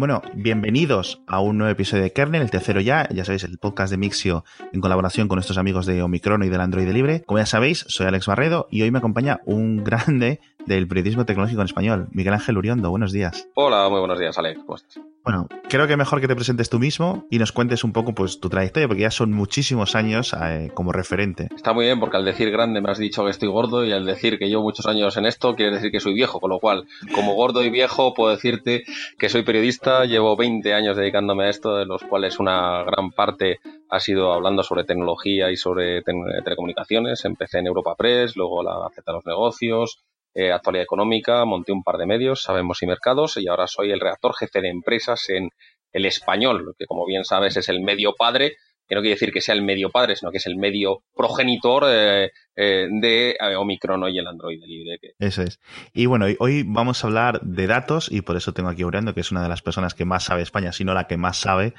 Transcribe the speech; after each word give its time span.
Bueno, 0.00 0.22
bienvenidos 0.32 1.20
a 1.26 1.40
un 1.40 1.58
nuevo 1.58 1.70
episodio 1.70 2.02
de 2.02 2.14
Kernel, 2.14 2.40
el 2.40 2.50
tercero 2.50 2.80
ya, 2.80 3.06
ya 3.10 3.22
sabéis, 3.26 3.44
el 3.44 3.58
podcast 3.58 3.90
de 3.90 3.98
Mixio 3.98 4.44
en 4.72 4.80
colaboración 4.80 5.28
con 5.28 5.36
nuestros 5.36 5.58
amigos 5.58 5.84
de 5.84 6.02
Omicron 6.02 6.42
y 6.42 6.48
del 6.48 6.62
Android 6.62 6.88
Libre. 6.88 7.22
Como 7.26 7.36
ya 7.36 7.44
sabéis, 7.44 7.84
soy 7.86 8.06
Alex 8.06 8.26
Barredo 8.26 8.66
y 8.70 8.80
hoy 8.80 8.90
me 8.90 8.96
acompaña 8.96 9.40
un 9.44 9.84
grande 9.84 10.40
del 10.64 10.88
periodismo 10.88 11.26
tecnológico 11.26 11.60
en 11.60 11.66
español, 11.66 12.08
Miguel 12.12 12.32
Ángel 12.32 12.56
Uriondo. 12.56 12.88
Buenos 12.88 13.12
días. 13.12 13.46
Hola, 13.52 13.90
muy 13.90 13.98
buenos 13.98 14.18
días, 14.18 14.38
Alex. 14.38 14.60
¿Cómo 14.60 14.76
estás? 14.76 15.09
Bueno, 15.24 15.48
creo 15.68 15.86
que 15.86 15.96
mejor 15.96 16.20
que 16.20 16.28
te 16.28 16.34
presentes 16.34 16.70
tú 16.70 16.78
mismo 16.78 17.26
y 17.30 17.38
nos 17.38 17.52
cuentes 17.52 17.84
un 17.84 17.92
poco 17.92 18.14
pues 18.14 18.40
tu 18.40 18.48
trayectoria, 18.48 18.88
porque 18.88 19.02
ya 19.02 19.10
son 19.10 19.32
muchísimos 19.32 19.94
años 19.94 20.34
eh, 20.40 20.70
como 20.74 20.92
referente. 20.92 21.48
Está 21.54 21.74
muy 21.74 21.84
bien, 21.84 22.00
porque 22.00 22.16
al 22.16 22.24
decir 22.24 22.50
grande 22.50 22.80
me 22.80 22.90
has 22.90 22.98
dicho 22.98 23.24
que 23.24 23.30
estoy 23.30 23.48
gordo 23.48 23.84
y 23.84 23.92
al 23.92 24.06
decir 24.06 24.38
que 24.38 24.48
llevo 24.48 24.62
muchos 24.62 24.86
años 24.86 25.16
en 25.18 25.26
esto, 25.26 25.54
quiere 25.56 25.72
decir 25.72 25.90
que 25.90 26.00
soy 26.00 26.14
viejo, 26.14 26.40
con 26.40 26.50
lo 26.50 26.58
cual, 26.58 26.86
como 27.14 27.34
gordo 27.34 27.62
y 27.62 27.70
viejo, 27.70 28.14
puedo 28.14 28.30
decirte 28.30 28.84
que 29.18 29.28
soy 29.28 29.42
periodista, 29.42 30.06
llevo 30.06 30.36
20 30.36 30.72
años 30.72 30.96
dedicándome 30.96 31.44
a 31.44 31.50
esto, 31.50 31.76
de 31.76 31.84
los 31.84 32.02
cuales 32.02 32.38
una 32.38 32.82
gran 32.84 33.10
parte 33.10 33.60
ha 33.90 34.00
sido 34.00 34.32
hablando 34.32 34.62
sobre 34.62 34.84
tecnología 34.84 35.50
y 35.50 35.56
sobre 35.56 36.02
telecomunicaciones. 36.02 37.24
Empecé 37.24 37.58
en 37.58 37.66
Europa 37.66 37.94
Press, 37.96 38.36
luego 38.36 38.62
la 38.62 38.78
Gaceta 38.78 39.12
de 39.12 39.16
los 39.16 39.26
Negocios, 39.26 39.98
eh, 40.34 40.52
actualidad 40.52 40.84
económica, 40.84 41.44
monté 41.44 41.72
un 41.72 41.82
par 41.82 41.96
de 41.96 42.06
medios, 42.06 42.42
Sabemos 42.42 42.82
y 42.82 42.86
Mercados, 42.86 43.36
y 43.36 43.48
ahora 43.48 43.66
soy 43.66 43.90
el 43.90 44.00
redactor 44.00 44.34
jefe 44.36 44.60
de 44.60 44.68
empresas 44.68 45.28
en 45.28 45.50
El 45.92 46.06
Español, 46.06 46.74
que 46.78 46.86
como 46.86 47.04
bien 47.06 47.24
sabes 47.24 47.56
es 47.56 47.68
el 47.68 47.80
medio 47.80 48.14
padre, 48.16 48.56
que 48.86 48.94
no 48.94 49.00
quiere 49.00 49.14
decir 49.14 49.32
que 49.32 49.40
sea 49.40 49.54
el 49.54 49.62
medio 49.62 49.90
padre, 49.90 50.16
sino 50.16 50.32
que 50.32 50.38
es 50.38 50.46
el 50.46 50.56
medio 50.56 51.02
progenitor 51.14 51.84
eh, 51.88 52.30
eh, 52.56 52.88
de 52.90 53.36
Omicron 53.56 54.08
y 54.08 54.18
el 54.18 54.26
Android 54.26 54.60
libre. 54.64 54.98
Eso 55.18 55.42
es. 55.42 55.60
Y 55.92 56.06
bueno, 56.06 56.26
hoy 56.40 56.64
vamos 56.66 57.02
a 57.02 57.06
hablar 57.06 57.40
de 57.42 57.66
datos, 57.68 58.10
y 58.10 58.22
por 58.22 58.36
eso 58.36 58.52
tengo 58.52 58.68
aquí 58.68 58.82
a 58.82 58.86
Urendo, 58.86 59.14
que 59.14 59.20
es 59.20 59.30
una 59.30 59.42
de 59.42 59.48
las 59.48 59.62
personas 59.62 59.94
que 59.94 60.04
más 60.04 60.24
sabe 60.24 60.42
España, 60.42 60.72
si 60.72 60.84
no 60.84 60.94
la 60.94 61.06
que 61.06 61.16
más 61.16 61.36
sabe, 61.36 61.74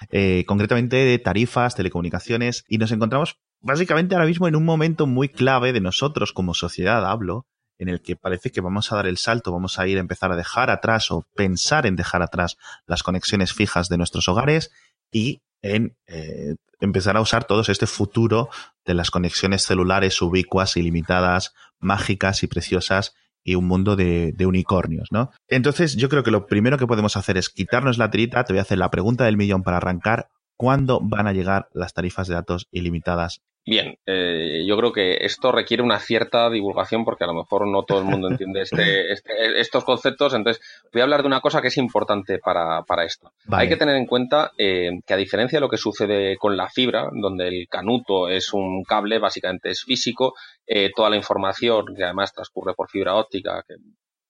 concretamente 0.46 0.98
de 0.98 1.20
tarifas, 1.20 1.76
telecomunicaciones, 1.76 2.64
y 2.68 2.78
nos 2.78 2.92
encontramos 2.92 3.40
básicamente 3.62 4.16
ahora 4.16 4.28
mismo 4.28 4.48
en 4.48 4.56
un 4.56 4.66
momento 4.66 5.08
muy 5.08 5.30
clave 5.30 5.74
de 5.74 5.82
nosotros 5.82 6.34
como 6.34 6.54
sociedad, 6.54 7.06
hablo, 7.06 7.46
en 7.82 7.90
el 7.90 8.02
que 8.02 8.16
parece 8.16 8.52
que 8.52 8.62
vamos 8.62 8.92
a 8.92 8.96
dar 8.96 9.08
el 9.08 9.18
salto, 9.18 9.52
vamos 9.52 9.80
a 9.80 9.88
ir 9.88 9.98
a 9.98 10.02
empezar 10.02 10.32
a 10.32 10.36
dejar 10.36 10.70
atrás 10.70 11.10
o 11.10 11.26
pensar 11.36 11.88
en 11.88 11.96
dejar 11.96 12.22
atrás 12.22 12.58
las 12.86 13.02
conexiones 13.02 13.54
fijas 13.54 13.90
de 13.90 13.98
nuestros 13.98 14.30
hogares 14.30 14.72
y 15.12 15.42
en 15.64 15.98
eh, 16.06 16.58
empezar 16.80 17.18
a 17.18 17.22
usar 17.22 17.46
todo 17.46 17.62
este 17.62 17.88
futuro 17.88 18.50
de 18.86 18.94
las 18.94 19.10
conexiones 19.10 19.66
celulares 19.66 20.22
ubicuas, 20.22 20.78
ilimitadas, 20.78 21.56
mágicas 21.80 22.44
y 22.44 22.48
preciosas 22.48 23.16
y 23.44 23.56
un 23.56 23.66
mundo 23.66 23.96
de, 23.96 24.32
de, 24.32 24.46
unicornios, 24.46 25.08
¿no? 25.12 25.32
Entonces, 25.48 25.96
yo 25.96 26.08
creo 26.08 26.22
que 26.22 26.30
lo 26.30 26.46
primero 26.46 26.78
que 26.78 26.86
podemos 26.86 27.18
hacer 27.18 27.38
es 27.38 27.50
quitarnos 27.50 27.98
la 27.98 28.12
tirita. 28.12 28.44
Te 28.44 28.54
voy 28.54 28.60
a 28.60 28.62
hacer 28.62 28.78
la 28.78 28.92
pregunta 28.92 29.26
del 29.26 29.38
millón 29.38 29.64
para 29.64 29.78
arrancar. 29.78 30.28
¿Cuándo 30.56 31.00
van 31.02 31.26
a 31.26 31.34
llegar 31.34 31.68
las 31.74 31.94
tarifas 31.94 32.28
de 32.28 32.36
datos 32.36 32.68
ilimitadas 32.70 33.42
Bien, 33.64 33.96
eh, 34.08 34.64
yo 34.68 34.76
creo 34.76 34.92
que 34.92 35.18
esto 35.22 35.52
requiere 35.52 35.84
una 35.84 36.00
cierta 36.00 36.50
divulgación 36.50 37.06
porque 37.06 37.26
a 37.26 37.28
lo 37.28 37.36
mejor 37.36 37.68
no 37.68 37.84
todo 37.84 38.00
el 38.00 38.06
mundo 38.06 38.28
entiende 38.28 38.62
este, 38.62 39.12
este, 39.14 39.60
estos 39.60 39.84
conceptos. 39.84 40.34
Entonces, 40.34 40.64
voy 40.92 41.02
a 41.02 41.04
hablar 41.04 41.22
de 41.22 41.28
una 41.28 41.42
cosa 41.42 41.62
que 41.62 41.68
es 41.68 41.78
importante 41.78 42.40
para, 42.40 42.82
para 42.84 43.06
esto. 43.06 43.32
Hay 43.52 43.70
que 43.70 43.78
tener 43.78 43.96
en 43.96 44.08
cuenta 44.08 44.52
eh, 44.58 44.90
que 45.06 45.14
a 45.14 45.18
diferencia 45.18 45.58
de 45.58 45.62
lo 45.62 45.70
que 45.70 45.78
sucede 45.78 46.38
con 46.38 46.58
la 46.58 46.70
fibra, 46.70 47.10
donde 47.14 47.48
el 47.48 47.68
canuto 47.70 48.30
es 48.30 48.52
un 48.52 48.84
cable, 48.84 49.20
básicamente 49.20 49.70
es 49.70 49.84
físico, 49.84 50.34
eh, 50.66 50.90
toda 50.96 51.12
la 51.12 51.18
información 51.18 51.86
que 51.96 52.04
además 52.04 52.34
transcurre 52.34 52.74
por 52.74 52.90
fibra 52.90 53.16
óptica, 53.16 53.64
que 53.68 53.76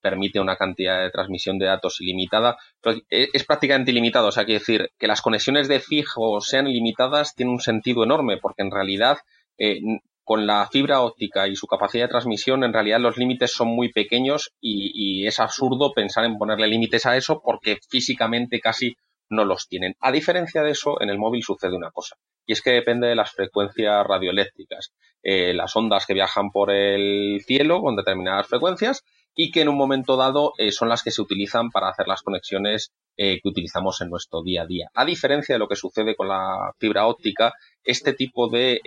permite 0.02 0.40
una 0.40 0.56
cantidad 0.56 1.02
de 1.02 1.12
transmisión 1.12 1.60
de 1.60 1.68
datos 1.68 2.02
ilimitada, 2.02 2.58
pero 2.82 3.00
es 3.10 3.44
prácticamente 3.46 3.92
ilimitado. 3.92 4.28
O 4.28 4.32
sea, 4.32 4.46
quiere 4.46 4.60
decir 4.60 4.90
que 4.98 5.08
las 5.08 5.22
conexiones 5.22 5.68
de 5.68 5.80
fijo 5.80 6.42
sean 6.42 6.68
ilimitadas 6.68 7.36
tiene 7.36 7.52
un 7.52 7.62
sentido 7.62 8.04
enorme, 8.04 8.38
porque 8.38 8.64
en 8.64 8.72
realidad 8.72 9.20
eh, 9.58 9.80
con 10.24 10.48
la 10.48 10.68
fibra 10.72 11.02
óptica 11.02 11.48
y 11.48 11.56
su 11.56 11.68
capacidad 11.68 12.06
de 12.06 12.12
transmisión, 12.12 12.64
en 12.64 12.74
realidad 12.74 13.00
los 13.00 13.18
límites 13.18 13.52
son 13.52 13.70
muy 13.70 13.92
pequeños 13.92 14.52
y, 14.60 14.92
y 14.94 15.28
es 15.28 15.40
absurdo 15.40 15.94
pensar 15.94 16.26
en 16.26 16.38
ponerle 16.38 16.68
límites 16.68 17.06
a 17.06 17.18
eso 17.18 17.42
porque 17.44 17.78
físicamente 17.90 18.60
casi 18.60 18.96
no 19.32 19.46
los 19.46 19.68
tienen. 19.68 19.96
A 20.00 20.12
diferencia 20.12 20.62
de 20.62 20.72
eso, 20.72 21.02
en 21.02 21.10
el 21.10 21.18
móvil 21.18 21.44
sucede 21.44 21.76
una 21.76 21.92
cosa, 21.92 22.18
y 22.46 22.54
es 22.54 22.62
que 22.62 22.72
depende 22.72 23.08
de 23.08 23.16
las 23.16 23.32
frecuencias 23.32 24.06
radioeléctricas, 24.06 24.94
eh, 25.24 25.54
las 25.54 25.76
ondas 25.76 26.06
que 26.06 26.14
viajan 26.14 26.52
por 26.52 26.72
el 26.72 27.42
cielo 27.46 27.82
con 27.82 27.96
determinadas 27.96 28.48
frecuencias 28.48 29.04
y 29.36 29.52
que 29.52 29.62
en 29.62 29.70
un 29.70 29.78
momento 29.78 30.18
dado 30.18 30.54
eh, 30.58 30.72
son 30.72 30.90
las 30.90 31.04
que 31.04 31.12
se 31.12 31.22
utilizan 31.22 31.70
para 31.70 31.90
hacer 31.90 32.08
las 32.08 32.22
conexiones 32.22 32.92
eh, 33.18 33.40
que 33.42 33.50
utilizamos 33.50 34.02
en 34.02 34.10
nuestro 34.10 34.42
día 34.44 34.64
a 34.64 34.66
día. 34.66 34.90
A 34.94 35.06
diferencia 35.06 35.56
de 35.56 35.60
lo 35.60 35.68
que 35.68 35.76
sucede 35.76 36.16
con 36.16 36.28
la 36.28 36.74
fibra 36.80 37.08
óptica, 37.08 37.54
este 37.84 38.14
tipo 38.14 38.50
de 38.50 38.82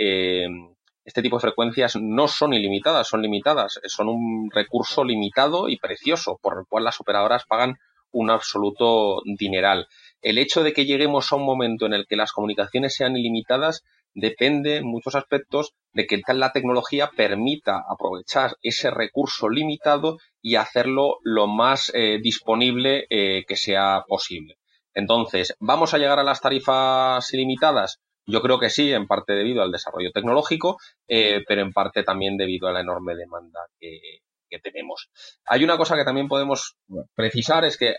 este 1.05 1.21
tipo 1.21 1.37
de 1.37 1.43
frecuencias 1.43 1.97
no 1.97 2.29
son 2.29 2.55
ilimitadas, 2.55 3.09
son 3.09 3.21
limitadas, 3.21 3.79
son 3.87 4.09
un 4.09 4.51
recurso 4.51 5.05
limitado 5.05 5.69
y 5.69 5.77
precioso, 5.77 6.39
por 6.41 6.59
el 6.59 6.67
cual 6.67 6.85
las 6.85 6.99
operadoras 6.99 7.45
pagan 7.45 7.77
un 8.11 8.31
absoluto 8.31 9.21
dineral. 9.25 9.87
El 10.23 10.39
hecho 10.39 10.63
de 10.63 10.73
que 10.73 10.87
lleguemos 10.87 11.31
a 11.31 11.37
un 11.37 11.45
momento 11.45 11.85
en 11.85 11.93
el 11.93 12.07
que 12.07 12.17
las 12.17 12.33
comunicaciones 12.33 12.95
sean 12.95 13.17
ilimitadas 13.17 13.83
depende 14.15 14.77
en 14.77 14.87
muchos 14.87 15.15
aspectos 15.15 15.75
de 15.93 16.07
que 16.07 16.21
la 16.29 16.53
tecnología 16.53 17.11
permita 17.17 17.83
aprovechar 17.89 18.57
ese 18.63 18.91
recurso 18.91 19.49
limitado 19.49 20.19
y 20.41 20.57
hacerlo 20.57 21.19
lo 21.23 21.47
más 21.47 21.91
eh, 21.95 22.19
disponible 22.23 23.07
eh, 23.11 23.45
que 23.47 23.57
sea 23.57 24.05
posible. 24.07 24.57
Entonces, 24.95 25.57
¿vamos 25.59 25.93
a 25.93 25.99
llegar 25.99 26.19
a 26.19 26.25
las 26.25 26.41
tarifas 26.41 27.33
ilimitadas? 27.35 28.01
Yo 28.27 28.41
creo 28.41 28.59
que 28.59 28.71
sí, 28.71 28.93
en 28.93 29.07
parte 29.07 29.35
debido 29.35 29.63
al 29.63 29.73
desarrollo 29.73 30.11
tecnológico, 30.13 30.79
eh, 31.09 31.43
pero 31.47 31.63
en 31.63 31.73
parte 31.73 32.05
también 32.05 32.37
debido 32.37 32.69
a 32.69 32.73
la 32.73 32.81
enorme 32.81 33.15
demanda 33.15 33.61
que, 33.79 34.21
tenemos. 34.63 35.11
Hay 35.47 35.65
una 35.65 35.77
cosa 35.77 35.97
que 35.97 36.05
también 36.05 36.29
podemos 36.29 36.77
precisar, 37.17 37.65
es 37.65 37.77
que 37.77 37.97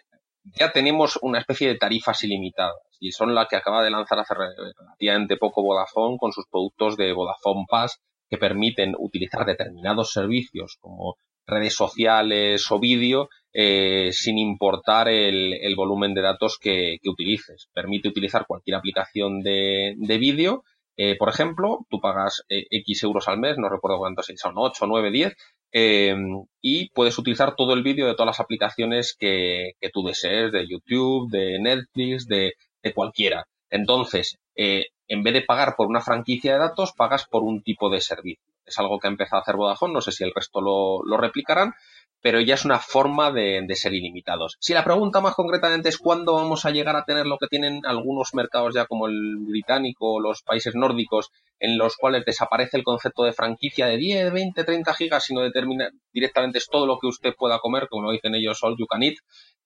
ya 0.54 0.72
tenemos 0.72 1.18
una 1.22 1.40
especie 1.40 1.68
de 1.68 1.78
tarifas 1.78 2.24
ilimitadas 2.24 2.76
y 3.00 3.12
son 3.12 3.34
las 3.34 3.48
que 3.48 3.56
acaba 3.56 3.84
de 3.84 3.92
lanzar 3.92 4.20
hace 4.20 4.34
relativamente 4.34 5.38
poco 5.38 5.64
Vodafone 5.64 6.18
con 6.18 6.32
sus 6.32 6.46
productos 6.50 6.98
de 6.98 7.14
Vodafone 7.14 7.66
Pass 7.70 8.00
que 8.30 8.38
permiten 8.38 8.96
utilizar 8.98 9.46
determinados 9.46 10.12
servicios 10.12 10.78
como 10.80 11.16
redes 11.48 11.76
sociales 11.76 12.66
o 12.72 12.80
vídeo 12.80 13.30
eh, 13.54 14.10
sin 14.12 14.38
importar 14.38 15.08
el, 15.08 15.76
volumen 15.76 16.14
de 16.14 16.22
datos 16.22 16.58
que, 16.60 16.98
utilices. 17.06 17.70
Permite 17.74 18.10
utilizar 18.10 18.46
cualquier 18.48 18.78
aplicación 18.78 19.42
de, 19.42 19.94
de 19.98 20.18
vídeo 20.18 20.64
eh, 20.98 21.18
por 21.18 21.30
ejemplo, 21.30 21.86
tú 21.90 22.00
pagas 22.00 22.44
eh, 22.50 22.66
X 22.70 23.04
euros 23.04 23.28
al 23.28 23.40
mes, 23.40 23.58
no 23.58 23.70
recuerdo 23.70 23.98
cuántos 23.98 24.28
son, 24.38 24.54
8, 24.58 24.86
9, 24.88 25.12
10, 25.12 25.36
y 26.62 26.90
puedes 26.92 27.18
utilizar 27.18 27.56
todo 27.56 27.74
el 27.74 27.84
vídeo 27.84 28.08
de 28.08 28.14
todas 28.14 28.28
las 28.28 28.40
aplicaciones 28.40 29.16
que, 29.20 29.74
que 29.82 29.90
tú 29.90 30.04
desees, 30.04 30.52
de 30.54 30.68
YouTube, 30.68 31.30
de 31.30 31.60
Netflix, 31.60 32.28
de, 32.28 32.54
de 32.82 32.94
cualquiera. 32.94 33.46
Entonces, 33.70 34.38
eh, 34.56 34.88
en 35.08 35.24
vez 35.24 35.34
de 35.34 35.42
pagar 35.42 35.76
por 35.76 35.88
una 35.88 36.02
franquicia 36.02 36.54
de 36.54 36.60
datos, 36.60 36.94
pagas 36.94 37.26
por 37.26 37.44
un 37.44 37.62
tipo 37.62 37.90
de 37.90 38.02
servicio. 38.02 38.54
Es 38.66 38.80
algo 38.80 39.00
que 39.00 39.08
ha 39.08 39.12
empezado 39.12 39.40
a 39.40 39.42
hacer 39.42 39.56
Vodafone, 39.56 39.94
no 39.94 40.02
sé 40.02 40.12
si 40.12 40.24
el 40.24 40.34
resto 40.34 40.62
lo, 40.62 41.04
lo 41.04 41.18
replicarán, 41.18 41.74
pero 42.26 42.42
ya 42.42 42.56
es 42.56 42.66
una 42.66 42.80
forma 42.80 43.32
de, 43.32 43.64
ser 43.76 43.94
ilimitados. 43.94 44.58
Si 44.60 44.74
la 44.74 44.84
pregunta 44.84 45.22
más 45.22 45.36
concretamente 45.36 45.90
es 45.90 46.00
cuándo 46.00 46.34
vamos 46.34 46.66
a 46.66 46.72
llegar 46.72 46.96
a 46.96 47.06
tener 47.06 47.28
lo 47.28 47.38
que 47.38 47.46
tienen 47.46 47.86
algunos 47.86 48.34
mercados 48.34 48.74
ya 48.74 48.88
como 48.88 49.06
el 49.06 49.36
británico 49.42 50.14
o 50.14 50.20
los 50.20 50.42
países 50.42 50.74
nórdicos, 50.74 51.30
en 51.60 51.78
los 51.78 51.96
cuales 51.98 52.26
desaparece 52.26 52.78
el 52.78 52.84
concepto 52.84 53.26
de 53.26 53.34
franquicia 53.34 53.86
de 53.86 53.98
10, 53.98 54.34
20, 54.34 54.64
30 54.64 54.94
gigas, 54.96 55.24
sino 55.24 55.42
determina 55.42 55.92
directamente 56.12 56.58
es 56.58 56.66
todo 56.66 56.88
lo 56.88 56.98
que 56.98 57.06
usted 57.06 57.36
pueda 57.38 57.60
comer, 57.60 57.88
como 57.88 58.12
dicen 58.12 58.34
ellos, 58.34 58.58
all 58.64 58.76
you 58.76 58.88
can 58.88 59.04
eat. 59.04 59.18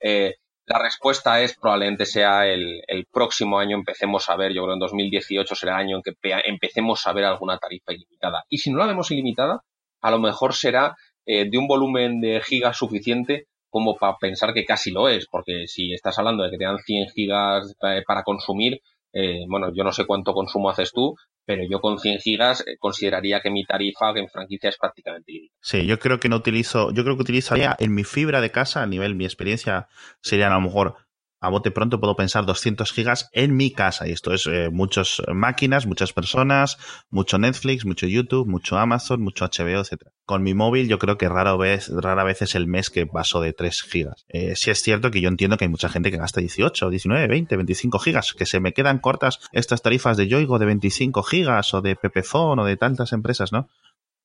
Eh, 0.02 0.36
la 0.66 0.80
respuesta 0.80 1.40
es 1.40 1.56
probablemente 1.58 2.06
sea 2.06 2.46
el, 2.46 2.82
el, 2.88 3.06
próximo 3.06 3.58
año 3.58 3.78
empecemos 3.78 4.30
a 4.30 4.36
ver, 4.36 4.52
yo 4.52 4.64
creo 4.64 4.74
en 4.74 4.80
2018 4.80 5.56
será 5.56 5.76
el 5.76 5.88
año 5.88 5.96
en 5.96 6.02
que 6.04 6.14
empecemos 6.44 7.08
a 7.08 7.14
ver 7.14 7.24
alguna 7.24 7.58
tarifa 7.58 7.94
ilimitada. 7.94 8.44
Y 8.50 8.58
si 8.58 8.70
no 8.70 8.80
la 8.80 8.88
vemos 8.88 9.12
ilimitada, 9.12 9.64
a 10.02 10.12
lo 10.12 10.20
mejor 10.20 10.54
será 10.54 10.96
eh, 11.32 11.48
de 11.48 11.60
un 11.60 11.68
volumen 11.68 12.22
de 12.22 12.42
gigas 12.42 12.76
suficiente 12.76 13.46
como 13.70 13.96
para 13.98 14.18
pensar 14.18 14.52
que 14.52 14.66
casi 14.66 14.90
lo 14.90 15.08
es, 15.08 15.28
porque 15.30 15.68
si 15.68 15.94
estás 15.94 16.18
hablando 16.18 16.42
de 16.42 16.50
que 16.50 16.58
te 16.58 16.64
dan 16.64 16.80
100 16.80 17.10
gigas 17.10 17.76
eh, 17.84 18.02
para 18.08 18.24
consumir, 18.24 18.82
eh, 19.14 19.46
bueno, 19.48 19.72
yo 19.72 19.84
no 19.84 19.92
sé 19.92 20.08
cuánto 20.08 20.34
consumo 20.34 20.72
haces 20.72 20.92
tú, 20.92 21.14
pero 21.46 21.62
yo 21.70 21.82
con 21.82 22.00
100 22.00 22.18
gigas 22.18 22.66
consideraría 22.80 23.42
que 23.42 23.52
mi 23.52 23.64
tarifa 23.64 24.10
en 24.16 24.28
franquicia 24.28 24.70
es 24.70 24.78
prácticamente. 24.80 25.52
Sí, 25.62 25.86
yo 25.86 26.00
creo 26.00 26.20
que 26.20 26.30
no 26.30 26.38
utilizo, 26.38 26.92
yo 26.94 27.04
creo 27.04 27.16
que 27.16 27.22
utilizaría 27.22 27.76
en 27.78 27.94
mi 27.94 28.04
fibra 28.04 28.42
de 28.42 28.50
casa, 28.50 28.82
a 28.82 28.88
nivel 28.88 29.14
mi 29.14 29.26
experiencia, 29.26 29.88
serían 30.24 30.52
a 30.52 30.56
lo 30.56 30.62
mejor 30.62 30.96
a 31.42 31.50
bote 31.50 31.72
pronto 31.72 32.00
puedo 32.00 32.16
pensar 32.16 32.46
200 32.46 32.92
gigas 32.92 33.30
en 33.34 33.56
mi 33.56 33.72
casa. 33.72 34.08
Y 34.08 34.12
esto 34.12 34.34
es 34.34 34.46
eh, 34.48 34.70
muchas 34.72 35.22
máquinas, 35.34 35.86
muchas 35.86 36.14
personas, 36.14 36.78
mucho 37.10 37.38
Netflix, 37.38 37.86
mucho 37.86 38.08
YouTube, 38.08 38.48
mucho 38.48 38.78
Amazon, 38.78 39.22
mucho 39.22 39.46
HBO, 39.46 39.82
etcétera. 39.82 40.12
Con 40.26 40.44
mi 40.44 40.54
móvil 40.54 40.88
yo 40.88 41.00
creo 41.00 41.18
que 41.18 41.30
rara 41.30 41.56
vez, 41.56 41.90
rara 41.90 42.24
vez 42.24 42.42
es 42.42 42.56
el 42.56 42.68
mes 42.68 42.90
que 42.90 43.06
paso 43.08 43.42
de 43.42 43.54
3 43.54 43.82
gigas. 43.84 44.26
Eh, 44.28 44.56
sí 44.56 44.70
es 44.70 44.82
cierto 44.82 45.12
que 45.12 45.22
yo 45.22 45.30
entiendo 45.30 45.58
que 45.58 45.66
hay 45.66 45.70
mucha 45.70 45.90
gente 45.90 46.12
que 46.12 46.18
gasta 46.18 46.42
18, 46.42 46.90
19, 46.90 47.28
20, 47.28 47.56
25 47.56 48.00
gigas, 48.00 48.34
que 48.34 48.46
se 48.46 48.60
me 48.60 48.74
quedan 48.74 49.00
cortas 49.00 49.40
estas 49.52 49.82
tarifas 49.82 50.18
de 50.18 50.28
Yoigo 50.28 50.60
de 50.60 50.66
25 50.66 51.24
gigas 51.24 51.74
o 51.74 51.82
de 51.82 51.96
Pepefone 51.96 52.62
o 52.62 52.66
de 52.66 52.78
tantas 52.78 53.14
empresas, 53.14 53.52
¿no? 53.52 53.70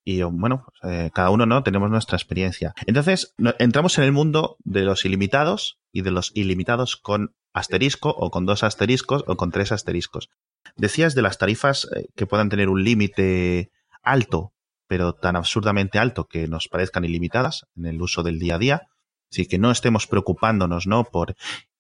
Y 0.05 0.23
bueno, 0.23 0.67
pues, 0.67 0.93
eh, 0.93 1.11
cada 1.15 1.31
uno 1.31 1.47
no 1.47 1.63
tenemos 1.63 1.91
nuestra 1.91 2.17
experiencia. 2.17 2.75
Entonces, 2.87 3.35
entramos 3.59 3.97
en 3.97 4.05
el 4.05 4.13
mundo 4.13 4.57
de 4.63 4.83
los 4.83 5.07
ilimitados 5.07 5.79
y 5.95 6.03
de 6.03 6.11
los 6.11 6.33
ilimitados 6.35 6.97
con 6.97 7.35
asterisco 7.55 8.11
o 8.11 8.31
con 8.31 8.45
dos 8.45 8.65
asteriscos 8.65 9.25
o 9.29 9.37
con 9.37 9.53
tres 9.53 9.71
asteriscos. 9.71 10.29
Decías 10.77 11.15
de 11.15 11.23
las 11.23 11.39
tarifas 11.39 11.89
eh, 11.95 12.09
que 12.17 12.27
puedan 12.27 12.49
tener 12.49 12.69
un 12.69 12.83
límite 12.83 13.71
alto, 14.03 14.53
pero 14.89 15.15
tan 15.15 15.37
absurdamente 15.37 16.01
alto 16.01 16.27
que 16.27 16.49
nos 16.49 16.69
parezcan 16.69 17.05
ilimitadas 17.05 17.67
en 17.77 17.87
el 17.87 18.03
uso 18.03 18.25
del 18.25 18.41
día 18.41 18.57
a 18.57 18.59
día. 18.59 18.83
Así 19.31 19.47
que 19.47 19.59
no 19.59 19.71
estemos 19.71 20.09
preocupándonos, 20.09 20.89
¿no? 20.89 21.05
Por 21.05 21.37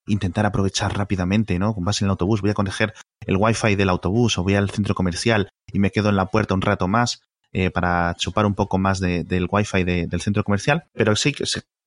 intentar 0.06 0.46
aprovechar 0.46 0.96
rápidamente, 0.96 1.58
¿no? 1.58 1.74
Vas 1.76 2.00
en 2.00 2.06
el 2.06 2.10
autobús, 2.10 2.40
voy 2.40 2.50
a 2.50 2.54
coger 2.54 2.94
el 3.26 3.36
wifi 3.36 3.74
del 3.74 3.88
autobús 3.88 4.38
o 4.38 4.44
voy 4.44 4.54
al 4.54 4.70
centro 4.70 4.94
comercial 4.94 5.50
y 5.66 5.80
me 5.80 5.90
quedo 5.90 6.08
en 6.08 6.16
la 6.16 6.26
puerta 6.26 6.54
un 6.54 6.62
rato 6.62 6.86
más 6.86 7.20
eh, 7.54 7.70
para 7.70 8.14
chupar 8.18 8.46
un 8.46 8.54
poco 8.54 8.78
más 8.78 8.98
del 8.98 9.46
wifi 9.48 9.84
del 9.84 10.20
centro 10.20 10.42
comercial, 10.42 10.84
pero 10.92 11.14
sí 11.14 11.32
que, 11.32 11.44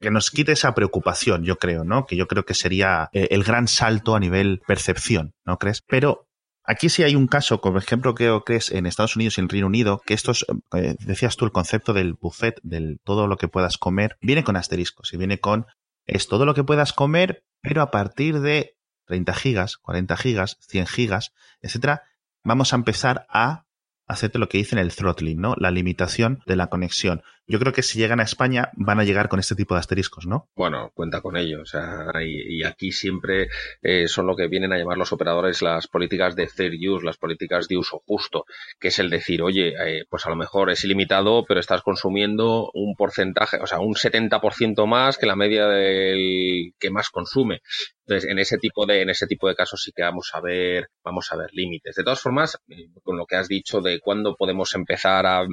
nos 0.09 0.31
quite 0.31 0.53
esa 0.53 0.73
preocupación, 0.73 1.43
yo 1.43 1.57
creo, 1.57 1.83
¿no? 1.83 2.05
Que 2.05 2.15
yo 2.15 2.27
creo 2.27 2.45
que 2.45 2.53
sería 2.53 3.09
eh, 3.11 3.27
el 3.31 3.43
gran 3.43 3.67
salto 3.67 4.15
a 4.15 4.19
nivel 4.19 4.61
percepción, 4.65 5.33
¿no 5.45 5.59
crees? 5.59 5.83
Pero 5.85 6.27
Aquí 6.69 6.89
sí 6.89 7.03
hay 7.03 7.15
un 7.15 7.27
caso, 7.27 7.61
por 7.61 7.77
ejemplo, 7.77 8.13
que 8.13 8.41
es 8.49 8.71
en 8.71 8.87
Estados 8.87 9.15
Unidos 9.15 9.37
y 9.37 9.41
en 9.41 9.47
Reino 9.47 9.67
Unido, 9.67 10.01
que 10.05 10.13
estos, 10.13 10.45
eh, 10.73 10.97
decías 10.99 11.37
tú, 11.37 11.45
el 11.45 11.53
concepto 11.53 11.93
del 11.93 12.13
buffet, 12.13 12.59
del 12.61 12.99
todo 13.05 13.25
lo 13.27 13.37
que 13.37 13.47
puedas 13.47 13.77
comer, 13.77 14.17
viene 14.19 14.43
con 14.43 14.57
asteriscos 14.57 15.13
y 15.13 15.17
viene 15.17 15.39
con, 15.39 15.65
es 16.05 16.27
todo 16.27 16.45
lo 16.45 16.53
que 16.53 16.65
puedas 16.65 16.91
comer, 16.91 17.45
pero 17.61 17.81
a 17.81 17.89
partir 17.89 18.41
de 18.41 18.75
30 19.05 19.33
gigas, 19.33 19.77
40 19.77 20.17
gigas, 20.17 20.57
100 20.59 20.87
gigas, 20.87 21.31
etcétera, 21.61 22.03
vamos 22.43 22.73
a 22.73 22.75
empezar 22.75 23.25
a 23.29 23.66
hacerte 24.07 24.39
lo 24.39 24.49
que 24.49 24.57
dicen 24.57 24.79
el 24.79 24.93
throttling, 24.93 25.39
¿no? 25.39 25.55
La 25.57 25.71
limitación 25.71 26.41
de 26.45 26.55
la 26.55 26.67
conexión. 26.67 27.21
Yo 27.49 27.59
creo 27.59 27.71
que 27.71 27.81
si 27.81 27.97
llegan 27.97 28.19
a 28.19 28.23
España 28.23 28.71
van 28.73 28.99
a 28.99 29.05
llegar 29.05 29.29
con 29.29 29.39
este 29.39 29.55
tipo 29.55 29.73
de 29.73 29.79
asteriscos, 29.79 30.27
¿no? 30.27 30.49
Bueno, 30.53 30.91
cuenta 30.93 31.21
con 31.21 31.37
ello. 31.37 31.61
O 31.61 31.65
sea, 31.65 32.11
y, 32.21 32.61
aquí 32.65 32.91
siempre 32.91 33.47
eh, 33.81 34.09
son 34.09 34.27
lo 34.27 34.35
que 34.35 34.47
vienen 34.47 34.73
a 34.73 34.77
llamar 34.77 34.97
los 34.97 35.13
operadores 35.13 35.61
las 35.61 35.87
políticas 35.87 36.35
de 36.35 36.47
fair 36.47 36.73
use, 36.73 37.05
las 37.05 37.17
políticas 37.17 37.69
de 37.69 37.77
uso 37.77 38.03
justo, 38.05 38.45
que 38.79 38.89
es 38.89 38.99
el 38.99 39.09
decir, 39.09 39.41
oye, 39.41 39.73
eh, 39.79 40.03
pues 40.09 40.25
a 40.25 40.29
lo 40.29 40.35
mejor 40.35 40.69
es 40.69 40.83
ilimitado, 40.83 41.45
pero 41.47 41.61
estás 41.61 41.83
consumiendo 41.83 42.69
un 42.73 42.95
porcentaje, 42.95 43.59
o 43.61 43.67
sea, 43.67 43.79
un 43.79 43.95
70% 43.95 44.85
más 44.85 45.17
que 45.17 45.25
la 45.25 45.37
media 45.37 45.67
del 45.67 46.73
que 46.77 46.91
más 46.91 47.09
consume. 47.09 47.61
Entonces, 48.05 48.29
en 48.29 48.39
ese 48.39 48.57
tipo 48.57 48.85
de, 48.85 49.03
en 49.03 49.09
ese 49.09 49.25
tipo 49.25 49.47
de 49.47 49.55
casos 49.55 49.81
sí 49.83 49.93
que 49.95 50.03
vamos 50.03 50.31
a 50.33 50.41
ver, 50.41 50.89
vamos 51.01 51.31
a 51.31 51.37
ver 51.37 51.49
límites. 51.53 51.95
De 51.95 52.03
todas 52.03 52.19
formas, 52.19 52.57
eh, 52.67 52.89
con 53.03 53.15
lo 53.15 53.25
que 53.25 53.37
has 53.37 53.47
dicho 53.47 53.79
de 53.79 54.01
cuándo 54.01 54.35
podemos 54.35 54.75
empezar 54.75 55.25
a 55.25 55.45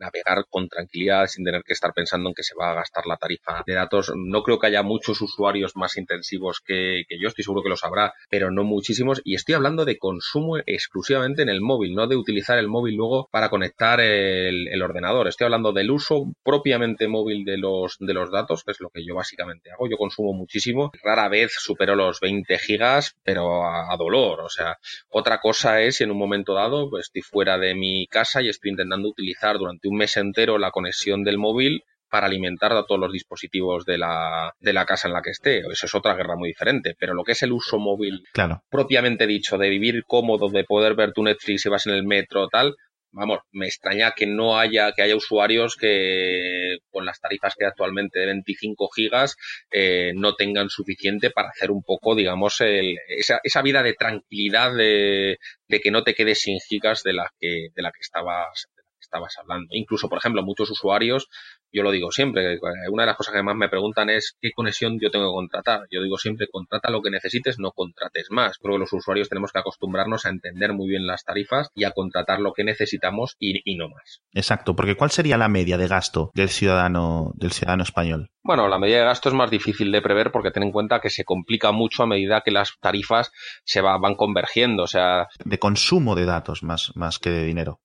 navegar 0.00 0.44
con 0.48 0.68
tranquilidad 0.68 1.26
sin 1.26 1.44
tener 1.44 1.62
que 1.62 1.72
estar 1.72 1.92
pensando 1.94 2.30
en 2.30 2.34
que 2.34 2.42
se 2.42 2.54
va 2.54 2.72
a 2.72 2.74
gastar 2.74 3.06
la 3.06 3.16
tarifa 3.16 3.62
de 3.66 3.74
datos. 3.74 4.12
No 4.16 4.42
creo 4.42 4.58
que 4.58 4.66
haya 4.66 4.82
muchos 4.82 5.20
usuarios 5.20 5.76
más 5.76 5.96
intensivos 5.96 6.60
que, 6.64 7.04
yo, 7.08 7.28
estoy 7.28 7.44
seguro 7.44 7.62
que 7.62 7.68
los 7.68 7.84
habrá, 7.84 8.14
pero 8.28 8.50
no 8.50 8.64
muchísimos. 8.64 9.20
Y 9.24 9.34
estoy 9.34 9.54
hablando 9.54 9.84
de 9.84 9.98
consumo 9.98 10.56
exclusivamente 10.66 11.42
en 11.42 11.48
el 11.48 11.60
móvil, 11.60 11.94
no 11.94 12.06
de 12.06 12.16
utilizar 12.16 12.58
el 12.58 12.68
móvil 12.68 12.96
luego 12.96 13.28
para 13.30 13.50
conectar 13.50 14.00
el, 14.00 14.80
ordenador. 14.80 15.28
Estoy 15.28 15.44
hablando 15.44 15.72
del 15.72 15.90
uso 15.90 16.32
propiamente 16.42 17.06
móvil 17.06 17.44
de 17.44 17.58
los, 17.58 17.96
de 17.98 18.14
los 18.14 18.30
datos, 18.30 18.64
que 18.64 18.72
es 18.72 18.80
lo 18.80 18.88
que 18.88 19.04
yo 19.04 19.14
básicamente 19.14 19.70
hago. 19.70 19.88
Yo 19.90 19.98
consumo 19.98 20.32
muchísimo. 20.32 20.90
Rara 21.02 21.28
vez 21.28 21.52
supero 21.58 21.94
los 21.94 22.18
20 22.20 22.58
gigas, 22.58 23.14
pero 23.22 23.66
a, 23.66 23.94
dolor. 23.98 24.40
O 24.40 24.48
sea, 24.48 24.78
otra 25.10 25.38
cosa 25.40 25.82
es 25.82 25.96
si 25.96 26.04
en 26.04 26.10
un 26.10 26.18
momento 26.18 26.54
dado 26.54 26.98
estoy 26.98 27.20
fuera 27.20 27.58
de 27.58 27.74
mi 27.74 28.06
casa 28.06 28.40
y 28.40 28.48
estoy 28.48 28.70
intentando 28.70 29.08
utilizar 29.08 29.58
durante 29.58 29.89
un 29.90 29.98
mes 29.98 30.16
entero 30.16 30.58
la 30.58 30.70
conexión 30.70 31.24
del 31.24 31.38
móvil 31.38 31.82
para 32.10 32.26
alimentar 32.26 32.72
a 32.72 32.84
todos 32.84 33.00
los 33.00 33.12
dispositivos 33.12 33.84
de 33.84 33.96
la, 33.96 34.52
de 34.58 34.72
la 34.72 34.84
casa 34.84 35.06
en 35.06 35.14
la 35.14 35.22
que 35.22 35.30
esté. 35.30 35.60
Eso 35.60 35.86
es 35.86 35.94
otra 35.94 36.14
guerra 36.14 36.36
muy 36.36 36.48
diferente. 36.48 36.96
Pero 36.98 37.14
lo 37.14 37.22
que 37.22 37.32
es 37.32 37.42
el 37.42 37.52
uso 37.52 37.78
móvil 37.78 38.24
claro. 38.32 38.62
propiamente 38.68 39.26
dicho, 39.26 39.56
de 39.58 39.68
vivir 39.68 40.04
cómodo, 40.06 40.48
de 40.48 40.64
poder 40.64 40.94
ver 40.94 41.12
tu 41.12 41.22
Netflix 41.22 41.62
si 41.62 41.68
vas 41.68 41.86
en 41.86 41.94
el 41.94 42.02
metro, 42.02 42.48
tal, 42.48 42.74
vamos, 43.12 43.40
me 43.52 43.66
extraña 43.66 44.12
que 44.12 44.26
no 44.26 44.58
haya, 44.58 44.92
que 44.92 45.02
haya 45.02 45.16
usuarios 45.16 45.76
que 45.76 46.78
con 46.90 47.04
las 47.04 47.20
tarifas 47.20 47.54
que 47.56 47.64
hay 47.64 47.68
actualmente 47.68 48.18
de 48.18 48.26
25 48.26 48.88
gigas 48.94 49.36
eh, 49.70 50.12
no 50.14 50.34
tengan 50.34 50.68
suficiente 50.68 51.30
para 51.30 51.50
hacer 51.50 51.70
un 51.70 51.82
poco, 51.82 52.14
digamos, 52.14 52.60
el, 52.60 52.96
esa, 53.08 53.40
esa 53.42 53.62
vida 53.62 53.82
de 53.82 53.94
tranquilidad 53.94 54.74
de, 54.74 55.38
de 55.68 55.80
que 55.80 55.90
no 55.90 56.02
te 56.02 56.14
quedes 56.14 56.40
sin 56.40 56.58
gigas 56.60 57.02
de 57.02 57.12
la 57.12 57.30
que, 57.38 57.68
de 57.74 57.82
la 57.82 57.90
que 57.90 58.00
estabas, 58.00 58.66
estabas 59.00 59.36
hablando. 59.38 59.68
Incluso, 59.70 60.08
por 60.08 60.18
ejemplo, 60.18 60.42
muchos 60.42 60.70
usuarios, 60.70 61.28
yo 61.72 61.82
lo 61.82 61.90
digo 61.90 62.10
siempre, 62.10 62.58
una 62.90 63.02
de 63.04 63.06
las 63.06 63.16
cosas 63.16 63.34
que 63.34 63.42
más 63.42 63.56
me 63.56 63.68
preguntan 63.68 64.10
es 64.10 64.36
qué 64.40 64.50
conexión 64.52 64.98
yo 65.00 65.10
tengo 65.10 65.26
que 65.26 65.34
contratar. 65.34 65.86
Yo 65.90 66.02
digo 66.02 66.18
siempre, 66.18 66.48
contrata 66.50 66.90
lo 66.90 67.02
que 67.02 67.10
necesites, 67.10 67.58
no 67.58 67.72
contrates 67.72 68.26
más. 68.30 68.58
Creo 68.58 68.74
que 68.74 68.80
los 68.80 68.92
usuarios 68.92 69.28
tenemos 69.28 69.52
que 69.52 69.58
acostumbrarnos 69.58 70.26
a 70.26 70.30
entender 70.30 70.72
muy 70.72 70.88
bien 70.88 71.06
las 71.06 71.24
tarifas 71.24 71.70
y 71.74 71.84
a 71.84 71.92
contratar 71.92 72.40
lo 72.40 72.52
que 72.52 72.64
necesitamos 72.64 73.36
y, 73.38 73.60
y 73.64 73.76
no 73.76 73.88
más. 73.88 74.22
Exacto, 74.32 74.74
porque 74.74 74.96
¿cuál 74.96 75.10
sería 75.10 75.36
la 75.36 75.48
media 75.48 75.78
de 75.78 75.88
gasto 75.88 76.30
del 76.34 76.48
ciudadano, 76.48 77.32
del 77.34 77.52
ciudadano 77.52 77.82
español? 77.82 78.30
Bueno, 78.50 78.66
la 78.66 78.80
medida 78.80 78.98
de 78.98 79.04
gasto 79.04 79.28
es 79.28 79.34
más 79.36 79.48
difícil 79.48 79.92
de 79.92 80.02
prever 80.02 80.32
porque 80.32 80.50
ten 80.50 80.64
en 80.64 80.72
cuenta 80.72 81.00
que 81.00 81.08
se 81.08 81.22
complica 81.24 81.70
mucho 81.70 82.02
a 82.02 82.08
medida 82.08 82.40
que 82.44 82.50
las 82.50 82.72
tarifas 82.80 83.30
se 83.62 83.80
van 83.80 84.16
convergiendo. 84.16 84.82
O 84.82 84.86
sea. 84.88 85.28
De 85.44 85.60
consumo 85.60 86.16
de 86.16 86.24
datos 86.24 86.64
más, 86.64 86.90
más 86.96 87.20
que 87.20 87.30
de 87.30 87.44
dinero. 87.44 87.78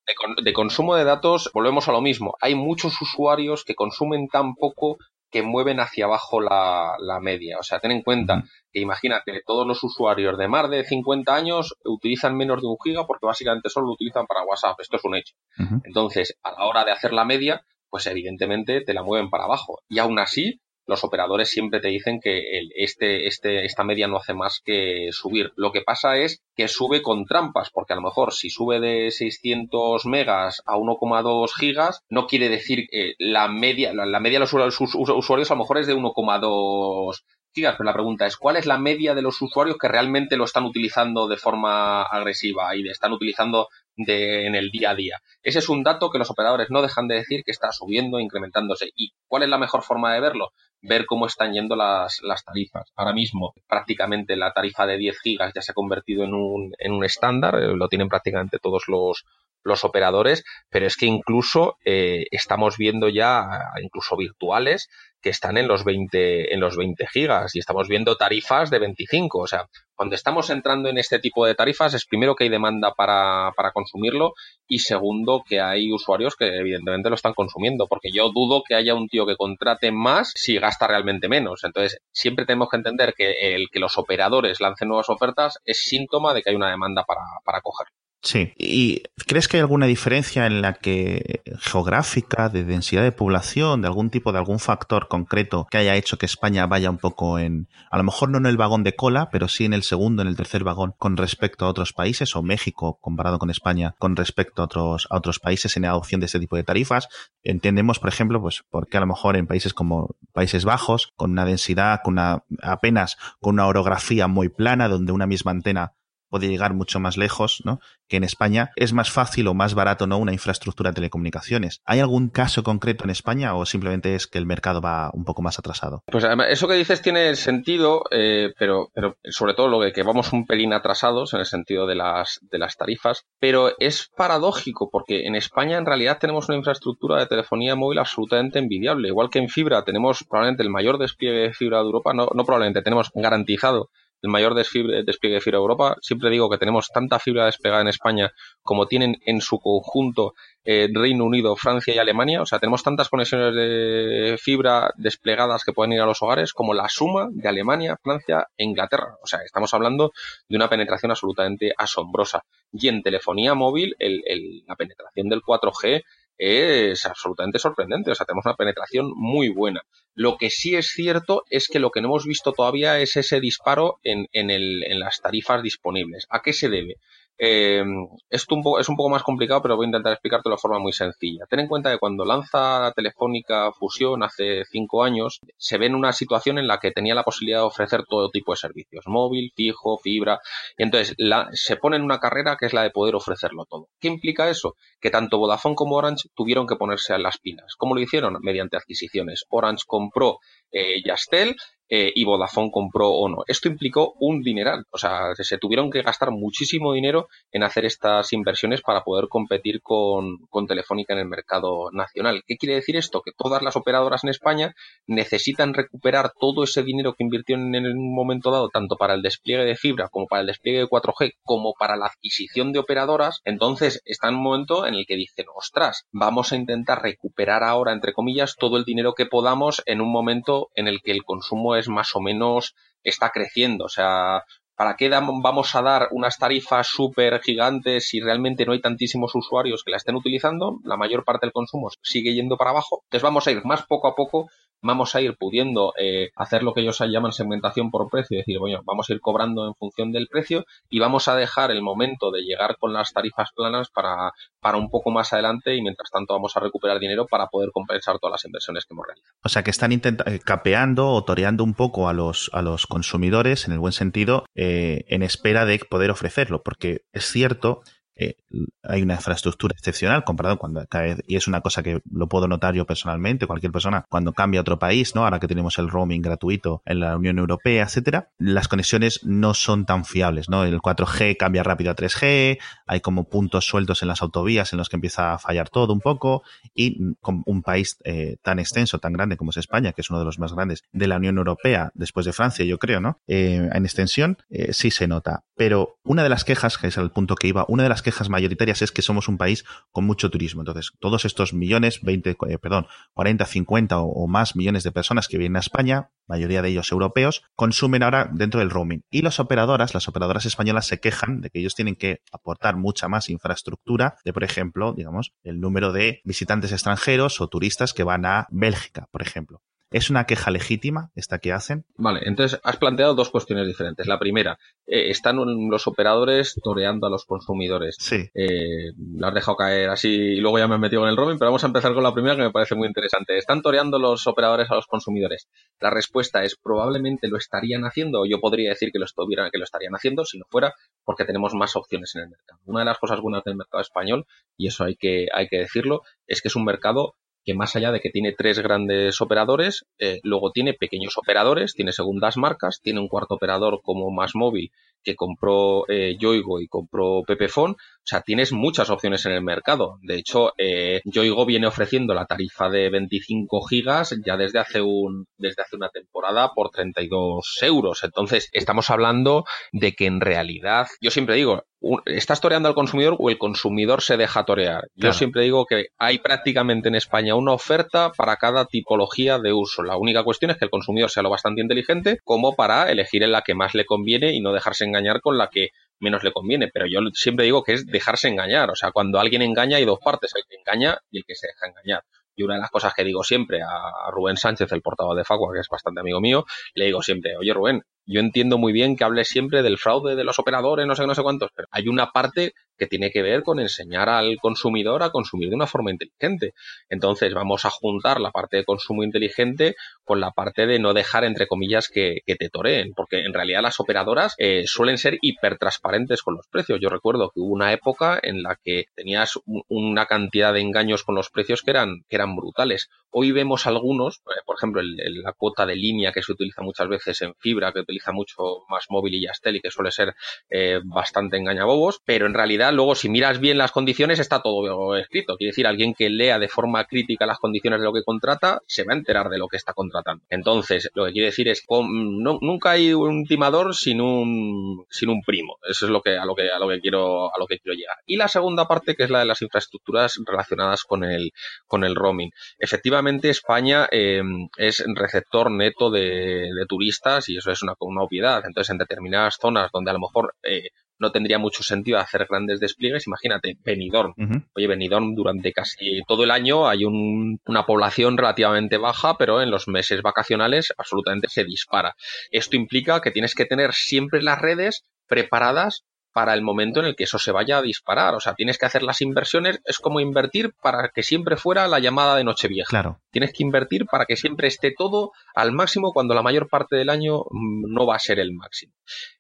De, 0.43 0.53
consumo 0.53 0.95
de 0.95 1.03
datos, 1.03 1.51
volvemos 1.53 1.87
a 1.87 1.91
lo 1.91 2.01
mismo. 2.01 2.33
Hay 2.41 2.55
muchos 2.55 2.99
usuarios 2.99 3.63
que 3.63 3.75
consumen 3.75 4.27
tan 4.27 4.55
poco 4.55 4.97
que 5.29 5.43
mueven 5.43 5.79
hacia 5.79 6.05
abajo 6.05 6.41
la, 6.41 6.97
media. 7.21 7.59
O 7.59 7.63
sea, 7.63 7.79
ten 7.79 7.91
en 7.91 8.01
cuenta 8.01 8.41
que 8.71 8.79
imagínate, 8.79 9.43
todos 9.45 9.67
los 9.67 9.83
usuarios 9.83 10.35
de 10.35 10.47
más 10.47 10.67
de 10.71 10.83
50 10.83 11.31
años 11.31 11.75
utilizan 11.83 12.35
menos 12.35 12.61
de 12.61 12.67
un 12.67 12.77
giga 12.83 13.05
porque 13.05 13.27
básicamente 13.27 13.69
solo 13.69 13.85
lo 13.85 13.93
utilizan 13.93 14.25
para 14.25 14.43
WhatsApp. 14.43 14.79
Esto 14.79 14.97
es 14.97 15.05
un 15.05 15.15
hecho. 15.15 15.35
Entonces, 15.83 16.39
a 16.41 16.53
la 16.53 16.65
hora 16.65 16.83
de 16.83 16.91
hacer 16.91 17.13
la 17.13 17.23
media, 17.23 17.61
pues 17.95 18.07
evidentemente 18.07 18.81
te 18.81 18.93
la 18.93 19.03
mueven 19.03 19.29
para 19.29 19.45
abajo. 19.45 19.79
Y 19.87 19.99
aún 19.99 20.19
así, 20.19 20.59
los 20.85 21.05
operadores 21.05 21.49
siempre 21.49 21.79
te 21.79 21.87
dicen 21.87 22.19
que 22.19 22.43
este, 22.75 23.25
este, 23.25 23.63
esta 23.63 23.85
media 23.85 24.09
no 24.09 24.17
hace 24.17 24.33
más 24.33 24.59
que 24.65 25.07
subir. 25.13 25.53
Lo 25.55 25.71
que 25.71 25.81
pasa 25.81 26.17
es 26.17 26.43
que 26.57 26.67
sube 26.67 27.01
con 27.01 27.23
trampas, 27.23 27.69
porque 27.71 27.93
a 27.93 27.95
lo 27.95 28.01
mejor 28.01 28.33
si 28.33 28.49
sube 28.49 28.81
de 28.81 29.11
600 29.11 30.05
megas 30.07 30.61
a 30.65 30.75
1,2 30.75 31.53
gigas, 31.57 32.01
no 32.09 32.27
quiere 32.27 32.49
decir 32.49 32.85
que 32.91 33.13
la 33.17 33.47
media, 33.47 33.93
la, 33.93 34.19
media 34.19 34.39
de 34.39 34.45
los 34.45 34.81
usuarios 34.81 35.49
a 35.49 35.53
lo 35.53 35.61
mejor 35.61 35.77
es 35.77 35.87
de 35.87 35.95
1,2 35.95 37.23
gigas, 37.55 37.75
pero 37.77 37.85
la 37.85 37.93
pregunta 37.93 38.27
es, 38.27 38.37
¿cuál 38.37 38.57
es 38.57 38.65
la 38.65 38.77
media 38.77 39.15
de 39.15 39.21
los 39.21 39.41
usuarios 39.41 39.77
que 39.77 39.87
realmente 39.87 40.37
lo 40.37 40.43
están 40.43 40.65
utilizando 40.65 41.27
de 41.27 41.37
forma 41.37 42.03
agresiva 42.03 42.75
y 42.75 42.87
están 42.87 43.13
utilizando 43.13 43.69
de, 43.97 44.45
en 44.45 44.55
el 44.55 44.71
día 44.71 44.91
a 44.91 44.95
día. 44.95 45.21
Ese 45.43 45.59
es 45.59 45.69
un 45.69 45.83
dato 45.83 46.09
que 46.09 46.17
los 46.17 46.29
operadores 46.29 46.69
no 46.69 46.81
dejan 46.81 47.07
de 47.07 47.15
decir 47.15 47.43
que 47.43 47.51
está 47.51 47.71
subiendo, 47.71 48.19
incrementándose. 48.19 48.89
¿Y 48.95 49.13
cuál 49.27 49.43
es 49.43 49.49
la 49.49 49.57
mejor 49.57 49.83
forma 49.83 50.13
de 50.13 50.19
verlo? 50.19 50.51
Ver 50.81 51.05
cómo 51.05 51.25
están 51.25 51.53
yendo 51.53 51.75
las, 51.75 52.19
las 52.21 52.43
tarifas. 52.43 52.91
Ahora 52.95 53.13
mismo, 53.13 53.53
prácticamente 53.67 54.35
la 54.35 54.51
tarifa 54.51 54.85
de 54.85 54.97
10 54.97 55.19
gigas 55.19 55.51
ya 55.55 55.61
se 55.61 55.71
ha 55.71 55.75
convertido 55.75 56.23
en 56.23 56.33
un, 56.33 56.73
en 56.77 56.91
un 56.91 57.03
estándar, 57.03 57.55
eh, 57.55 57.75
lo 57.75 57.87
tienen 57.87 58.09
prácticamente 58.09 58.59
todos 58.59 58.83
los, 58.87 59.25
los 59.65 59.83
operadores, 59.83 60.45
pero 60.69 60.85
es 60.85 60.95
que 60.95 61.07
incluso 61.07 61.77
eh, 61.83 62.25
estamos 62.31 62.77
viendo 62.77 63.09
ya, 63.09 63.71
incluso 63.81 64.15
virtuales, 64.15 64.87
que 65.21 65.31
están 65.31 65.57
en 65.57 65.67
los 65.67 65.83
20, 65.83 66.53
en 66.53 66.59
los 66.59 66.77
20 66.77 67.07
gigas 67.07 67.55
y 67.55 67.59
estamos 67.59 67.87
viendo 67.87 68.15
tarifas 68.15 68.69
de 68.69 68.77
25. 68.77 69.39
O 69.39 69.47
sea, 69.47 69.65
cuando 69.95 70.13
estamos 70.13 70.51
entrando 70.51 70.87
en 70.87 70.99
este 70.99 71.17
tipo 71.17 71.47
de 71.47 71.55
tarifas 71.55 71.95
es 71.95 72.05
primero 72.05 72.35
que 72.35 72.43
hay 72.43 72.51
demanda 72.51 72.93
para, 72.93 73.51
para 73.57 73.71
consumirlo 73.71 74.33
y 74.67 74.79
segundo 74.79 75.43
que 75.43 75.59
hay 75.61 75.91
usuarios 75.91 76.35
que 76.35 76.45
evidentemente 76.45 77.09
lo 77.09 77.15
están 77.15 77.33
consumiendo, 77.33 77.87
porque 77.87 78.11
yo 78.13 78.29
dudo 78.29 78.61
que 78.63 78.75
haya 78.75 78.93
un 78.93 79.07
tío 79.07 79.25
que 79.25 79.35
contrate 79.35 79.91
más 79.91 80.31
si 80.35 80.59
gasta 80.59 80.85
realmente 80.85 81.27
menos. 81.27 81.63
Entonces, 81.63 81.97
siempre 82.11 82.45
tenemos 82.45 82.69
que 82.69 82.77
entender 82.77 83.15
que 83.17 83.55
el 83.55 83.69
que 83.71 83.79
los 83.79 83.97
operadores 83.97 84.61
lancen 84.61 84.89
nuevas 84.89 85.09
ofertas 85.09 85.57
es 85.65 85.81
síntoma 85.81 86.35
de 86.35 86.43
que 86.43 86.51
hay 86.51 86.55
una 86.55 86.69
demanda 86.69 87.03
para, 87.03 87.21
para 87.43 87.61
coger. 87.61 87.87
Sí. 88.25 88.53
¿Y 88.57 89.03
crees 89.27 89.47
que 89.47 89.57
hay 89.57 89.61
alguna 89.61 89.85
diferencia 89.85 90.47
en 90.47 90.63
la 90.63 90.73
que 90.73 91.43
geográfica, 91.59 92.49
de 92.49 92.63
densidad 92.63 93.03
de 93.03 93.11
población, 93.11 93.81
de 93.81 93.87
algún 93.87 94.09
tipo, 94.09 94.31
de 94.31 94.39
algún 94.39 94.57
factor 94.57 95.07
concreto 95.07 95.67
que 95.69 95.77
haya 95.77 95.95
hecho 95.95 96.17
que 96.17 96.25
España 96.25 96.65
vaya 96.65 96.89
un 96.89 96.97
poco 96.97 97.37
en, 97.37 97.69
a 97.91 97.97
lo 97.97 98.03
mejor 98.03 98.29
no 98.29 98.39
en 98.39 98.47
el 98.47 98.57
vagón 98.57 98.83
de 98.83 98.95
cola, 98.95 99.29
pero 99.31 99.47
sí 99.47 99.65
en 99.65 99.73
el 99.73 99.83
segundo, 99.83 100.23
en 100.23 100.27
el 100.27 100.35
tercer 100.35 100.63
vagón 100.63 100.95
con 100.97 101.17
respecto 101.17 101.65
a 101.65 101.69
otros 101.69 101.93
países, 101.93 102.35
o 102.35 102.41
México 102.41 102.97
comparado 102.99 103.37
con 103.37 103.51
España 103.51 103.93
con 103.99 104.15
respecto 104.15 104.63
a 104.63 104.65
otros, 104.65 105.07
a 105.11 105.17
otros 105.17 105.39
países 105.39 105.77
en 105.77 105.85
adopción 105.85 106.19
de 106.19 106.25
este 106.25 106.39
tipo 106.39 106.55
de 106.55 106.63
tarifas? 106.63 107.07
Entendemos, 107.43 107.99
por 107.99 108.09
ejemplo, 108.09 108.41
pues, 108.41 108.63
porque 108.71 108.97
a 108.97 109.01
lo 109.01 109.07
mejor 109.07 109.37
en 109.37 109.45
países 109.45 109.75
como 109.75 110.15
Países 110.33 110.65
Bajos, 110.65 111.13
con 111.15 111.31
una 111.31 111.45
densidad, 111.45 111.99
con 112.03 112.15
una, 112.15 112.43
apenas 112.63 113.17
con 113.39 113.53
una 113.53 113.67
orografía 113.67 114.27
muy 114.27 114.49
plana, 114.49 114.89
donde 114.89 115.11
una 115.11 115.27
misma 115.27 115.51
antena 115.51 115.93
puede 116.35 116.49
llegar 116.49 116.73
mucho 116.73 116.99
más 116.99 117.15
lejos, 117.15 117.61
¿no? 117.63 117.79
Que 118.09 118.17
en 118.17 118.25
España 118.25 118.71
es 118.75 118.91
más 118.91 119.09
fácil 119.09 119.47
o 119.47 119.53
más 119.53 119.73
barato, 119.73 120.05
¿no? 120.05 120.17
Una 120.17 120.33
infraestructura 120.33 120.89
de 120.89 120.95
telecomunicaciones. 120.95 121.79
¿Hay 121.85 122.01
algún 122.01 122.27
caso 122.27 122.61
concreto 122.61 123.05
en 123.05 123.09
España 123.09 123.55
o 123.55 123.65
simplemente 123.65 124.15
es 124.15 124.27
que 124.27 124.37
el 124.37 124.45
mercado 124.45 124.81
va 124.81 125.11
un 125.13 125.23
poco 125.23 125.41
más 125.41 125.59
atrasado? 125.59 126.03
Pues 126.07 126.25
eso 126.49 126.67
que 126.67 126.73
dices 126.73 127.01
tiene 127.01 127.37
sentido, 127.37 128.03
eh, 128.11 128.51
pero, 128.59 128.89
pero 128.93 129.15
sobre 129.23 129.53
todo 129.53 129.69
lo 129.69 129.79
de 129.79 129.93
que 129.93 130.03
vamos 130.03 130.33
un 130.33 130.45
pelín 130.45 130.73
atrasados 130.73 131.33
en 131.33 131.39
el 131.39 131.45
sentido 131.45 131.87
de 131.87 131.95
las, 131.95 132.41
de 132.51 132.59
las 132.59 132.75
tarifas, 132.75 133.23
pero 133.39 133.71
es 133.79 134.09
paradójico 134.17 134.89
porque 134.91 135.27
en 135.27 135.35
España 135.35 135.77
en 135.77 135.85
realidad 135.85 136.17
tenemos 136.19 136.49
una 136.49 136.57
infraestructura 136.57 137.17
de 137.17 137.27
telefonía 137.27 137.77
móvil 137.77 137.99
absolutamente 137.99 138.59
envidiable. 138.59 139.07
Igual 139.07 139.29
que 139.29 139.39
en 139.39 139.47
fibra 139.47 139.85
tenemos 139.85 140.25
probablemente 140.29 140.63
el 140.63 140.69
mayor 140.69 140.97
despliegue 140.97 141.43
de 141.43 141.53
fibra 141.53 141.77
de 141.77 141.85
Europa, 141.85 142.13
no 142.13 142.27
probablemente, 142.43 142.81
tenemos 142.81 143.09
garantizado 143.15 143.89
el 144.25 144.31
mayor 144.31 144.55
despliegue 144.55 145.03
de 145.05 145.39
fibra 145.39 145.59
de 145.59 145.61
Europa. 145.61 145.95
Siempre 146.01 146.31
digo 146.31 146.49
que 146.49 146.57
tenemos 146.57 146.87
tanta 146.87 147.19
fibra 147.19 147.45
desplegada 147.45 147.83
en 147.83 147.89
España 147.89 148.31
como 148.63 148.87
tienen 148.87 149.17
en 149.23 149.39
su 149.39 149.59
conjunto 149.59 150.33
eh, 150.63 150.89
Reino 150.91 151.25
Unido, 151.25 151.55
Francia 151.55 151.93
y 151.93 151.99
Alemania. 151.99 152.41
O 152.41 152.45
sea, 152.47 152.57
tenemos 152.57 152.81
tantas 152.81 153.07
conexiones 153.09 153.53
de 153.53 154.35
fibra 154.41 154.91
desplegadas 154.97 155.63
que 155.63 155.73
pueden 155.73 155.93
ir 155.93 156.01
a 156.01 156.07
los 156.07 156.23
hogares 156.23 156.53
como 156.53 156.73
la 156.73 156.89
suma 156.89 157.27
de 157.29 157.47
Alemania, 157.47 157.99
Francia 158.01 158.47
e 158.57 158.63
Inglaterra. 158.63 159.15
O 159.21 159.27
sea, 159.27 159.41
estamos 159.45 159.71
hablando 159.75 160.11
de 160.49 160.55
una 160.55 160.69
penetración 160.69 161.11
absolutamente 161.11 161.71
asombrosa. 161.77 162.45
Y 162.71 162.87
en 162.87 163.03
telefonía 163.03 163.53
móvil, 163.53 163.95
la 163.99 164.75
penetración 164.75 165.29
del 165.29 165.43
4G 165.43 166.01
es 166.37 167.05
absolutamente 167.05 167.59
sorprendente. 167.59 168.11
O 168.11 168.15
sea, 168.15 168.25
tenemos 168.25 168.45
una 168.45 168.55
penetración 168.55 169.11
muy 169.15 169.49
buena. 169.49 169.81
Lo 170.13 170.37
que 170.37 170.49
sí 170.49 170.75
es 170.75 170.87
cierto 170.87 171.43
es 171.49 171.67
que 171.67 171.79
lo 171.79 171.91
que 171.91 172.01
no 172.01 172.07
hemos 172.07 172.25
visto 172.25 172.53
todavía 172.53 172.99
es 172.99 173.17
ese 173.17 173.39
disparo 173.39 173.99
en, 174.03 174.27
en, 174.31 174.49
el, 174.49 174.83
en 174.83 174.99
las 174.99 175.21
tarifas 175.21 175.61
disponibles. 175.61 176.25
¿A 176.29 176.41
qué 176.41 176.53
se 176.53 176.69
debe? 176.69 176.97
Eh, 177.37 177.83
esto 178.29 178.55
es 178.79 178.89
un 178.89 178.95
poco 178.95 179.09
más 179.09 179.23
complicado, 179.23 179.61
pero 179.61 179.75
voy 179.75 179.85
a 179.85 179.87
intentar 179.87 180.13
explicártelo 180.13 180.55
de 180.55 180.61
forma 180.61 180.79
muy 180.79 180.93
sencilla. 180.93 181.45
Ten 181.49 181.59
en 181.59 181.67
cuenta 181.67 181.91
que 181.91 181.97
cuando 181.97 182.23
lanza 182.23 182.91
Telefónica 182.95 183.71
Fusión 183.73 184.23
hace 184.23 184.63
cinco 184.65 185.03
años, 185.03 185.39
se 185.57 185.77
ve 185.77 185.87
en 185.87 185.95
una 185.95 186.13
situación 186.13 186.57
en 186.57 186.67
la 186.67 186.79
que 186.79 186.91
tenía 186.91 187.15
la 187.15 187.23
posibilidad 187.23 187.59
de 187.59 187.65
ofrecer 187.65 188.03
todo 188.07 188.29
tipo 188.29 188.53
de 188.53 188.57
servicios, 188.57 189.05
móvil, 189.07 189.51
fijo, 189.55 189.97
fibra, 189.97 190.39
y 190.77 190.83
entonces 190.83 191.15
se 191.53 191.75
pone 191.75 191.97
en 191.97 192.03
una 192.03 192.19
carrera 192.19 192.57
que 192.57 192.67
es 192.67 192.73
la 192.73 192.83
de 192.83 192.91
poder 192.91 193.15
ofrecerlo 193.15 193.65
todo. 193.65 193.89
¿Qué 193.99 194.07
implica 194.07 194.49
eso? 194.49 194.75
Que 195.01 195.09
tanto 195.09 195.37
Vodafone 195.37 195.75
como 195.75 195.95
Orange 195.95 196.29
tuvieron 196.35 196.67
que 196.67 196.75
ponerse 196.75 197.13
a 197.13 197.17
las 197.17 197.37
pilas. 197.37 197.75
¿Cómo 197.77 197.95
lo 197.95 198.01
hicieron? 198.01 198.37
Mediante 198.41 198.77
adquisiciones. 198.77 199.45
Orange 199.49 199.83
compró 199.87 200.39
eh, 200.71 201.01
Yastel 201.03 201.55
eh, 201.89 202.11
y 202.13 202.23
Vodafone 202.25 202.71
compró 202.71 203.09
o 203.09 203.29
no. 203.29 203.43
Esto 203.47 203.67
implicó 203.67 204.13
un 204.19 204.41
dineral, 204.41 204.85
o 204.91 204.97
sea, 204.97 205.33
se 205.35 205.57
tuvieron 205.57 205.91
que 205.91 206.01
gastar 206.01 206.31
muchísimo 206.31 206.93
dinero 206.93 207.27
en 207.51 207.63
hacer 207.63 207.85
estas 207.85 208.33
inversiones 208.33 208.81
para 208.81 209.03
poder 209.03 209.27
competir 209.29 209.81
con, 209.81 210.37
con 210.49 210.67
Telefónica 210.67 211.13
en 211.13 211.19
el 211.19 211.27
mercado 211.27 211.89
nacional. 211.91 212.43
¿Qué 212.47 212.57
quiere 212.57 212.75
decir 212.75 212.95
esto? 212.95 213.21
Que 213.21 213.31
todas 213.37 213.61
las 213.61 213.75
operadoras 213.75 214.23
en 214.23 214.29
España 214.29 214.73
necesitan 215.07 215.73
recuperar 215.73 216.31
todo 216.39 216.63
ese 216.63 216.83
dinero 216.83 217.13
que 217.13 217.23
invirtieron 217.23 217.73
en 217.75 217.85
un 217.85 218.15
momento 218.15 218.51
dado, 218.51 218.69
tanto 218.69 218.95
para 218.95 219.13
el 219.13 219.21
despliegue 219.21 219.65
de 219.65 219.75
fibra 219.75 220.09
como 220.09 220.27
para 220.27 220.41
el 220.41 220.47
despliegue 220.47 220.79
de 220.79 220.87
4G, 220.87 221.33
como 221.43 221.73
para 221.77 221.95
la 221.95 222.07
adquisición 222.07 222.71
de 222.71 222.79
operadoras. 222.79 223.41
Entonces 223.43 224.01
está 224.05 224.29
en 224.29 224.35
un 224.35 224.43
momento 224.43 224.85
en 224.85 224.95
el 224.95 225.05
que 225.05 225.15
dicen, 225.15 225.45
ostras, 225.55 226.05
vamos 226.11 226.51
a 226.51 226.55
intentar 226.55 227.01
recuperar 227.01 227.63
ahora, 227.63 227.93
entre 227.93 228.13
comillas, 228.13 228.55
todo 228.57 228.77
el 228.77 228.85
dinero 228.85 229.13
que 229.13 229.25
podamos 229.25 229.83
en 229.85 230.01
un 230.01 230.11
momento 230.11 230.69
en 230.75 230.87
el 230.87 231.01
que 231.01 231.11
el 231.11 231.23
consumo 231.23 231.74
es 231.77 231.87
más 231.87 232.15
o 232.15 232.21
menos, 232.21 232.75
está 233.03 233.29
creciendo. 233.29 233.85
O 233.85 233.89
sea, 233.89 234.43
¿para 234.75 234.95
qué 234.95 235.09
vamos 235.09 235.75
a 235.75 235.81
dar 235.81 236.09
unas 236.11 236.37
tarifas 236.37 236.87
súper 236.87 237.41
gigantes 237.41 238.07
si 238.07 238.19
realmente 238.19 238.65
no 238.65 238.73
hay 238.73 238.81
tantísimos 238.81 239.33
usuarios 239.35 239.83
que 239.83 239.91
la 239.91 239.97
estén 239.97 240.15
utilizando? 240.15 240.79
La 240.83 240.97
mayor 240.97 241.23
parte 241.23 241.45
del 241.45 241.53
consumo 241.53 241.89
sigue 242.01 242.33
yendo 242.33 242.57
para 242.57 242.71
abajo. 242.71 243.01
Entonces 243.05 243.23
vamos 243.23 243.47
a 243.47 243.51
ir 243.51 243.63
más 243.65 243.83
poco 243.85 244.07
a 244.07 244.15
poco 244.15 244.49
vamos 244.85 245.15
a 245.15 245.21
ir 245.21 245.35
pudiendo 245.37 245.93
eh, 245.99 246.29
hacer 246.35 246.63
lo 246.63 246.73
que 246.73 246.81
ellos 246.81 246.99
llaman 246.99 247.31
segmentación 247.31 247.91
por 247.91 248.09
precio, 248.09 248.39
es 248.39 248.45
decir, 248.45 248.59
bueno, 248.59 248.81
vamos 248.85 249.09
a 249.09 249.13
ir 249.13 249.19
cobrando 249.19 249.67
en 249.67 249.75
función 249.75 250.11
del 250.11 250.27
precio 250.27 250.65
y 250.89 250.99
vamos 250.99 251.27
a 251.27 251.35
dejar 251.35 251.71
el 251.71 251.81
momento 251.81 252.31
de 252.31 252.41
llegar 252.41 252.77
con 252.79 252.93
las 252.93 253.11
tarifas 253.11 253.49
planas 253.55 253.89
para, 253.89 254.31
para 254.59 254.77
un 254.77 254.89
poco 254.89 255.11
más 255.11 255.33
adelante 255.33 255.75
y 255.75 255.81
mientras 255.81 256.09
tanto 256.11 256.33
vamos 256.33 256.55
a 256.55 256.59
recuperar 256.59 256.99
dinero 256.99 257.25
para 257.25 257.47
poder 257.47 257.71
compensar 257.71 258.19
todas 258.19 258.33
las 258.33 258.45
inversiones 258.45 258.85
que 258.85 258.93
hemos 258.93 259.05
realizado. 259.07 259.35
O 259.43 259.49
sea 259.49 259.63
que 259.63 259.71
están 259.71 259.91
eh, 259.91 260.39
capeando 260.43 261.09
o 261.09 261.23
toreando 261.23 261.63
un 261.63 261.73
poco 261.73 262.07
a 262.07 262.13
los, 262.13 262.49
a 262.53 262.61
los 262.61 262.87
consumidores 262.87 263.67
en 263.67 263.73
el 263.73 263.79
buen 263.79 263.93
sentido 263.93 264.45
eh, 264.55 265.05
en 265.07 265.23
espera 265.23 265.65
de 265.65 265.79
poder 265.79 266.11
ofrecerlo, 266.11 266.61
porque 266.63 267.01
es 267.11 267.25
cierto 267.25 267.81
eh, 268.15 268.35
hay 268.83 269.01
una 269.01 269.15
infraestructura 269.15 269.73
excepcional 269.77 270.23
comparado 270.23 270.57
cuando 270.57 270.85
cae, 270.87 271.17
y 271.27 271.35
es 271.35 271.47
una 271.47 271.61
cosa 271.61 271.83
que 271.83 272.01
lo 272.09 272.27
puedo 272.27 272.47
notar 272.47 272.73
yo 272.73 272.85
personalmente, 272.85 273.47
cualquier 273.47 273.71
persona, 273.71 274.05
cuando 274.09 274.33
cambia 274.33 274.59
a 274.59 274.61
otro 274.61 274.79
país, 274.79 275.15
¿no? 275.15 275.23
Ahora 275.23 275.39
que 275.39 275.47
tenemos 275.47 275.77
el 275.79 275.89
roaming 275.89 276.21
gratuito 276.21 276.81
en 276.85 276.99
la 276.99 277.17
Unión 277.17 277.39
Europea, 277.39 277.83
etcétera, 277.83 278.29
las 278.37 278.67
conexiones 278.67 279.21
no 279.23 279.53
son 279.53 279.85
tan 279.85 280.05
fiables, 280.05 280.49
¿no? 280.49 280.63
El 280.63 280.79
4G 280.79 281.37
cambia 281.37 281.63
rápido 281.63 281.91
a 281.91 281.95
3G, 281.95 282.59
hay 282.85 283.01
como 283.01 283.25
puntos 283.25 283.65
sueltos 283.65 284.01
en 284.01 284.07
las 284.07 284.21
autovías 284.21 284.71
en 284.71 284.77
los 284.77 284.89
que 284.89 284.95
empieza 284.95 285.33
a 285.33 285.37
fallar 285.37 285.69
todo 285.69 285.93
un 285.93 286.01
poco, 286.01 286.43
y 286.73 287.15
con 287.21 287.43
un 287.45 287.63
país 287.63 287.97
eh, 288.03 288.37
tan 288.41 288.59
extenso, 288.59 288.99
tan 288.99 289.13
grande 289.13 289.37
como 289.37 289.51
es 289.51 289.57
España, 289.57 289.93
que 289.93 290.01
es 290.01 290.09
uno 290.09 290.19
de 290.19 290.25
los 290.25 290.39
más 290.39 290.53
grandes 290.53 290.83
de 290.91 291.07
la 291.07 291.17
Unión 291.17 291.37
Europea, 291.37 291.91
después 291.95 292.25
de 292.25 292.33
Francia, 292.33 292.65
yo 292.65 292.77
creo, 292.77 293.01
¿no? 293.01 293.19
Eh, 293.27 293.69
en 293.71 293.85
extensión, 293.85 294.37
sí 294.71 294.91
se 294.91 295.07
nota. 295.07 295.43
Pero 295.55 295.97
una 296.03 296.23
de 296.23 296.29
las 296.29 296.43
quejas, 296.43 296.77
que 296.77 296.87
es 296.87 296.97
el 296.97 297.11
punto 297.11 297.35
que 297.35 297.47
iba, 297.47 297.65
una 297.67 297.83
de 297.83 297.89
las 297.89 298.01
quejas 298.05 298.29
mayoritarias 298.29 298.83
es 298.83 298.91
que 298.91 299.01
somos 299.01 299.27
un 299.27 299.37
país 299.37 299.65
con 299.91 300.05
mucho 300.05 300.29
turismo. 300.29 300.61
Entonces, 300.61 300.93
todos 300.99 301.25
estos 301.25 301.53
millones, 301.53 302.01
20, 302.03 302.37
eh, 302.47 302.57
perdón, 302.59 302.85
40, 303.13 303.45
50 303.45 303.99
o, 303.99 304.27
más 304.27 304.55
millones 304.55 304.83
de 304.83 304.91
personas 304.91 305.27
que 305.27 305.39
vienen 305.39 305.57
a 305.57 305.59
España, 305.59 306.11
mayoría 306.27 306.61
de 306.61 306.69
ellos 306.69 306.91
europeos, 306.91 307.43
consumen 307.55 308.03
ahora 308.03 308.29
dentro 308.31 308.59
del 308.59 308.69
roaming. 308.69 309.03
Y 309.09 309.23
las 309.23 309.39
operadoras, 309.39 309.95
las 309.95 310.07
operadoras 310.07 310.45
españolas 310.45 310.85
se 310.85 310.99
quejan 310.99 311.41
de 311.41 311.49
que 311.49 311.59
ellos 311.59 311.73
tienen 311.73 311.95
que 311.95 312.21
aportar 312.31 312.77
mucha 312.77 313.07
más 313.07 313.29
infraestructura 313.29 314.17
de, 314.23 314.33
por 314.33 314.43
ejemplo, 314.43 314.93
digamos, 314.93 315.33
el 315.43 315.59
número 315.59 315.91
de 315.91 316.21
visitantes 316.23 316.71
extranjeros 316.71 317.41
o 317.41 317.47
turistas 317.47 317.93
que 317.93 318.03
van 318.03 318.25
a 318.25 318.47
Bélgica, 318.51 319.07
por 319.11 319.23
ejemplo. 319.23 319.61
¿Es 319.95 320.09
una 320.09 320.25
queja 320.25 320.51
legítima 320.51 321.13
esta 321.15 321.39
que 321.39 321.53
hacen? 321.53 321.85
Vale, 321.95 322.19
entonces 322.25 322.59
has 322.65 322.75
planteado 322.75 323.15
dos 323.15 323.29
cuestiones 323.29 323.65
diferentes. 323.65 324.07
La 324.07 324.19
primera, 324.19 324.59
eh, 324.85 325.09
están 325.09 325.37
los 325.69 325.87
operadores 325.87 326.59
toreando 326.61 327.07
a 327.07 327.09
los 327.09 327.23
consumidores. 327.23 327.95
Sí. 327.97 328.29
Eh, 328.33 328.91
lo 328.97 329.25
has 329.25 329.33
dejado 329.33 329.55
caer 329.55 329.89
así 329.89 330.09
y 330.09 330.41
luego 330.41 330.59
ya 330.59 330.67
me 330.67 330.75
he 330.75 330.79
metido 330.79 331.03
en 331.03 331.11
el 331.11 331.15
roaming, 331.15 331.39
pero 331.39 331.51
vamos 331.51 331.63
a 331.63 331.67
empezar 331.67 331.93
con 331.93 332.03
la 332.03 332.13
primera 332.13 332.35
que 332.35 332.41
me 332.41 332.51
parece 332.51 332.75
muy 332.75 332.89
interesante. 332.89 333.37
¿Están 333.37 333.61
toreando 333.61 333.97
los 333.97 334.27
operadores 334.27 334.69
a 334.69 334.75
los 334.75 334.85
consumidores? 334.85 335.47
La 335.79 335.91
respuesta 335.91 336.43
es 336.43 336.57
probablemente 336.61 337.29
lo 337.29 337.37
estarían 337.37 337.85
haciendo, 337.85 338.19
o 338.19 338.25
yo 338.25 338.41
podría 338.41 338.71
decir 338.71 338.91
que 338.91 338.99
lo, 338.99 339.05
estuvieran, 339.05 339.49
que 339.49 339.59
lo 339.59 339.63
estarían 339.63 339.95
haciendo 339.95 340.25
si 340.25 340.37
no 340.37 340.43
fuera 340.49 340.73
porque 341.05 341.23
tenemos 341.23 341.53
más 341.53 341.73
opciones 341.77 342.13
en 342.15 342.23
el 342.23 342.29
mercado. 342.31 342.59
Una 342.65 342.81
de 342.81 342.87
las 342.87 342.99
cosas 342.99 343.21
buenas 343.21 343.45
del 343.45 343.55
mercado 343.55 343.81
español, 343.81 344.25
y 344.57 344.67
eso 344.67 344.83
hay 344.83 344.97
que, 344.97 345.27
hay 345.33 345.47
que 345.47 345.59
decirlo, 345.59 346.01
es 346.27 346.41
que 346.41 346.49
es 346.49 346.55
un 346.57 346.65
mercado 346.65 347.15
que 347.45 347.53
más 347.53 347.75
allá 347.75 347.91
de 347.91 347.99
que 347.99 348.09
tiene 348.09 348.33
tres 348.33 348.59
grandes 348.59 349.21
operadores, 349.21 349.85
eh, 349.99 350.19
luego 350.23 350.51
tiene 350.51 350.73
pequeños 350.73 351.17
operadores, 351.17 351.73
tiene 351.73 351.91
segundas 351.91 352.37
marcas, 352.37 352.81
tiene 352.81 352.99
un 352.99 353.07
cuarto 353.07 353.35
operador 353.35 353.81
como 353.83 354.09
Más 354.11 354.35
Móvil 354.35 354.71
que 355.05 355.15
compró 355.15 355.85
eh, 355.87 356.17
Yoigo 356.19 356.59
y 356.59 356.67
compró 356.67 357.21
Pepefon. 357.25 357.71
O 357.71 358.07
sea, 358.07 358.21
tienes 358.21 358.51
muchas 358.51 358.89
opciones 358.89 359.25
en 359.25 359.31
el 359.31 359.41
mercado. 359.41 359.97
De 360.01 360.15
hecho, 360.15 360.51
eh, 360.57 361.01
Yoigo 361.05 361.45
viene 361.45 361.67
ofreciendo 361.67 362.13
la 362.13 362.25
tarifa 362.25 362.69
de 362.69 362.89
25 362.89 363.61
gigas 363.61 364.15
ya 364.25 364.35
desde 364.35 364.59
hace 364.59 364.81
un 364.81 365.27
desde 365.37 365.61
hace 365.61 365.75
una 365.75 365.89
temporada 365.89 366.51
por 366.53 366.71
32 366.71 367.59
euros. 367.61 368.03
Entonces, 368.03 368.49
estamos 368.51 368.89
hablando 368.89 369.45
de 369.71 369.93
que 369.93 370.07
en 370.07 370.19
realidad, 370.19 370.87
yo 371.01 371.11
siempre 371.11 371.35
digo, 371.35 371.63
estás 372.05 372.41
toreando 372.41 372.67
al 372.67 372.75
consumidor 372.75 373.15
o 373.19 373.29
el 373.29 373.37
consumidor 373.37 374.01
se 374.01 374.17
deja 374.17 374.43
torear. 374.43 374.87
Yo 374.95 375.13
siempre 375.13 375.43
digo 375.43 375.65
que 375.65 375.87
hay 375.97 376.17
prácticamente 376.17 376.89
en 376.89 376.95
España 376.95 377.35
una 377.35 377.53
oferta 377.53 378.11
para 378.11 378.37
cada 378.37 378.65
tipología 378.65 379.39
de 379.39 379.53
uso. 379.53 379.83
La 379.83 379.97
única 379.97 380.23
cuestión 380.23 380.51
es 380.51 380.57
que 380.57 380.65
el 380.65 380.71
consumidor 380.71 381.11
sea 381.11 381.23
lo 381.23 381.29
bastante 381.29 381.61
inteligente 381.61 382.19
como 382.23 382.55
para 382.55 382.91
elegir 382.91 383.23
en 383.23 383.31
la 383.31 383.41
que 383.41 383.53
más 383.53 383.75
le 383.75 383.85
conviene 383.85 384.33
y 384.33 384.41
no 384.41 384.51
dejarse 384.51 384.85
engañar 384.97 385.21
con 385.21 385.37
la 385.37 385.49
que 385.49 385.69
menos 385.99 386.23
le 386.23 386.31
conviene. 386.31 386.69
Pero 386.73 386.85
yo 386.87 386.99
siempre 387.13 387.45
digo 387.45 387.63
que 387.63 387.73
es 387.73 387.85
dejarse 387.85 388.27
engañar. 388.27 388.69
O 388.69 388.75
sea, 388.75 388.91
cuando 388.91 389.19
alguien 389.19 389.41
engaña 389.41 389.77
hay 389.77 389.85
dos 389.85 389.99
partes, 390.03 390.33
el 390.35 390.43
que 390.49 390.57
engaña 390.57 390.99
y 391.11 391.19
el 391.19 391.25
que 391.25 391.35
se 391.35 391.47
deja 391.47 391.67
engañar. 391.67 392.03
Y 392.35 392.43
una 392.43 392.55
de 392.55 392.61
las 392.61 392.69
cosas 392.69 392.93
que 392.93 393.03
digo 393.03 393.23
siempre 393.23 393.61
a 393.61 394.11
Rubén 394.11 394.35
Sánchez, 394.37 394.71
el 394.71 394.81
portavoz 394.81 395.15
de 395.15 395.23
Facua, 395.23 395.53
que 395.53 395.61
es 395.61 395.69
bastante 395.69 396.01
amigo 396.01 396.19
mío, 396.19 396.45
le 396.73 396.85
digo 396.85 397.01
siempre, 397.01 397.37
oye 397.37 397.53
Rubén, 397.53 397.81
yo 398.05 398.19
entiendo 398.19 398.57
muy 398.57 398.73
bien 398.73 398.95
que 398.95 399.03
hables 399.03 399.27
siempre 399.27 399.63
del 399.63 399.77
fraude 399.77 400.15
de 400.15 400.23
los 400.23 400.39
operadores, 400.39 400.85
no 400.85 400.95
sé, 400.95 401.05
no 401.07 401.15
sé 401.15 401.23
cuántos, 401.23 401.51
pero 401.55 401.67
hay 401.71 401.87
una 401.87 402.11
parte 402.11 402.53
que 402.77 402.87
tiene 402.87 403.11
que 403.11 403.21
ver 403.21 403.43
con 403.43 403.59
enseñar 403.59 404.09
al 404.09 404.37
consumidor 404.37 405.03
a 405.03 405.09
consumir 405.09 405.49
de 405.49 405.55
una 405.55 405.67
forma 405.67 405.91
inteligente. 405.91 406.53
Entonces 406.89 407.33
vamos 407.33 407.65
a 407.65 407.69
juntar 407.69 408.19
la 408.19 408.31
parte 408.31 408.57
de 408.57 408.65
consumo 408.65 409.03
inteligente 409.03 409.75
con 410.03 410.19
la 410.19 410.31
parte 410.31 410.67
de 410.67 410.79
no 410.79 410.93
dejar, 410.93 411.23
entre 411.23 411.47
comillas, 411.47 411.89
que, 411.89 412.21
te 412.25 412.49
toreen, 412.49 412.93
porque 412.93 413.21
en 413.21 413.33
realidad 413.33 413.61
las 413.61 413.79
operadoras 413.79 414.35
eh, 414.37 414.63
suelen 414.65 414.97
ser 414.97 415.17
hipertransparentes 415.21 416.21
con 416.21 416.35
los 416.35 416.47
precios. 416.47 416.79
Yo 416.81 416.89
recuerdo 416.89 417.31
que 417.33 417.39
hubo 417.39 417.53
una 417.53 417.71
época 417.71 418.19
en 418.21 418.43
la 418.43 418.57
que 418.61 418.85
tenías 418.93 419.39
una 419.45 420.05
cantidad 420.05 420.53
de 420.53 420.59
engaños 420.59 421.03
con 421.03 421.15
los 421.15 421.29
precios 421.29 421.61
que 421.61 421.71
eran, 421.71 422.03
que 422.09 422.17
eran 422.17 422.35
brutales. 422.35 422.89
Hoy 423.09 423.31
vemos 423.31 423.65
algunos, 423.67 424.17
eh, 424.17 424.41
por 424.45 424.57
ejemplo, 424.57 424.81
la 424.83 425.31
cuota 425.31 425.65
de 425.65 425.75
línea 425.75 426.11
que 426.11 426.21
se 426.21 426.33
utiliza 426.33 426.61
muchas 426.61 426.89
veces 426.89 427.21
en 427.21 427.33
fibra, 427.35 427.71
que 427.71 427.83
utiliza 427.95 428.11
mucho 428.11 428.65
más 428.69 428.85
móvil 428.89 429.13
y 429.15 429.21
Yastel 429.21 429.57
y 429.57 429.61
que 429.61 429.71
suele 429.71 429.91
ser 429.91 430.15
eh, 430.49 430.79
bastante 430.83 431.37
engañabobos, 431.37 432.01
pero 432.05 432.25
en 432.25 432.33
realidad 432.33 432.73
luego 432.73 432.95
si 432.95 433.09
miras 433.09 433.39
bien 433.39 433.57
las 433.57 433.71
condiciones 433.71 434.19
está 434.19 434.41
todo 434.41 434.95
escrito. 434.97 435.37
Quiere 435.37 435.51
decir, 435.51 435.67
alguien 435.67 435.93
que 435.93 436.09
lea 436.09 436.39
de 436.39 436.47
forma 436.47 436.85
crítica 436.85 437.25
las 437.25 437.39
condiciones 437.39 437.79
de 437.79 437.85
lo 437.85 437.93
que 437.93 438.03
contrata 438.03 438.61
se 438.67 438.83
va 438.83 438.93
a 438.93 438.97
enterar 438.97 439.29
de 439.29 439.37
lo 439.37 439.47
que 439.47 439.57
está 439.57 439.73
contratando. 439.73 440.23
Entonces, 440.29 440.89
lo 440.93 441.05
que 441.05 441.13
quiere 441.13 441.27
decir 441.27 441.47
es 441.47 441.63
no, 441.69 442.39
nunca 442.41 442.71
hay 442.71 442.93
un 442.93 443.25
timador 443.25 443.75
sin 443.75 444.01
un 444.01 444.85
sin 444.89 445.09
un 445.09 445.21
primo. 445.21 445.57
Eso 445.67 445.85
es 445.85 445.91
lo 445.91 446.01
que 446.01 446.17
a 446.17 446.25
lo 446.25 446.35
que 446.35 446.49
a 446.49 446.59
lo 446.59 446.67
que 446.67 446.79
quiero 446.79 447.33
a 447.33 447.39
lo 447.39 447.47
que 447.47 447.59
quiero 447.59 447.77
llegar. 447.77 447.97
Y 448.05 448.17
la 448.17 448.27
segunda 448.27 448.67
parte 448.67 448.95
que 448.95 449.03
es 449.03 449.09
la 449.09 449.19
de 449.19 449.25
las 449.25 449.41
infraestructuras 449.41 450.19
relacionadas 450.25 450.83
con 450.83 451.03
el 451.03 451.31
con 451.67 451.83
el 451.83 451.95
roaming. 451.95 452.31
Efectivamente 452.59 453.29
España 453.29 453.87
eh, 453.91 454.21
es 454.57 454.83
receptor 454.95 455.51
neto 455.51 455.89
de, 455.89 456.49
turistas 456.67 457.29
y 457.29 457.37
eso 457.37 457.51
es 457.51 457.61
una, 457.61 457.75
una, 457.85 458.01
obviedad. 458.01 458.43
Entonces, 458.45 458.71
en 458.71 458.77
determinadas 458.77 459.37
zonas 459.39 459.71
donde 459.71 459.91
a 459.91 459.93
lo 459.93 459.99
mejor 459.99 460.35
eh, 460.43 460.69
no 460.99 461.11
tendría 461.11 461.39
mucho 461.39 461.63
sentido 461.63 461.97
hacer 461.97 462.25
grandes 462.29 462.59
despliegues. 462.59 463.07
Imagínate, 463.07 463.57
Benidorm. 463.63 464.13
Oye, 464.53 464.67
Benidorm 464.67 465.13
durante 465.13 465.51
casi 465.51 466.01
todo 466.07 466.23
el 466.23 466.31
año 466.31 466.67
hay 466.67 466.85
una 466.85 467.65
población 467.65 468.17
relativamente 468.17 468.77
baja, 468.77 469.17
pero 469.17 469.41
en 469.41 469.51
los 469.51 469.67
meses 469.67 470.01
vacacionales 470.01 470.73
absolutamente 470.77 471.27
se 471.29 471.43
dispara. 471.43 471.95
Esto 472.31 472.55
implica 472.55 473.01
que 473.01 473.11
tienes 473.11 473.35
que 473.35 473.45
tener 473.45 473.73
siempre 473.73 474.21
las 474.21 474.39
redes 474.39 474.83
preparadas 475.07 475.83
para 476.15 476.33
el 476.33 476.41
momento 476.41 476.79
en 476.79 476.85
el 476.85 476.95
que 476.95 477.03
eso 477.03 477.19
se 477.19 477.33
vaya 477.33 477.57
a 477.57 477.61
disparar. 477.61 478.15
O 478.15 478.21
sea, 478.21 478.35
tienes 478.35 478.57
que 478.57 478.65
hacer 478.65 478.83
las 478.83 479.01
inversiones, 479.01 479.59
es 479.65 479.79
como 479.79 479.99
invertir 479.99 480.53
para 480.61 480.87
que 480.95 481.03
siempre 481.03 481.35
fuera 481.35 481.67
la 481.67 481.79
llamada 481.79 482.15
de 482.15 482.23
Nochevieja. 482.23 482.69
Claro. 482.69 483.01
Tienes 483.11 483.33
que 483.33 483.43
invertir 483.43 483.85
para 483.85 484.05
que 484.05 484.15
siempre 484.15 484.47
esté 484.47 484.73
todo 484.77 485.11
al 485.35 485.51
máximo 485.51 485.91
cuando 485.91 486.13
la 486.13 486.21
mayor 486.21 486.47
parte 486.47 486.77
del 486.77 486.89
año 486.89 487.17
mm, 487.29 487.65
no 487.67 487.85
va 487.85 487.97
a 487.97 487.99
ser 487.99 488.19
el 488.19 488.31
máximo. 488.31 488.71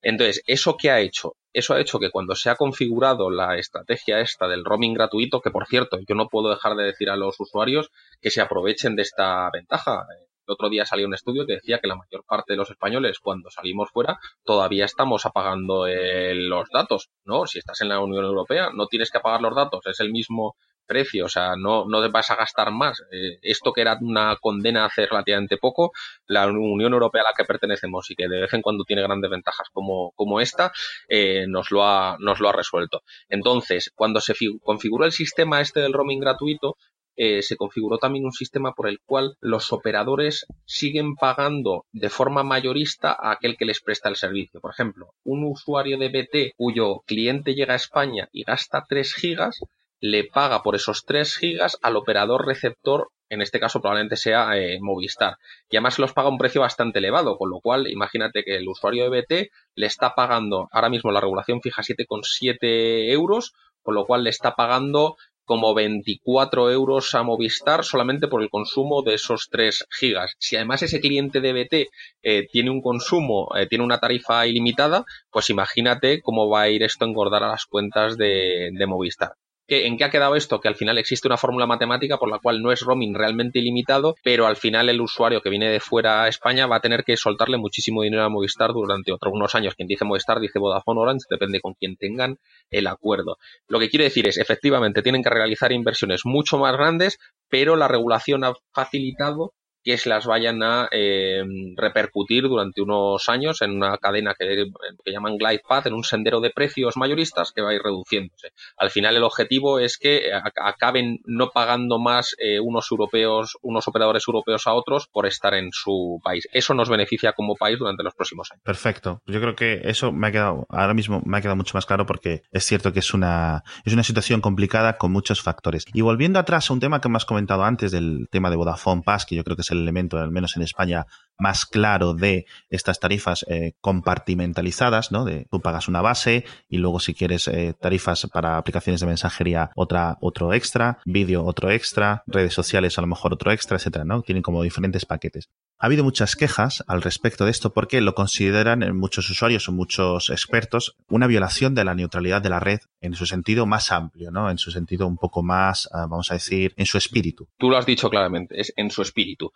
Entonces, 0.01 0.41
¿eso 0.47 0.77
qué 0.77 0.89
ha 0.89 1.01
hecho? 1.01 1.35
Eso 1.51 1.73
ha 1.73 1.81
hecho 1.81 1.99
que 1.99 2.11
cuando 2.11 2.33
se 2.33 2.49
ha 2.49 2.55
configurado 2.55 3.29
la 3.29 3.57
estrategia 3.57 4.21
esta 4.21 4.47
del 4.47 4.63
roaming 4.63 4.93
gratuito, 4.93 5.41
que 5.41 5.51
por 5.51 5.67
cierto, 5.67 5.99
yo 6.07 6.15
no 6.15 6.29
puedo 6.29 6.49
dejar 6.49 6.75
de 6.75 6.85
decir 6.85 7.09
a 7.09 7.17
los 7.17 7.37
usuarios 7.41 7.91
que 8.21 8.31
se 8.31 8.39
aprovechen 8.39 8.95
de 8.95 9.01
esta 9.01 9.49
ventaja. 9.51 10.05
El 10.47 10.53
otro 10.53 10.69
día 10.69 10.85
salió 10.85 11.07
un 11.07 11.13
estudio 11.13 11.45
que 11.45 11.53
decía 11.53 11.79
que 11.79 11.87
la 11.87 11.95
mayor 11.95 12.23
parte 12.25 12.53
de 12.53 12.57
los 12.57 12.69
españoles, 12.69 13.19
cuando 13.19 13.49
salimos 13.49 13.89
fuera, 13.91 14.19
todavía 14.43 14.85
estamos 14.85 15.25
apagando 15.25 15.87
eh, 15.87 16.35
los 16.35 16.69
datos, 16.71 17.09
¿no? 17.25 17.45
Si 17.47 17.59
estás 17.59 17.81
en 17.81 17.89
la 17.89 17.99
Unión 17.99 18.25
Europea, 18.25 18.69
no 18.73 18.87
tienes 18.87 19.11
que 19.11 19.17
apagar 19.17 19.41
los 19.41 19.55
datos, 19.55 19.81
es 19.85 19.99
el 19.99 20.11
mismo 20.11 20.55
precio, 20.85 21.25
o 21.25 21.29
sea, 21.29 21.55
no, 21.57 21.85
no 21.87 22.09
vas 22.11 22.31
a 22.31 22.35
gastar 22.35 22.71
más. 22.71 23.01
Eh, 23.11 23.39
esto 23.41 23.73
que 23.73 23.81
era 23.81 23.97
una 23.99 24.37
condena 24.37 24.85
hace 24.85 25.05
relativamente 25.05 25.57
poco, 25.57 25.91
la 26.27 26.47
Unión 26.47 26.93
Europea 26.93 27.21
a 27.21 27.25
la 27.25 27.33
que 27.35 27.43
pertenecemos 27.43 28.09
y 28.11 28.15
que 28.15 28.27
de 28.27 28.41
vez 28.41 28.53
en 28.53 28.61
cuando 28.61 28.83
tiene 28.83 29.01
grandes 29.01 29.31
ventajas 29.31 29.67
como, 29.73 30.11
como 30.15 30.39
esta, 30.39 30.71
eh, 31.09 31.45
nos, 31.47 31.71
lo 31.71 31.83
ha, 31.83 32.17
nos 32.19 32.39
lo 32.39 32.49
ha 32.49 32.53
resuelto. 32.53 33.01
Entonces, 33.29 33.91
cuando 33.95 34.21
se 34.21 34.33
configuró 34.61 35.05
el 35.05 35.11
sistema 35.11 35.61
este 35.61 35.79
del 35.79 35.93
roaming 35.93 36.19
gratuito, 36.19 36.77
eh, 37.17 37.41
se 37.41 37.57
configuró 37.57 37.97
también 37.97 38.25
un 38.25 38.31
sistema 38.31 38.73
por 38.73 38.87
el 38.87 38.99
cual 38.99 39.37
los 39.39 39.71
operadores 39.71 40.45
siguen 40.65 41.15
pagando 41.15 41.85
de 41.91 42.09
forma 42.09 42.43
mayorista 42.43 43.11
a 43.11 43.31
aquel 43.31 43.57
que 43.57 43.65
les 43.65 43.81
presta 43.81 44.09
el 44.09 44.15
servicio. 44.15 44.59
Por 44.59 44.71
ejemplo, 44.71 45.13
un 45.23 45.43
usuario 45.45 45.97
de 45.97 46.09
BT 46.09 46.55
cuyo 46.57 47.01
cliente 47.05 47.55
llega 47.55 47.73
a 47.73 47.77
España 47.77 48.29
y 48.31 48.43
gasta 48.43 48.85
3 48.87 49.13
gigas, 49.13 49.59
le 49.99 50.25
paga 50.25 50.61
por 50.61 50.75
esos 50.75 51.05
3 51.05 51.37
gigas 51.37 51.77
al 51.81 51.95
operador 51.95 52.45
receptor 52.45 53.09
en 53.29 53.41
este 53.41 53.59
caso 53.59 53.81
probablemente 53.81 54.17
sea 54.17 54.57
eh, 54.57 54.79
Movistar. 54.81 55.37
Y 55.69 55.77
además 55.77 55.99
los 55.99 56.13
paga 56.13 56.29
un 56.29 56.37
precio 56.37 56.61
bastante 56.61 56.99
elevado, 56.99 57.37
con 57.37 57.49
lo 57.49 57.59
cual 57.59 57.87
imagínate 57.87 58.43
que 58.43 58.57
el 58.57 58.67
usuario 58.67 59.09
de 59.09 59.21
BT 59.21 59.51
le 59.75 59.85
está 59.85 60.13
pagando, 60.15 60.69
ahora 60.71 60.89
mismo 60.89 61.11
la 61.11 61.21
regulación 61.21 61.61
fija 61.61 61.81
7,7 61.81 63.11
euros, 63.11 63.53
con 63.81 63.95
lo 63.95 64.05
cual 64.05 64.23
le 64.23 64.29
está 64.29 64.55
pagando 64.55 65.15
como 65.45 65.73
24 65.73 66.71
euros 66.71 67.15
a 67.15 67.23
Movistar 67.23 67.83
solamente 67.85 68.27
por 68.27 68.41
el 68.41 68.49
consumo 68.49 69.01
de 69.03 69.13
esos 69.15 69.47
3 69.49 69.85
gigas. 69.99 70.33
Si 70.39 70.55
además 70.55 70.81
ese 70.81 70.99
cliente 70.99 71.39
de 71.41 71.53
BT 71.53 71.89
eh, 72.23 72.47
tiene 72.51 72.71
un 72.71 72.81
consumo, 72.81 73.49
eh, 73.55 73.67
tiene 73.67 73.85
una 73.85 73.99
tarifa 73.99 74.45
ilimitada, 74.47 75.05
pues 75.31 75.49
imagínate 75.49 76.21
cómo 76.21 76.49
va 76.49 76.63
a 76.63 76.69
ir 76.69 76.83
esto 76.83 77.05
a 77.05 77.07
engordar 77.07 77.43
a 77.43 77.49
las 77.49 77.65
cuentas 77.65 78.17
de 78.17 78.85
Movistar. 78.87 79.33
¿En 79.67 79.97
qué 79.97 80.03
ha 80.03 80.11
quedado 80.11 80.35
esto? 80.35 80.61
Que 80.61 80.67
al 80.67 80.75
final 80.75 80.99
existe 80.99 81.27
una 81.27 81.37
fórmula 81.37 81.65
matemática 81.65 82.17
por 82.17 82.29
la 82.29 82.37
cual 82.37 82.61
no 82.61 82.71
es 82.71 82.81
roaming 82.81 83.15
realmente 83.15 83.57
ilimitado, 83.57 84.15
pero 84.23 84.45
al 84.45 84.57
final 84.57 84.89
el 84.89 85.01
usuario 85.01 85.41
que 85.41 85.49
viene 85.49 85.71
de 85.71 85.79
fuera 85.79 86.23
a 86.23 86.27
España 86.27 86.67
va 86.67 86.75
a 86.75 86.81
tener 86.81 87.03
que 87.03 87.17
soltarle 87.17 87.57
muchísimo 87.57 88.03
dinero 88.03 88.23
a 88.23 88.29
Movistar 88.29 88.73
durante 88.73 89.11
otros 89.11 89.33
unos 89.33 89.55
años. 89.55 89.73
Quien 89.73 89.87
dice 89.87 90.05
Movistar 90.05 90.39
dice 90.39 90.59
Vodafone 90.59 90.99
Orange, 90.99 91.25
depende 91.29 91.61
con 91.61 91.73
quien 91.73 91.97
tengan 91.97 92.37
el 92.69 92.85
acuerdo. 92.85 93.37
Lo 93.67 93.79
que 93.79 93.89
quiere 93.89 94.05
decir 94.05 94.27
es, 94.27 94.37
efectivamente, 94.37 95.01
tienen 95.01 95.23
que 95.23 95.31
realizar 95.31 95.71
inversiones 95.71 96.21
mucho 96.25 96.59
más 96.59 96.73
grandes, 96.73 97.17
pero 97.49 97.75
la 97.75 97.87
regulación 97.87 98.43
ha 98.43 98.53
facilitado 98.71 99.53
que 99.85 99.99
se 99.99 100.09
las 100.09 100.25
vayan 100.25 100.63
a 100.63 100.89
eh, 100.91 101.43
repercutir 101.77 102.43
durante 102.43 102.81
unos 102.81 103.29
años 103.29 103.61
en 103.61 103.71
una 103.71 103.97
cadena 103.99 104.33
que, 104.37 104.65
que, 105.05 105.11
llaman 105.11 105.37
glide 105.37 105.61
path, 105.65 105.85
en 105.85 105.93
un 105.93 106.03
sendero 106.03 106.41
de 106.41 106.49
precios 106.49 106.97
mayoristas 106.97 107.51
que 107.51 107.61
va 107.61 107.69
a 107.69 107.75
ir 107.75 107.81
reduciéndose. 107.83 108.49
Al 108.77 108.89
final 108.89 109.15
el 109.15 109.23
objetivo 109.23 109.77
es 109.77 109.99
que 109.99 110.31
acaben 110.33 111.19
no 111.25 111.51
pagando 111.51 111.99
más 111.99 112.35
eh, 112.39 112.59
unos 112.59 112.87
europeos, 112.91 113.57
unos 113.61 113.87
operadores 113.87 114.23
europeos 114.27 114.65
a 114.65 114.73
otros 114.73 115.07
por 115.07 115.27
estar 115.27 115.53
en 115.53 115.69
su 115.71 116.19
país. 116.23 116.47
Eso 116.51 116.73
nos 116.73 116.89
beneficia 116.89 117.33
como 117.33 117.55
país 117.55 117.77
durante 117.77 118.01
los 118.01 118.15
próximos 118.15 118.51
años. 118.51 118.63
Perfecto. 118.63 119.21
Yo 119.27 119.39
creo 119.39 119.55
que 119.55 119.81
eso 119.83 120.11
me 120.11 120.27
ha 120.27 120.31
quedado, 120.31 120.65
ahora 120.69 120.95
mismo 120.95 121.21
me 121.25 121.37
ha 121.37 121.41
quedado 121.41 121.57
mucho 121.57 121.77
más 121.77 121.85
claro 121.85 122.07
porque 122.07 122.41
es 122.51 122.65
cierto 122.65 122.91
que 122.91 122.99
es 122.99 123.13
una, 123.13 123.63
es 123.85 123.93
una 123.93 124.03
situación 124.03 124.41
complicada 124.41 124.97
con 124.97 125.11
muchos 125.11 125.43
factores. 125.43 125.85
Y 125.93 126.01
volviendo 126.01 126.39
atrás 126.39 126.71
a 126.71 126.73
un 126.73 126.79
tema 126.79 127.01
que 127.01 127.09
me 127.09 127.17
has 127.17 127.25
comentado 127.25 127.63
antes 127.63 127.91
del 127.91 128.27
tema 128.31 128.49
de 128.49 128.55
Vodafone 128.55 129.03
Pass, 129.03 129.27
que 129.27 129.35
yo 129.35 129.43
creo 129.43 129.55
que 129.55 129.61
es 129.61 129.74
el 129.75 129.83
elemento, 129.83 130.17
al 130.17 130.31
menos 130.31 130.55
en 130.55 130.63
España, 130.63 131.05
más 131.37 131.65
claro 131.65 132.13
de 132.13 132.45
estas 132.69 132.99
tarifas 132.99 133.45
eh, 133.49 133.73
compartimentalizadas, 133.81 135.11
¿no? 135.11 135.25
De 135.25 135.47
tú 135.51 135.59
pagas 135.61 135.87
una 135.87 136.01
base 136.01 136.45
y 136.69 136.77
luego 136.77 136.99
si 136.99 137.13
quieres 137.13 137.47
eh, 137.47 137.73
tarifas 137.79 138.27
para 138.31 138.57
aplicaciones 138.57 139.01
de 139.01 139.07
mensajería, 139.07 139.71
otra, 139.75 140.17
otro 140.21 140.53
extra, 140.53 140.99
vídeo, 141.05 141.43
otro 141.43 141.71
extra, 141.71 142.23
redes 142.27 142.53
sociales, 142.53 142.97
a 142.97 143.01
lo 143.01 143.07
mejor 143.07 143.33
otro 143.33 143.51
extra, 143.51 143.77
etcétera, 143.77 144.05
¿no? 144.05 144.21
Tienen 144.21 144.43
como 144.43 144.63
diferentes 144.63 145.05
paquetes. 145.05 145.49
Ha 145.77 145.87
habido 145.87 146.05
muchas 146.05 146.37
quejas 146.37 146.83
al 146.87 147.01
respecto 147.01 147.43
de 147.43 147.51
esto 147.51 147.73
porque 147.73 147.99
lo 147.99 148.15
consideran 148.15 148.81
en 148.81 148.95
muchos 148.95 149.29
usuarios 149.29 149.67
o 149.67 149.73
muchos 149.73 150.29
expertos 150.29 150.95
una 151.09 151.27
violación 151.27 151.75
de 151.75 151.83
la 151.83 151.95
neutralidad 151.95 152.41
de 152.41 152.49
la 152.49 152.61
red 152.61 152.79
en 153.01 153.13
su 153.13 153.25
sentido 153.25 153.65
más 153.65 153.91
amplio, 153.91 154.31
¿no? 154.31 154.49
En 154.49 154.57
su 154.57 154.71
sentido 154.71 155.05
un 155.05 155.17
poco 155.17 155.43
más, 155.43 155.89
ah, 155.91 156.07
vamos 156.09 156.31
a 156.31 156.35
decir, 156.35 156.73
en 156.77 156.85
su 156.85 156.97
espíritu. 156.97 157.49
Tú 157.57 157.69
lo 157.69 157.77
has 157.77 157.85
dicho 157.85 158.09
claramente, 158.09 158.59
es 158.59 158.73
en 158.77 158.89
su 158.89 159.01
espíritu. 159.01 159.51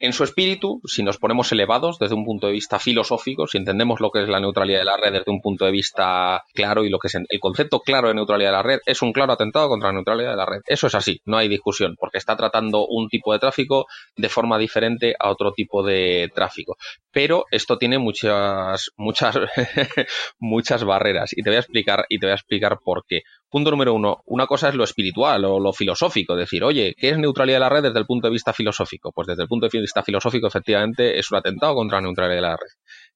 En 0.00 0.14
su 0.14 0.24
espíritu, 0.24 0.80
si 0.86 1.02
nos 1.02 1.18
ponemos 1.18 1.52
elevados 1.52 1.98
desde 1.98 2.14
un 2.14 2.24
punto 2.24 2.46
de 2.46 2.54
vista 2.54 2.78
filosófico, 2.78 3.46
si 3.46 3.58
entendemos 3.58 4.00
lo 4.00 4.10
que 4.10 4.22
es 4.22 4.28
la 4.28 4.40
neutralidad 4.40 4.78
de 4.78 4.84
la 4.86 4.96
red 4.96 5.12
desde 5.12 5.30
un 5.30 5.42
punto 5.42 5.66
de 5.66 5.70
vista 5.70 6.42
claro 6.54 6.84
y 6.84 6.88
lo 6.88 6.98
que 6.98 7.08
es 7.08 7.14
el 7.14 7.40
concepto 7.40 7.80
claro 7.80 8.08
de 8.08 8.14
neutralidad 8.14 8.48
de 8.50 8.56
la 8.56 8.62
red 8.62 8.78
es 8.86 9.02
un 9.02 9.12
claro 9.12 9.34
atentado 9.34 9.68
contra 9.68 9.90
la 9.90 9.94
neutralidad 9.94 10.30
de 10.30 10.36
la 10.36 10.46
red. 10.46 10.60
Eso 10.66 10.86
es 10.86 10.94
así, 10.94 11.20
no 11.26 11.36
hay 11.36 11.48
discusión, 11.48 11.96
porque 12.00 12.16
está 12.16 12.34
tratando 12.34 12.86
un 12.86 13.08
tipo 13.08 13.32
de 13.32 13.38
tráfico 13.38 13.86
de 14.16 14.28
forma 14.30 14.56
diferente 14.58 15.14
a 15.18 15.30
otro 15.30 15.52
tipo 15.52 15.82
de 15.82 16.30
tráfico. 16.34 16.76
Pero 17.12 17.44
esto 17.50 17.76
tiene 17.76 17.98
muchas, 17.98 18.90
muchas, 18.96 19.36
muchas 20.38 20.82
barreras 20.82 21.30
y 21.36 21.42
te 21.42 21.50
voy 21.50 21.58
a 21.58 21.60
explicar 21.60 22.06
y 22.08 22.18
te 22.18 22.26
voy 22.26 22.32
a 22.32 22.36
explicar 22.36 22.78
por 22.82 23.04
qué. 23.06 23.20
Punto 23.50 23.72
número 23.72 23.92
uno, 23.94 24.22
una 24.26 24.46
cosa 24.46 24.68
es 24.68 24.76
lo 24.76 24.84
espiritual 24.84 25.44
o 25.44 25.58
lo 25.58 25.72
filosófico, 25.72 26.36
decir, 26.36 26.62
oye, 26.62 26.94
¿qué 26.96 27.10
es 27.10 27.18
neutralidad 27.18 27.56
de 27.56 27.60
la 27.60 27.68
red 27.68 27.82
desde 27.82 27.98
el 27.98 28.06
punto 28.06 28.28
de 28.28 28.32
vista 28.32 28.52
filosófico? 28.52 29.10
Pues 29.10 29.26
desde 29.26 29.42
el 29.42 29.48
punto 29.48 29.66
de 29.66 29.80
vista 29.80 30.04
filosófico, 30.04 30.46
efectivamente, 30.46 31.18
es 31.18 31.32
un 31.32 31.38
atentado 31.38 31.74
contra 31.74 31.98
la 31.98 32.02
neutralidad 32.02 32.36
de 32.36 32.42
la 32.42 32.56
red. 32.56 32.70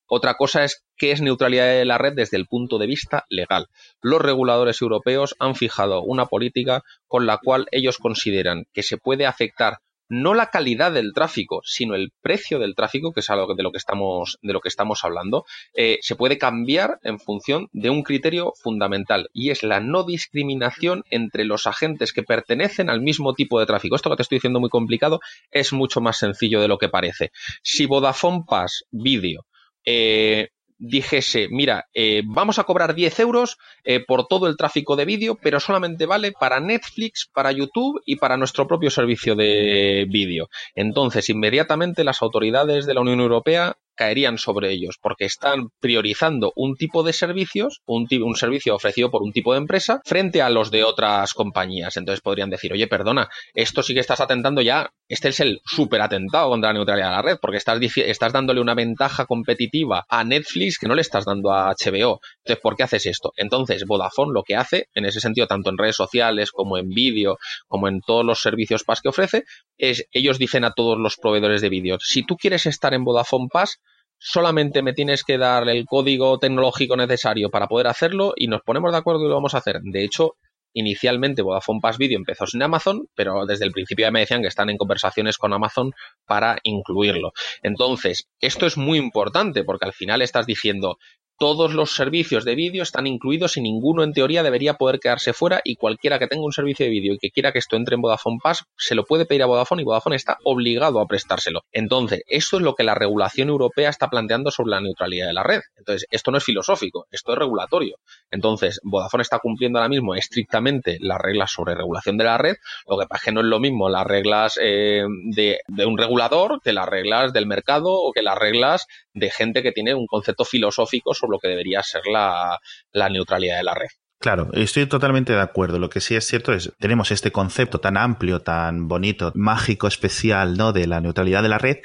Otra 0.07 0.35
cosa 0.35 0.65
es 0.65 0.85
qué 0.97 1.13
es 1.13 1.21
neutralidad 1.21 1.67
de 1.67 1.85
la 1.85 1.99
red 1.99 2.15
desde 2.15 2.37
el 2.37 2.47
punto 2.47 2.79
de 2.79 2.89
vista 2.89 3.25
legal. 3.29 3.69
Los 4.03 4.21
reguladores 4.21 4.83
europeos 4.83 5.37
han 5.39 5.55
fijado 5.55 6.03
una 6.03 6.27
política 6.27 6.83
con 7.07 7.27
la 7.27 7.39
cual 7.39 7.67
ellos 7.71 7.99
consideran 7.99 8.65
que 8.73 8.83
se 8.83 8.99
puede 8.99 9.27
afectar 9.27 9.79
no 10.09 10.35
la 10.35 10.51
calidad 10.51 10.93
del 10.93 11.13
tráfico, 11.13 11.61
sino 11.65 11.95
el 11.95 12.13
precio 12.23 12.59
del 12.59 12.75
tráfico, 12.75 13.13
que 13.13 13.21
es 13.21 13.31
algo 13.31 13.55
de 13.55 13.63
lo 13.63 13.73
que 13.73 13.79
estamos, 13.79 14.39
de 14.43 14.53
lo 14.53 14.61
que 14.61 14.69
estamos 14.69 15.05
hablando, 15.05 15.45
eh, 15.75 15.99
se 16.03 16.17
puede 16.17 16.39
cambiar 16.39 16.99
en 17.03 17.19
función 17.19 17.69
de 17.73 17.91
un 17.91 18.03
criterio 18.03 18.53
fundamental 18.61 19.29
y 19.33 19.51
es 19.51 19.63
la 19.63 19.81
no 19.81 20.05
discriminación 20.05 21.05
entre 21.11 21.45
los 21.45 21.67
agentes 21.67 22.13
que 22.13 22.23
pertenecen 22.23 22.91
al 22.91 23.01
mismo 23.01 23.35
tipo 23.35 23.59
de 23.61 23.67
tráfico. 23.67 23.97
Esto 23.97 24.11
que 24.11 24.17
te 24.17 24.23
estoy 24.23 24.37
diciendo 24.37 24.61
muy 24.61 24.71
complicado 24.71 25.21
es 25.51 25.73
mucho 25.73 26.01
más 26.01 26.19
sencillo 26.19 26.61
de 26.61 26.69
lo 26.69 26.79
que 26.79 26.89
parece. 26.89 27.31
Si 27.63 27.87
Vodafone 27.87 28.45
Pass 28.47 28.85
Video 28.91 29.47
eh, 29.85 30.49
dijese, 30.79 31.49
mira, 31.51 31.87
eh, 31.95 32.23
vamos 32.25 32.59
a 32.59 32.65
cobrar 32.65 32.95
10 32.95 33.21
euros 33.21 33.59
eh, 33.85 34.01
por 34.05 34.27
todo 34.27 34.47
el 34.49 34.57
tráfico 34.57 34.97
de 34.97 35.05
vídeo, 35.05 35.37
pero 35.41 35.61
solamente 35.61 36.07
vale 36.07 36.33
para 36.33 36.61
Netflix, 36.61 37.29
para 37.33 37.53
YouTube 37.53 38.01
y 38.05 38.17
para 38.17 38.37
nuestro 38.37 38.67
propio 38.67 38.91
servicio 38.91 39.35
de 39.35 40.07
vídeo. 40.09 40.49
Entonces, 40.75 41.29
inmediatamente 41.31 42.05
las 42.05 42.23
autoridades 42.23 42.87
de 42.87 42.95
la 42.95 43.01
Unión 43.01 43.21
Europea 43.21 43.77
caerían 43.95 44.39
sobre 44.39 44.71
ellos, 44.71 44.97
porque 45.01 45.25
están 45.25 45.69
priorizando 45.81 46.53
un 46.57 46.77
tipo 46.77 47.03
de 47.03 47.13
servicios, 47.13 47.81
un, 47.87 48.07
un, 48.23 48.37
servicio 48.37 48.75
ofrecido 48.75 49.11
por 49.11 49.23
un 49.23 49.33
tipo 49.33 49.53
de 49.53 49.59
empresa, 49.59 50.01
frente 50.05 50.43
a 50.43 50.51
los 50.51 50.71
de 50.71 50.85
otras 50.85 51.35
compañías. 51.35 51.97
Entonces 51.97 52.21
podrían 52.21 52.51
decir, 52.51 52.73
oye, 52.73 52.87
perdona, 52.87 53.29
esto 53.55 53.83
sí 53.83 53.95
que 53.95 54.01
estás 54.01 54.21
atentando 54.21 54.61
ya, 54.61 54.91
este 55.09 55.29
es 55.29 55.41
el 55.41 55.61
super 55.65 56.01
atentado 56.01 56.49
contra 56.49 56.71
la 56.71 56.75
neutralidad 56.75 57.09
de 57.09 57.15
la 57.15 57.23
red, 57.23 57.39
porque 57.41 57.59
estás, 57.59 57.79
estás 57.97 58.33
dándole 58.33 58.61
una 58.61 58.75
ventaja 58.75 59.27
competitiva 59.27 60.05
a 60.09 60.25
Netflix 60.25 60.79
que 60.79 60.89
no 60.89 60.95
le 60.95 61.03
estás 61.03 61.25
dando 61.25 61.53
a 61.53 61.75
HBO. 61.75 62.21
Entonces, 62.45 62.63
¿por 62.63 62.77
qué 62.77 62.83
haces 62.83 63.07
esto? 63.07 63.33
Entonces, 63.37 63.85
Vodafone 63.87 64.33
lo 64.33 64.43
que 64.43 64.57
hace, 64.57 64.89
en 64.95 65.05
ese 65.05 65.21
sentido, 65.21 65.47
tanto 65.47 65.71
en 65.71 65.79
redes 65.79 65.97
sociales 65.97 66.51
como 66.51 66.79
en 66.79 66.89
vídeo, 66.89 67.39
como 67.69 67.89
en 67.89 68.01
todos 68.01 68.25
los 68.25 68.41
servicios 68.41 68.85
PAS 68.85 69.01
que 69.01 69.09
ofrece, 69.09 69.45
es, 69.79 70.07
ellos 70.13 70.39
dicen 70.39 70.65
a 70.65 70.73
todos 70.73 70.99
los 70.99 71.17
proveedores 71.17 71.61
de 71.61 71.69
vídeo, 71.69 71.99
si 72.01 72.23
tú 72.25 72.37
quieres 72.37 72.67
estar 72.67 72.95
en 72.95 73.05
Vodafone 73.05 73.49
Pass, 73.53 73.81
solamente 74.19 74.83
me 74.83 74.93
tienes 74.93 75.25
que 75.25 75.39
dar 75.39 75.69
el 75.69 75.87
código 75.87 76.39
tecnológico 76.39 76.97
necesario 76.97 77.51
para 77.51 77.67
poder 77.67 77.87
hacerlo 77.87 78.33
y 78.37 78.47
nos 78.47 78.63
ponemos 78.63 78.93
de 78.93 78.99
acuerdo 78.99 79.25
y 79.25 79.29
lo 79.29 79.35
vamos 79.35 79.55
a 79.55 79.59
hacer. 79.59 79.81
De 79.83 80.05
hecho, 80.05 80.37
inicialmente 80.75 81.43
Vodafone 81.43 81.81
Pass 81.81 81.99
Video 81.99 82.19
empezó 82.19 82.47
sin 82.47 82.63
Amazon, 82.63 83.09
pero 83.15 83.47
desde 83.47 83.65
el 83.65 83.73
principio 83.73 84.07
ya 84.07 84.11
me 84.11 84.21
decían 84.21 84.43
que 84.43 84.49
están 84.49 84.71
en 84.71 84.77
conversaciones 84.77 85.39
con 85.39 85.53
Amazon 85.53 85.93
para 86.27 86.59
incluirlo. 86.63 87.33
Entonces, 87.63 88.29
esto 88.41 88.67
es 88.67 88.77
muy 88.77 88.99
importante 88.99 89.65
porque 89.65 89.87
al 89.87 89.93
final 89.93 90.21
estás 90.21 90.47
diciendo, 90.47 90.99
todos 91.39 91.75
los 91.75 91.95
servicios 91.95 92.45
de 92.45 92.55
vídeo 92.55 92.83
están 92.83 93.07
incluidos 93.07 93.57
y 93.57 93.61
ninguno 93.61 94.03
en 94.03 94.13
teoría 94.13 94.43
debería 94.43 94.75
poder 94.75 95.01
quedarse 95.01 95.33
fuera 95.33 95.61
y 95.65 95.77
cualquiera 95.77 96.19
que 96.19 96.27
tenga 96.27 96.45
un 96.45 96.53
servicio 96.53 96.87
de 96.87 96.91
vídeo 96.91 97.15
y 97.15 97.19
que 97.19 97.31
quiera 97.31 97.53
que 97.53 97.59
esto 97.59 97.77
entre 97.77 97.97
en 97.97 98.03
Vodafone 98.03 98.39
Pass 98.43 98.65
se 98.77 98.95
lo 98.95 99.05
puede 99.05 99.27
pedir 99.27 99.43
a 99.43 99.47
Vodafone 99.47 99.83
y 99.83 99.85
Vodafone 99.85 100.17
está 100.17 100.39
obligado 100.45 101.01
a 101.01 101.07
prestárselo. 101.07 101.63
Entonces, 101.73 102.23
eso 102.27 102.57
es 102.57 102.63
lo 102.63 102.75
que 102.75 102.85
la 102.85 102.95
regulación 102.95 103.49
europea 103.49 103.91
está 103.91 104.09
planteando 104.09 104.51
sobre 104.51 104.71
la 104.71 104.81
neutralidad 104.81 105.27
de 105.27 105.33
la 105.33 105.43
red. 105.43 105.61
Entonces, 105.77 106.07
esto 106.11 106.31
no 106.31 106.39
es 106.39 106.45
filosófico, 106.45 107.07
esto 107.11 107.33
es 107.33 107.39
regulatorio. 107.39 107.97
Entonces, 108.31 108.81
Vodafone 108.83 109.23
está 109.23 109.39
cumpliendo 109.39 109.79
ahora 109.79 109.89
mismo 109.89 110.15
estrictamente 110.15 110.99
las 111.01 111.21
reglas 111.21 111.51
sobre 111.51 111.75
regulación 111.75 112.17
de 112.17 112.25
la 112.25 112.39
red, 112.39 112.57
lo 112.87 112.99
que 112.99 113.07
pasa 113.07 113.21
es 113.21 113.25
que 113.25 113.33
no 113.33 113.41
es 113.41 113.47
lo 113.47 113.61
mismo 113.61 113.89
las 113.89 114.07
reglas 114.07 114.59
eh, 114.61 115.05
de, 115.35 115.59
de 115.67 115.87
un 115.87 115.99
regulador 115.99 116.61
que 116.63 116.73
las 116.73 116.89
reglas 116.89 117.33
del 117.33 117.47
mercado 117.47 117.93
o 117.93 118.13
que 118.13 118.23
las 118.23 118.39
reglas 118.39 118.87
de 119.15 119.31
gente 119.31 119.63
que 119.63 119.73
tiene 119.73 119.95
un 119.95 120.07
concepto 120.07 120.45
filosófico 120.45 121.15
sobre 121.15 121.33
lo 121.33 121.39
que 121.39 121.49
debería 121.49 121.83
ser 121.83 122.03
la, 122.07 122.61
neutralidad 123.09 123.57
de 123.59 123.63
la 123.63 123.75
red. 123.75 123.89
Claro, 124.19 124.51
estoy 124.53 124.87
totalmente 124.87 125.33
de 125.33 125.41
acuerdo. 125.41 125.79
Lo 125.79 125.91
que 125.91 126.01
sí 126.01 126.15
es 126.15 126.27
cierto 126.27 126.53
es, 126.53 126.73
tenemos 126.79 127.11
este 127.11 127.31
concepto 127.31 127.79
tan 127.81 127.97
amplio, 127.97 128.41
tan 128.41 128.89
bonito, 128.89 129.33
mágico, 129.35 129.87
especial, 129.87 130.57
¿no? 130.57 130.73
De 130.73 130.87
la 130.87 131.01
neutralidad 131.01 131.43
de 131.43 131.49
la 131.49 131.59
red. 131.59 131.79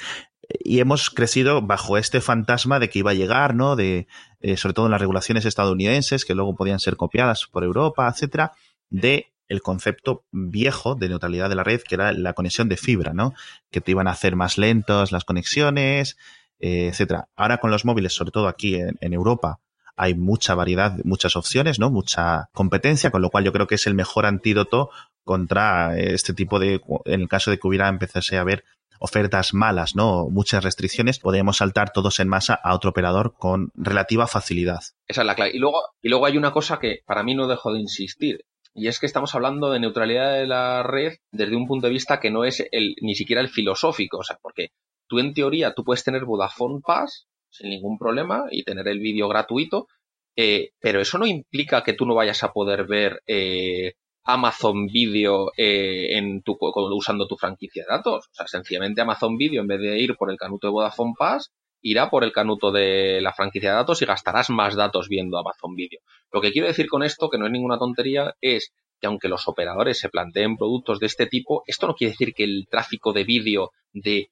Y 0.64 0.80
hemos 0.80 1.10
crecido 1.10 1.62
bajo 1.62 1.96
este 1.96 2.20
fantasma 2.20 2.80
de 2.80 2.88
que 2.88 3.00
iba 3.00 3.12
a 3.12 3.14
llegar, 3.14 3.54
¿no? 3.54 3.76
De, 3.76 4.08
eh, 4.40 4.56
sobre 4.56 4.74
todo 4.74 4.86
en 4.86 4.92
las 4.92 5.00
regulaciones 5.00 5.44
estadounidenses, 5.44 6.24
que 6.24 6.34
luego 6.34 6.56
podían 6.56 6.80
ser 6.80 6.96
copiadas 6.96 7.46
por 7.46 7.62
Europa, 7.62 8.08
etcétera, 8.08 8.52
de 8.88 9.32
el 9.48 9.62
concepto 9.62 10.24
viejo 10.30 10.94
de 10.94 11.08
neutralidad 11.08 11.48
de 11.48 11.56
la 11.56 11.64
red, 11.64 11.82
que 11.82 11.96
era 11.96 12.12
la 12.12 12.32
conexión 12.32 12.68
de 12.68 12.76
fibra, 12.76 13.12
¿no? 13.12 13.34
Que 13.70 13.80
te 13.80 13.90
iban 13.90 14.08
a 14.08 14.12
hacer 14.12 14.34
más 14.34 14.58
lentos 14.58 15.12
las 15.12 15.24
conexiones, 15.24 16.16
eh, 16.60 16.88
etcétera. 16.88 17.28
Ahora 17.36 17.58
con 17.58 17.70
los 17.70 17.84
móviles, 17.84 18.14
sobre 18.14 18.30
todo 18.30 18.48
aquí 18.48 18.76
en, 18.76 19.12
Europa, 19.12 19.60
hay 19.96 20.14
mucha 20.14 20.54
variedad, 20.54 20.96
muchas 21.04 21.36
opciones, 21.36 21.78
¿no? 21.78 21.90
Mucha 21.90 22.48
competencia, 22.52 23.10
con 23.10 23.22
lo 23.22 23.30
cual 23.30 23.44
yo 23.44 23.52
creo 23.52 23.66
que 23.66 23.74
es 23.74 23.86
el 23.86 23.94
mejor 23.94 24.26
antídoto 24.26 24.90
contra 25.24 25.98
este 25.98 26.32
tipo 26.32 26.58
de, 26.58 26.80
en 27.04 27.22
el 27.22 27.28
caso 27.28 27.50
de 27.50 27.58
que 27.58 27.66
hubiera 27.66 27.88
empezase 27.88 28.36
a 28.36 28.42
haber 28.42 28.64
ofertas 29.00 29.54
malas, 29.54 29.96
¿no? 29.96 30.28
Muchas 30.28 30.62
restricciones, 30.62 31.18
podemos 31.18 31.56
saltar 31.56 31.92
todos 31.92 32.20
en 32.20 32.28
masa 32.28 32.54
a 32.54 32.74
otro 32.74 32.90
operador 32.90 33.34
con 33.38 33.72
relativa 33.74 34.26
facilidad. 34.26 34.80
Esa 35.08 35.22
es 35.22 35.26
la 35.26 35.34
clave. 35.34 35.52
Y 35.54 35.58
luego, 35.58 35.80
y 36.02 36.10
luego 36.10 36.26
hay 36.26 36.36
una 36.36 36.52
cosa 36.52 36.78
que 36.78 37.00
para 37.06 37.22
mí 37.22 37.34
no 37.34 37.48
dejo 37.48 37.72
de 37.72 37.80
insistir. 37.80 38.44
Y 38.74 38.86
es 38.86 39.00
que 39.00 39.06
estamos 39.06 39.34
hablando 39.34 39.70
de 39.70 39.80
neutralidad 39.80 40.34
de 40.34 40.46
la 40.46 40.82
red 40.82 41.14
desde 41.32 41.56
un 41.56 41.66
punto 41.66 41.86
de 41.86 41.92
vista 41.92 42.20
que 42.20 42.30
no 42.30 42.44
es 42.44 42.64
el, 42.70 42.94
ni 43.00 43.14
siquiera 43.14 43.40
el 43.40 43.48
filosófico. 43.48 44.18
O 44.18 44.22
sea, 44.22 44.38
porque 44.40 44.68
tú 45.10 45.18
en 45.18 45.34
teoría 45.34 45.74
tú 45.74 45.84
puedes 45.84 46.04
tener 46.04 46.24
Vodafone 46.24 46.80
Pass 46.86 47.26
sin 47.50 47.68
ningún 47.70 47.98
problema 47.98 48.44
y 48.50 48.62
tener 48.62 48.86
el 48.86 49.00
vídeo 49.00 49.28
gratuito, 49.28 49.88
eh, 50.36 50.70
pero 50.78 51.00
eso 51.00 51.18
no 51.18 51.26
implica 51.26 51.82
que 51.82 51.94
tú 51.94 52.06
no 52.06 52.14
vayas 52.14 52.44
a 52.44 52.52
poder 52.52 52.86
ver 52.86 53.20
eh, 53.26 53.94
Amazon 54.22 54.86
Video 54.86 55.50
eh, 55.56 56.16
en 56.16 56.42
tu, 56.42 56.56
usando 56.60 57.26
tu 57.26 57.36
franquicia 57.36 57.82
de 57.82 57.96
datos. 57.96 58.26
O 58.26 58.34
sea, 58.34 58.46
sencillamente 58.46 59.00
Amazon 59.00 59.36
Video, 59.36 59.62
en 59.62 59.66
vez 59.66 59.80
de 59.80 59.98
ir 59.98 60.16
por 60.16 60.30
el 60.30 60.38
canuto 60.38 60.68
de 60.68 60.72
Vodafone 60.72 61.14
Pass, 61.18 61.50
irá 61.82 62.08
por 62.08 62.22
el 62.22 62.32
canuto 62.32 62.70
de 62.70 63.20
la 63.20 63.32
franquicia 63.32 63.70
de 63.70 63.76
datos 63.76 64.00
y 64.00 64.06
gastarás 64.06 64.48
más 64.50 64.76
datos 64.76 65.08
viendo 65.08 65.38
Amazon 65.38 65.74
Video. 65.74 66.00
Lo 66.30 66.40
que 66.40 66.52
quiero 66.52 66.68
decir 66.68 66.88
con 66.88 67.02
esto, 67.02 67.28
que 67.28 67.38
no 67.38 67.46
es 67.46 67.52
ninguna 67.52 67.78
tontería, 67.78 68.34
es 68.40 68.72
que 69.00 69.06
aunque 69.06 69.28
los 69.28 69.48
operadores 69.48 69.98
se 69.98 70.10
planteen 70.10 70.56
productos 70.56 71.00
de 71.00 71.06
este 71.06 71.26
tipo, 71.26 71.64
esto 71.66 71.86
no 71.86 71.94
quiere 71.94 72.12
decir 72.12 72.34
que 72.34 72.44
el 72.44 72.66
tráfico 72.70 73.12
de 73.12 73.24
vídeo 73.24 73.70
de 73.92 74.30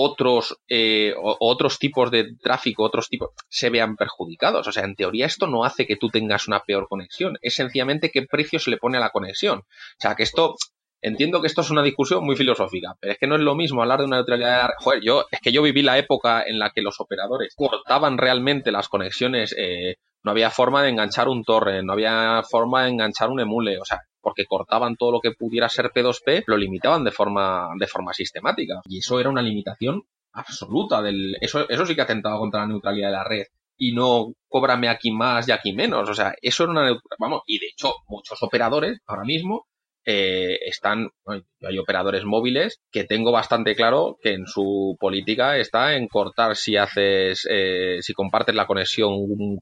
otros, 0.00 0.56
eh, 0.68 1.12
otros 1.18 1.80
tipos 1.80 2.12
de 2.12 2.36
tráfico, 2.40 2.84
otros 2.84 3.08
tipos, 3.08 3.30
se 3.48 3.68
vean 3.68 3.96
perjudicados. 3.96 4.68
O 4.68 4.72
sea, 4.72 4.84
en 4.84 4.94
teoría 4.94 5.26
esto 5.26 5.48
no 5.48 5.64
hace 5.64 5.88
que 5.88 5.96
tú 5.96 6.08
tengas 6.08 6.46
una 6.46 6.60
peor 6.60 6.86
conexión, 6.88 7.36
es 7.42 7.56
sencillamente 7.56 8.10
qué 8.10 8.22
precio 8.22 8.60
se 8.60 8.70
le 8.70 8.76
pone 8.76 8.98
a 8.98 9.00
la 9.00 9.10
conexión. 9.10 9.58
O 9.58 9.98
sea, 9.98 10.14
que 10.14 10.22
esto, 10.22 10.54
entiendo 11.02 11.40
que 11.40 11.48
esto 11.48 11.62
es 11.62 11.70
una 11.70 11.82
discusión 11.82 12.24
muy 12.24 12.36
filosófica, 12.36 12.94
pero 13.00 13.12
es 13.12 13.18
que 13.18 13.26
no 13.26 13.34
es 13.34 13.40
lo 13.40 13.56
mismo 13.56 13.82
hablar 13.82 13.98
de 13.98 14.04
una 14.04 14.18
neutralidad. 14.18 14.70
Joder, 14.78 15.02
yo, 15.02 15.24
es 15.32 15.40
que 15.40 15.50
yo 15.50 15.62
viví 15.62 15.82
la 15.82 15.98
época 15.98 16.44
en 16.46 16.60
la 16.60 16.70
que 16.70 16.82
los 16.82 17.00
operadores 17.00 17.54
cortaban 17.56 18.18
realmente 18.18 18.70
las 18.70 18.88
conexiones, 18.88 19.52
eh, 19.58 19.96
no 20.22 20.30
había 20.30 20.50
forma 20.50 20.84
de 20.84 20.90
enganchar 20.90 21.28
un 21.28 21.42
torre, 21.42 21.82
no 21.82 21.94
había 21.94 22.44
forma 22.48 22.84
de 22.84 22.90
enganchar 22.90 23.30
un 23.30 23.40
emule, 23.40 23.80
o 23.80 23.84
sea, 23.84 24.02
porque 24.20 24.46
cortaban 24.46 24.96
todo 24.96 25.12
lo 25.12 25.20
que 25.20 25.32
pudiera 25.32 25.68
ser 25.68 25.90
P2P, 25.92 26.44
lo 26.46 26.56
limitaban 26.56 27.04
de 27.04 27.10
forma, 27.10 27.68
de 27.78 27.86
forma 27.86 28.12
sistemática. 28.12 28.80
Y 28.86 28.98
eso 28.98 29.20
era 29.20 29.30
una 29.30 29.42
limitación 29.42 30.02
absoluta 30.32 31.02
del, 31.02 31.36
eso, 31.40 31.68
eso 31.68 31.86
sí 31.86 31.94
que 31.94 32.02
atentaba 32.02 32.38
contra 32.38 32.60
la 32.60 32.68
neutralidad 32.68 33.08
de 33.08 33.12
la 33.12 33.24
red 33.24 33.46
y 33.76 33.92
no 33.92 34.32
cóbrame 34.48 34.88
aquí 34.88 35.10
más 35.10 35.48
y 35.48 35.52
aquí 35.52 35.72
menos. 35.72 36.08
O 36.08 36.14
sea, 36.14 36.34
eso 36.42 36.64
era 36.64 36.72
una, 36.72 37.00
vamos, 37.18 37.42
y 37.46 37.58
de 37.58 37.66
hecho 37.66 37.94
muchos 38.08 38.42
operadores 38.42 38.98
ahora 39.06 39.24
mismo 39.24 39.66
eh, 40.10 40.58
están, 40.64 41.10
hay 41.26 41.78
operadores 41.78 42.24
móviles 42.24 42.80
que 42.90 43.04
tengo 43.04 43.30
bastante 43.30 43.76
claro 43.76 44.16
que 44.22 44.32
en 44.32 44.46
su 44.46 44.96
política 44.98 45.58
está 45.58 45.96
en 45.96 46.08
cortar 46.08 46.56
si 46.56 46.78
haces, 46.78 47.46
eh, 47.50 47.98
si 48.00 48.14
compartes 48.14 48.54
la 48.54 48.66
conexión 48.66 49.12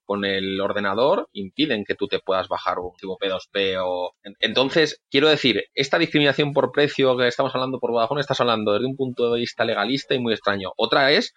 con 0.05 0.25
el 0.25 0.61
ordenador, 0.61 1.29
impiden 1.33 1.85
que 1.85 1.97
tú 1.97 2.07
te 2.07 2.21
puedas 2.21 2.47
bajar 2.47 2.79
un 2.79 2.93
tipo 2.97 3.19
P2P 3.19 3.81
o... 3.83 4.13
Entonces, 4.39 5.01
quiero 5.11 5.29
decir, 5.29 5.65
esta 5.75 5.99
discriminación 5.99 6.53
por 6.53 6.71
precio 6.71 7.17
que 7.17 7.27
estamos 7.27 7.53
hablando 7.57 7.81
por 7.81 7.91
Vodafone, 7.91 8.21
estás 8.21 8.41
hablando 8.41 8.73
desde 8.73 8.87
un 8.87 8.95
punto 8.95 9.33
de 9.33 9.41
vista 9.41 9.65
legalista 9.65 10.15
y 10.15 10.21
muy 10.21 10.33
extraño. 10.33 10.71
Otra 10.77 11.11
es 11.11 11.35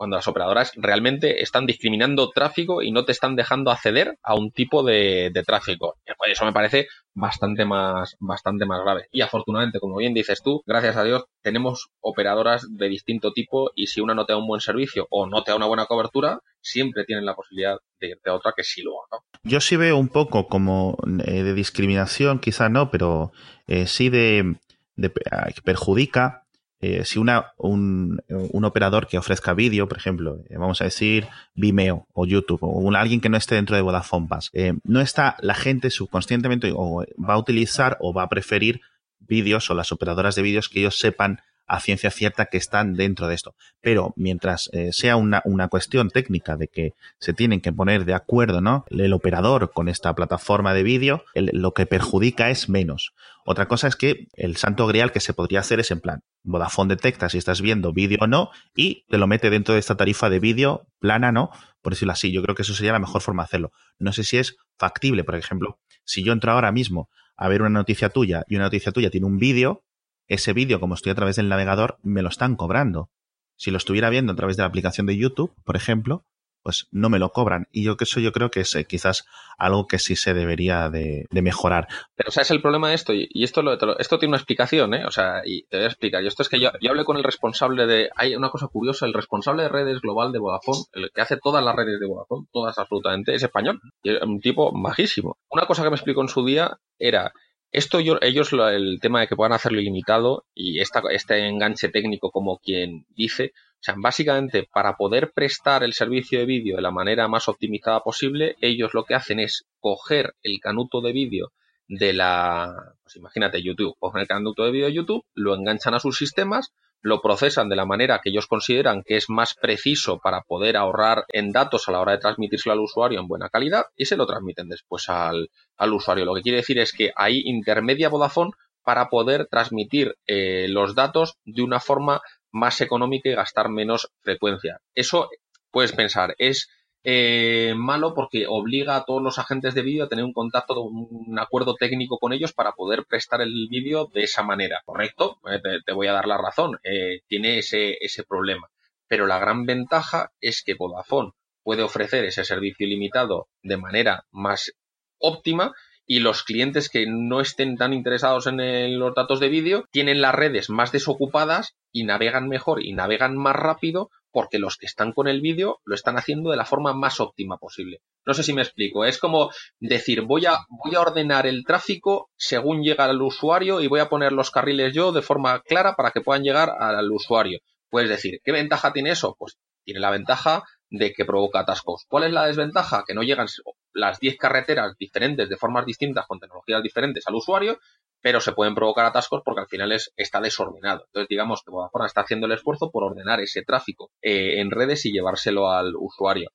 cuando 0.00 0.16
las 0.16 0.28
operadoras 0.28 0.72
realmente 0.76 1.42
están 1.42 1.66
discriminando 1.66 2.30
tráfico 2.30 2.80
y 2.80 2.90
no 2.90 3.04
te 3.04 3.12
están 3.12 3.36
dejando 3.36 3.70
acceder 3.70 4.16
a 4.22 4.34
un 4.34 4.50
tipo 4.50 4.82
de, 4.82 5.30
tráfico. 5.46 5.98
Eso 6.26 6.46
me 6.46 6.54
parece 6.54 6.86
bastante 7.12 7.66
más, 7.66 8.16
bastante 8.18 8.64
más 8.64 8.80
grave. 8.82 9.08
Y 9.12 9.20
afortunadamente, 9.20 9.78
como 9.78 9.98
bien 9.98 10.14
dices 10.14 10.40
tú, 10.42 10.62
gracias 10.64 10.96
a 10.96 11.04
Dios, 11.04 11.24
tenemos 11.42 11.90
operadoras 12.00 12.66
de 12.70 12.88
distinto 12.88 13.34
tipo 13.34 13.72
y 13.74 13.88
si 13.88 14.00
una 14.00 14.14
no 14.14 14.24
te 14.24 14.32
da 14.32 14.38
un 14.38 14.46
buen 14.46 14.62
servicio 14.62 15.06
o 15.10 15.26
no 15.26 15.42
te 15.42 15.50
da 15.50 15.58
una 15.58 15.66
buena 15.66 15.84
cobertura, 15.84 16.40
siempre 16.62 17.04
tienen 17.04 17.26
la 17.26 17.34
posibilidad 17.34 17.76
de 18.00 18.08
irte 18.08 18.30
a 18.30 18.34
otra 18.36 18.54
que 18.56 18.64
sí 18.64 18.80
lo 18.80 18.92
haga. 19.02 19.22
Yo 19.42 19.60
sí 19.60 19.76
veo 19.76 19.98
un 19.98 20.08
poco 20.08 20.48
como 20.48 20.96
eh, 21.26 21.42
de 21.42 21.52
discriminación, 21.52 22.38
quizás 22.38 22.70
no, 22.70 22.90
pero 22.90 23.32
eh, 23.66 23.86
sí 23.86 24.08
de, 24.08 24.56
de 24.96 25.12
que 25.12 25.60
perjudica 25.62 26.46
eh, 26.82 27.04
si 27.04 27.18
una, 27.18 27.52
un, 27.58 28.22
un, 28.28 28.64
operador 28.64 29.06
que 29.06 29.18
ofrezca 29.18 29.52
vídeo, 29.52 29.86
por 29.86 29.98
ejemplo, 29.98 30.38
eh, 30.48 30.56
vamos 30.56 30.80
a 30.80 30.84
decir 30.84 31.28
Vimeo 31.54 32.06
o 32.14 32.24
YouTube 32.24 32.60
o 32.62 32.90
alguien 32.94 33.20
que 33.20 33.28
no 33.28 33.36
esté 33.36 33.54
dentro 33.54 33.76
de 33.76 33.82
Vodafone 33.82 34.28
Pass, 34.28 34.50
eh, 34.54 34.72
no 34.84 35.02
está 35.02 35.36
la 35.40 35.54
gente 35.54 35.90
subconscientemente 35.90 36.72
o 36.74 37.04
va 37.18 37.34
a 37.34 37.38
utilizar 37.38 37.98
o 38.00 38.14
va 38.14 38.22
a 38.22 38.28
preferir 38.30 38.80
vídeos 39.18 39.70
o 39.70 39.74
las 39.74 39.92
operadoras 39.92 40.34
de 40.34 40.42
vídeos 40.42 40.70
que 40.70 40.80
ellos 40.80 40.98
sepan 40.98 41.42
a 41.70 41.78
ciencia 41.78 42.10
cierta 42.10 42.46
que 42.46 42.56
están 42.56 42.94
dentro 42.94 43.28
de 43.28 43.36
esto. 43.36 43.54
Pero 43.80 44.12
mientras 44.16 44.68
eh, 44.72 44.90
sea 44.92 45.14
una, 45.14 45.40
una, 45.44 45.68
cuestión 45.68 46.10
técnica 46.10 46.56
de 46.56 46.66
que 46.66 46.94
se 47.20 47.32
tienen 47.32 47.60
que 47.60 47.72
poner 47.72 48.04
de 48.04 48.12
acuerdo, 48.12 48.60
¿no? 48.60 48.84
El 48.90 49.12
operador 49.12 49.70
con 49.72 49.88
esta 49.88 50.12
plataforma 50.16 50.74
de 50.74 50.82
vídeo, 50.82 51.22
lo 51.34 51.72
que 51.72 51.86
perjudica 51.86 52.50
es 52.50 52.68
menos. 52.68 53.12
Otra 53.46 53.68
cosa 53.68 53.86
es 53.86 53.94
que 53.94 54.26
el 54.34 54.56
santo 54.56 54.88
grial 54.88 55.12
que 55.12 55.20
se 55.20 55.32
podría 55.32 55.60
hacer 55.60 55.78
es 55.78 55.92
en 55.92 56.00
plan, 56.00 56.24
Vodafone 56.42 56.96
detecta 56.96 57.28
si 57.28 57.38
estás 57.38 57.60
viendo 57.60 57.92
vídeo 57.92 58.18
o 58.20 58.26
no 58.26 58.50
y 58.74 59.04
te 59.08 59.18
lo 59.18 59.28
mete 59.28 59.48
dentro 59.48 59.74
de 59.74 59.80
esta 59.80 59.96
tarifa 59.96 60.28
de 60.28 60.40
vídeo 60.40 60.88
plana, 60.98 61.30
¿no? 61.30 61.50
Por 61.82 61.92
decirlo 61.92 62.12
así, 62.12 62.32
yo 62.32 62.42
creo 62.42 62.56
que 62.56 62.62
eso 62.62 62.74
sería 62.74 62.92
la 62.92 62.98
mejor 62.98 63.20
forma 63.20 63.44
de 63.44 63.46
hacerlo. 63.46 63.72
No 64.00 64.12
sé 64.12 64.24
si 64.24 64.38
es 64.38 64.56
factible, 64.76 65.22
por 65.22 65.36
ejemplo, 65.36 65.78
si 66.04 66.24
yo 66.24 66.32
entro 66.32 66.50
ahora 66.50 66.72
mismo 66.72 67.08
a 67.36 67.46
ver 67.46 67.62
una 67.62 67.70
noticia 67.70 68.08
tuya 68.08 68.44
y 68.48 68.56
una 68.56 68.64
noticia 68.64 68.90
tuya 68.90 69.08
tiene 69.08 69.28
un 69.28 69.38
vídeo, 69.38 69.84
ese 70.30 70.52
vídeo, 70.52 70.78
como 70.78 70.94
estoy 70.94 71.10
a 71.10 71.16
través 71.16 71.36
del 71.36 71.48
navegador, 71.48 71.98
me 72.02 72.22
lo 72.22 72.28
están 72.28 72.54
cobrando. 72.54 73.10
Si 73.56 73.70
lo 73.70 73.76
estuviera 73.76 74.10
viendo 74.10 74.32
a 74.32 74.36
través 74.36 74.56
de 74.56 74.62
la 74.62 74.68
aplicación 74.68 75.06
de 75.06 75.16
YouTube, 75.16 75.52
por 75.64 75.76
ejemplo, 75.76 76.24
pues 76.62 76.86
no 76.92 77.08
me 77.08 77.18
lo 77.18 77.30
cobran. 77.32 77.66
Y 77.72 77.82
yo 77.82 77.96
que 77.96 78.04
eso 78.04 78.20
yo 78.20 78.30
creo 78.30 78.48
que 78.48 78.60
es 78.60 78.74
eh, 78.76 78.84
quizás 78.84 79.26
algo 79.58 79.88
que 79.88 79.98
sí 79.98 80.14
se 80.14 80.32
debería 80.32 80.88
de, 80.88 81.26
mejorar. 81.32 81.88
Pero 82.14 82.30
¿sabes 82.30 82.52
el 82.52 82.62
problema 82.62 82.90
de 82.90 82.94
esto? 82.94 83.12
Y, 83.12 83.28
esto, 83.42 83.62
lo, 83.62 83.72
esto 83.98 84.18
tiene 84.20 84.30
una 84.30 84.36
explicación, 84.36 84.94
¿eh? 84.94 85.04
O 85.04 85.10
sea, 85.10 85.42
y 85.44 85.64
te 85.64 85.78
voy 85.78 85.84
a 85.84 85.88
explicar. 85.88 86.22
Y 86.22 86.28
esto 86.28 86.44
es 86.44 86.48
que 86.48 86.60
yo, 86.60 86.70
yo 86.80 86.90
hablé 86.90 87.04
con 87.04 87.16
el 87.16 87.24
responsable 87.24 87.86
de... 87.86 88.10
Hay 88.14 88.36
una 88.36 88.50
cosa 88.50 88.68
curiosa, 88.68 89.06
el 89.06 89.14
responsable 89.14 89.64
de 89.64 89.68
redes 89.68 90.00
global 90.00 90.30
de 90.30 90.38
Vodafone, 90.38 90.84
el 90.92 91.10
que 91.12 91.20
hace 91.22 91.38
todas 91.38 91.64
las 91.64 91.74
redes 91.74 91.98
de 91.98 92.06
Vodafone, 92.06 92.46
todas 92.52 92.78
absolutamente, 92.78 93.34
es 93.34 93.42
español. 93.42 93.80
Y 94.04 94.14
es 94.14 94.22
un 94.22 94.40
tipo 94.40 94.70
bajísimo. 94.80 95.38
Una 95.50 95.66
cosa 95.66 95.82
que 95.82 95.90
me 95.90 95.96
explicó 95.96 96.20
en 96.22 96.28
su 96.28 96.44
día 96.44 96.78
era 96.98 97.32
esto 97.72 98.00
yo, 98.00 98.18
ellos, 98.20 98.52
el 98.52 98.98
tema 99.00 99.20
de 99.20 99.28
que 99.28 99.36
puedan 99.36 99.52
hacerlo 99.52 99.80
ilimitado 99.80 100.44
y 100.54 100.80
esta, 100.80 101.02
este 101.10 101.46
enganche 101.46 101.88
técnico 101.88 102.30
como 102.30 102.58
quien 102.58 103.06
dice, 103.10 103.52
o 103.54 103.82
sea, 103.82 103.94
básicamente 103.96 104.68
para 104.72 104.96
poder 104.96 105.32
prestar 105.32 105.82
el 105.84 105.92
servicio 105.92 106.38
de 106.38 106.46
vídeo 106.46 106.76
de 106.76 106.82
la 106.82 106.90
manera 106.90 107.28
más 107.28 107.48
optimizada 107.48 108.00
posible, 108.00 108.56
ellos 108.60 108.92
lo 108.92 109.04
que 109.04 109.14
hacen 109.14 109.40
es 109.40 109.66
coger 109.78 110.34
el 110.42 110.58
canuto 110.60 111.00
de 111.00 111.12
vídeo 111.12 111.52
de 111.88 112.12
la, 112.12 112.94
pues 113.02 113.16
imagínate 113.16 113.62
YouTube, 113.62 113.96
cogen 113.98 114.20
el 114.20 114.28
canuto 114.28 114.64
de 114.64 114.70
vídeo 114.70 114.86
de 114.86 114.94
YouTube, 114.94 115.24
lo 115.34 115.54
enganchan 115.54 115.94
a 115.94 116.00
sus 116.00 116.16
sistemas, 116.16 116.72
lo 117.02 117.20
procesan 117.20 117.68
de 117.68 117.76
la 117.76 117.86
manera 117.86 118.20
que 118.22 118.30
ellos 118.30 118.46
consideran 118.46 119.02
que 119.02 119.16
es 119.16 119.30
más 119.30 119.54
preciso 119.54 120.18
para 120.18 120.42
poder 120.42 120.76
ahorrar 120.76 121.24
en 121.32 121.52
datos 121.52 121.88
a 121.88 121.92
la 121.92 122.00
hora 122.00 122.12
de 122.12 122.18
transmitírselo 122.18 122.72
al 122.72 122.80
usuario 122.80 123.20
en 123.20 123.28
buena 123.28 123.48
calidad 123.48 123.86
y 123.96 124.06
se 124.06 124.16
lo 124.16 124.26
transmiten 124.26 124.68
después 124.68 125.08
al, 125.08 125.48
usuario. 125.92 126.24
Lo 126.24 126.34
que 126.34 126.42
quiere 126.42 126.58
decir 126.58 126.78
es 126.78 126.92
que 126.92 127.12
ahí 127.16 127.42
intermedia 127.44 128.08
Vodafone 128.08 128.52
para 128.82 129.08
poder 129.08 129.46
transmitir 129.46 130.16
eh, 130.26 130.66
los 130.68 130.94
datos 130.94 131.36
de 131.44 131.62
una 131.62 131.80
forma 131.80 132.20
más 132.50 132.80
económica 132.80 133.28
y 133.28 133.34
gastar 133.34 133.68
menos 133.68 134.10
frecuencia. 134.22 134.80
Eso 134.94 135.30
puedes 135.70 135.92
pensar, 135.92 136.34
es 136.38 136.68
eh, 137.02 137.74
malo 137.76 138.14
porque 138.14 138.46
obliga 138.46 138.96
a 138.96 139.04
todos 139.04 139.22
los 139.22 139.38
agentes 139.38 139.74
de 139.74 139.82
vídeo 139.82 140.04
a 140.04 140.08
tener 140.08 140.24
un 140.24 140.32
contacto, 140.32 140.82
un 140.82 141.38
acuerdo 141.38 141.74
técnico 141.74 142.18
con 142.18 142.32
ellos 142.32 142.52
para 142.52 142.72
poder 142.72 143.04
prestar 143.06 143.40
el 143.40 143.68
vídeo 143.70 144.10
de 144.12 144.24
esa 144.24 144.42
manera. 144.42 144.82
Correcto, 144.84 145.38
eh, 145.50 145.60
te, 145.84 145.92
voy 145.92 146.08
a 146.08 146.12
dar 146.12 146.26
la 146.26 146.38
razón, 146.38 146.78
eh, 146.84 147.20
tiene 147.26 147.58
ese, 147.58 147.96
ese 148.00 148.24
problema. 148.24 148.68
Pero 149.08 149.26
la 149.26 149.38
gran 149.38 149.64
ventaja 149.64 150.30
es 150.40 150.62
que 150.62 150.74
Vodafone 150.74 151.32
puede 151.62 151.82
ofrecer 151.82 152.24
ese 152.24 152.44
servicio 152.44 152.86
ilimitado 152.86 153.48
de 153.62 153.76
manera 153.76 154.24
más 154.30 154.72
óptima 155.18 155.72
y 156.06 156.18
los 156.18 156.42
clientes 156.42 156.88
que 156.88 157.06
no 157.06 157.40
estén 157.40 157.76
tan 157.76 157.92
interesados 157.92 158.46
en 158.46 158.98
los 158.98 159.14
datos 159.14 159.38
de 159.38 159.48
vídeo 159.48 159.84
tienen 159.92 160.20
las 160.20 160.34
redes 160.34 160.68
más 160.68 160.90
desocupadas 160.90 161.76
y 161.92 162.04
navegan 162.04 162.48
mejor 162.48 162.84
y 162.84 162.92
navegan 162.92 163.36
más 163.36 163.54
rápido 163.54 164.10
porque 164.32 164.58
los 164.58 164.76
que 164.76 164.86
están 164.86 165.12
con 165.12 165.28
el 165.28 165.40
vídeo 165.40 165.80
lo 165.84 165.94
están 165.94 166.16
haciendo 166.16 166.50
de 166.50 166.56
la 166.56 166.64
forma 166.64 166.92
más 166.92 167.20
óptima 167.20 167.58
posible. 167.58 168.00
No 168.26 168.34
sé 168.34 168.42
si 168.42 168.52
me 168.52 168.62
explico. 168.62 169.04
Es 169.04 169.18
como 169.18 169.50
decir, 169.78 170.22
voy 170.22 170.46
a, 170.46 170.58
voy 170.68 170.94
a 170.94 171.00
ordenar 171.00 171.46
el 171.46 171.64
tráfico 171.64 172.30
según 172.36 172.82
llega 172.82 173.04
al 173.04 173.20
usuario 173.20 173.80
y 173.80 173.88
voy 173.88 174.00
a 174.00 174.08
poner 174.08 174.32
los 174.32 174.50
carriles 174.50 174.94
yo 174.94 175.12
de 175.12 175.22
forma 175.22 175.60
clara 175.60 175.94
para 175.94 176.10
que 176.10 176.20
puedan 176.20 176.42
llegar 176.42 176.70
al 176.78 177.10
usuario. 177.10 177.60
Puedes 177.88 178.08
decir, 178.08 178.40
¿qué 178.44 178.52
ventaja 178.52 178.92
tiene 178.92 179.10
eso? 179.10 179.34
Pues 179.38 179.58
tiene 179.84 180.00
la 180.00 180.10
ventaja 180.10 180.62
de 180.90 181.12
que 181.12 181.24
provoca 181.24 181.60
atascos. 181.60 182.04
¿Cuál 182.08 182.24
es 182.24 182.32
la 182.32 182.46
desventaja? 182.46 183.04
Que 183.06 183.14
no 183.14 183.22
llegan 183.22 183.46
las 183.92 184.20
10 184.20 184.36
carreteras 184.36 184.96
diferentes 184.98 185.48
de 185.48 185.56
formas 185.56 185.86
distintas 185.86 186.26
con 186.26 186.38
tecnologías 186.38 186.82
diferentes 186.82 187.26
al 187.26 187.34
usuario, 187.34 187.78
pero 188.20 188.40
se 188.40 188.52
pueden 188.52 188.74
provocar 188.74 189.06
atascos 189.06 189.42
porque 189.44 189.62
al 189.62 189.68
final 189.68 189.92
es, 189.92 190.12
está 190.16 190.40
desordenado. 190.40 191.04
Entonces, 191.06 191.28
digamos 191.28 191.62
que 191.64 191.70
Vodafone 191.70 192.06
está 192.06 192.22
haciendo 192.22 192.46
el 192.46 192.52
esfuerzo 192.52 192.90
por 192.90 193.04
ordenar 193.04 193.40
ese 193.40 193.62
tráfico 193.62 194.10
eh, 194.22 194.60
en 194.60 194.70
redes 194.70 195.04
y 195.06 195.12
llevárselo 195.12 195.70
al 195.70 195.94
usuario. 195.96 196.50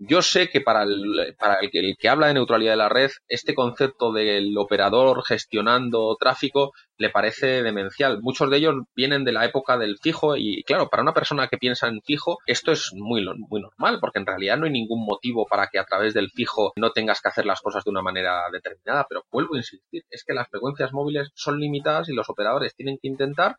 Yo 0.00 0.22
sé 0.22 0.48
que 0.48 0.60
para, 0.60 0.84
el, 0.84 1.34
para 1.38 1.54
el, 1.60 1.70
el 1.72 1.96
que 1.98 2.08
habla 2.08 2.28
de 2.28 2.34
neutralidad 2.34 2.72
de 2.72 2.76
la 2.76 2.88
red, 2.88 3.10
este 3.26 3.54
concepto 3.54 4.12
del 4.12 4.56
operador 4.56 5.24
gestionando 5.26 6.16
tráfico 6.20 6.72
le 6.98 7.10
parece 7.10 7.64
demencial. 7.64 8.20
Muchos 8.22 8.48
de 8.48 8.58
ellos 8.58 8.76
vienen 8.94 9.24
de 9.24 9.32
la 9.32 9.44
época 9.44 9.76
del 9.76 9.98
fijo 9.98 10.36
y, 10.36 10.62
claro, 10.62 10.88
para 10.88 11.02
una 11.02 11.14
persona 11.14 11.48
que 11.48 11.58
piensa 11.58 11.88
en 11.88 12.00
fijo, 12.02 12.38
esto 12.46 12.70
es 12.70 12.92
muy, 12.94 13.26
muy 13.48 13.60
normal, 13.60 13.98
porque 14.00 14.20
en 14.20 14.26
realidad 14.26 14.56
no 14.56 14.66
hay 14.66 14.72
ningún 14.72 15.04
motivo 15.04 15.46
para 15.46 15.66
que 15.66 15.80
a 15.80 15.84
través 15.84 16.14
del 16.14 16.30
fijo 16.30 16.72
no 16.76 16.92
tengas 16.92 17.20
que 17.20 17.28
hacer 17.28 17.46
las 17.46 17.60
cosas 17.60 17.82
de 17.82 17.90
una 17.90 18.02
manera 18.02 18.42
determinada. 18.52 19.04
Pero 19.08 19.24
vuelvo 19.32 19.54
a 19.54 19.58
insistir, 19.58 20.04
es 20.10 20.24
que 20.24 20.34
las 20.34 20.48
frecuencias 20.48 20.92
móviles 20.92 21.28
son 21.34 21.58
limitadas 21.58 22.08
y 22.08 22.14
los 22.14 22.30
operadores 22.30 22.74
tienen 22.76 22.98
que 23.02 23.08
intentar 23.08 23.56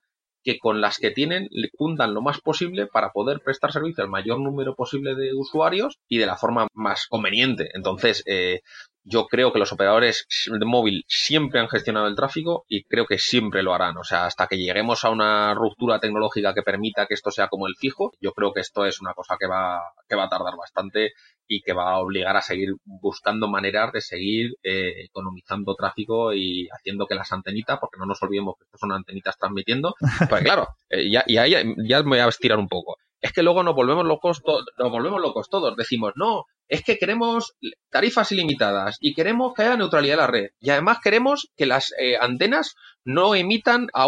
que 0.50 0.58
con 0.58 0.82
las 0.82 0.98
que 0.98 1.12
tienen 1.12 1.48
le 1.52 1.70
cundan 1.70 2.16
lo 2.16 2.22
más 2.22 2.42
posible 2.42 2.88
para 2.88 3.12
poder 3.12 3.40
prestar 3.42 3.72
servicio 3.72 4.04
al 4.04 4.10
mayor 4.10 4.40
número 4.40 4.74
posible 4.74 5.14
de 5.14 5.34
usuarios 5.36 6.00
y 6.08 6.18
de 6.18 6.26
la 6.26 6.38
forma 6.38 6.68
más 6.74 7.06
conveniente. 7.08 7.70
Entonces, 7.76 8.24
eh, 8.26 8.62
yo 9.10 9.26
creo 9.26 9.52
que 9.52 9.60
los 9.60 9.72
operadores 9.72 10.28
de 10.48 10.66
móvil 10.66 11.04
siempre 11.08 11.60
han 11.60 11.68
gestionado 11.68 12.08
el 12.08 12.16
tráfico 12.16 12.66
y 12.68 12.84
creo 12.84 13.08
que 13.08 13.18
siempre 13.18 13.64
lo 13.64 13.74
harán. 13.74 13.98
O 13.98 14.04
sea, 14.04 14.26
hasta 14.26 14.46
que 14.46 14.58
lleguemos 14.58 15.04
a 15.04 15.10
una 15.10 15.56
ruptura 15.56 16.00
tecnológica 16.00 16.54
que 16.54 16.62
permita 16.62 17.08
que 17.08 17.16
esto 17.16 17.32
sea 17.32 17.48
como 17.48 17.66
el 17.68 17.76
fijo, 17.76 18.12
yo 18.22 18.34
creo 18.34 18.54
que 18.54 18.60
esto 18.60 18.86
es 18.86 19.02
una 19.02 19.14
cosa 19.14 19.36
que 19.40 19.48
va, 19.48 19.82
que 20.08 20.16
va 20.16 20.26
a 20.26 20.30
tardar 20.30 20.56
bastante 20.56 21.14
y 21.48 21.62
que 21.62 21.74
va 21.74 21.94
a 21.94 21.98
obligar 21.98 22.38
a 22.38 22.42
seguir 22.42 22.76
buscando 22.86 23.48
maneras 23.48 23.92
de 23.92 24.02
seguir 24.02 24.52
eh, 24.62 25.06
economizando 25.06 25.74
tráfico 25.74 26.34
y 26.34 26.68
haciendo 26.70 27.08
que 27.08 27.16
las 27.16 27.32
antenitas, 27.32 27.80
porque 27.80 27.98
no 27.98 28.06
nos 28.06 28.22
olvidemos 28.22 28.56
que 28.58 28.66
estas 28.66 28.80
son 28.80 28.92
antenitas 28.92 29.38
transmitiendo, 29.40 29.96
pues 30.30 30.44
claro, 30.44 30.68
eh, 30.90 31.10
ya, 31.10 31.24
ya, 31.28 31.48
ya 31.48 32.04
me 32.04 32.10
voy 32.10 32.20
a 32.20 32.28
estirar 32.28 32.60
un 32.60 32.68
poco. 32.68 32.98
Es 33.22 33.34
que 33.34 33.42
luego 33.42 33.64
nos 33.64 33.76
volvemos 33.76 34.06
locos, 34.06 34.42
nos 34.78 34.92
volvemos 34.92 35.20
locos 35.20 35.50
todos. 35.50 35.76
Decimos, 35.76 36.14
no, 36.16 36.46
es 36.70 36.84
que 36.84 36.98
queremos 36.98 37.56
tarifas 37.90 38.32
ilimitadas 38.32 38.98
y 39.02 39.14
queremos 39.14 39.54
que 39.54 39.64
haya 39.64 39.76
neutralidad 39.76 40.14
de 40.14 40.22
la 40.22 40.28
red. 40.28 40.50
Y 40.60 40.70
además 40.70 41.00
queremos 41.04 41.50
que 41.58 41.66
las 41.66 41.92
eh, 42.00 42.16
antenas 42.20 42.76
no 43.04 43.34
emitan 43.34 43.88
a 43.94 44.08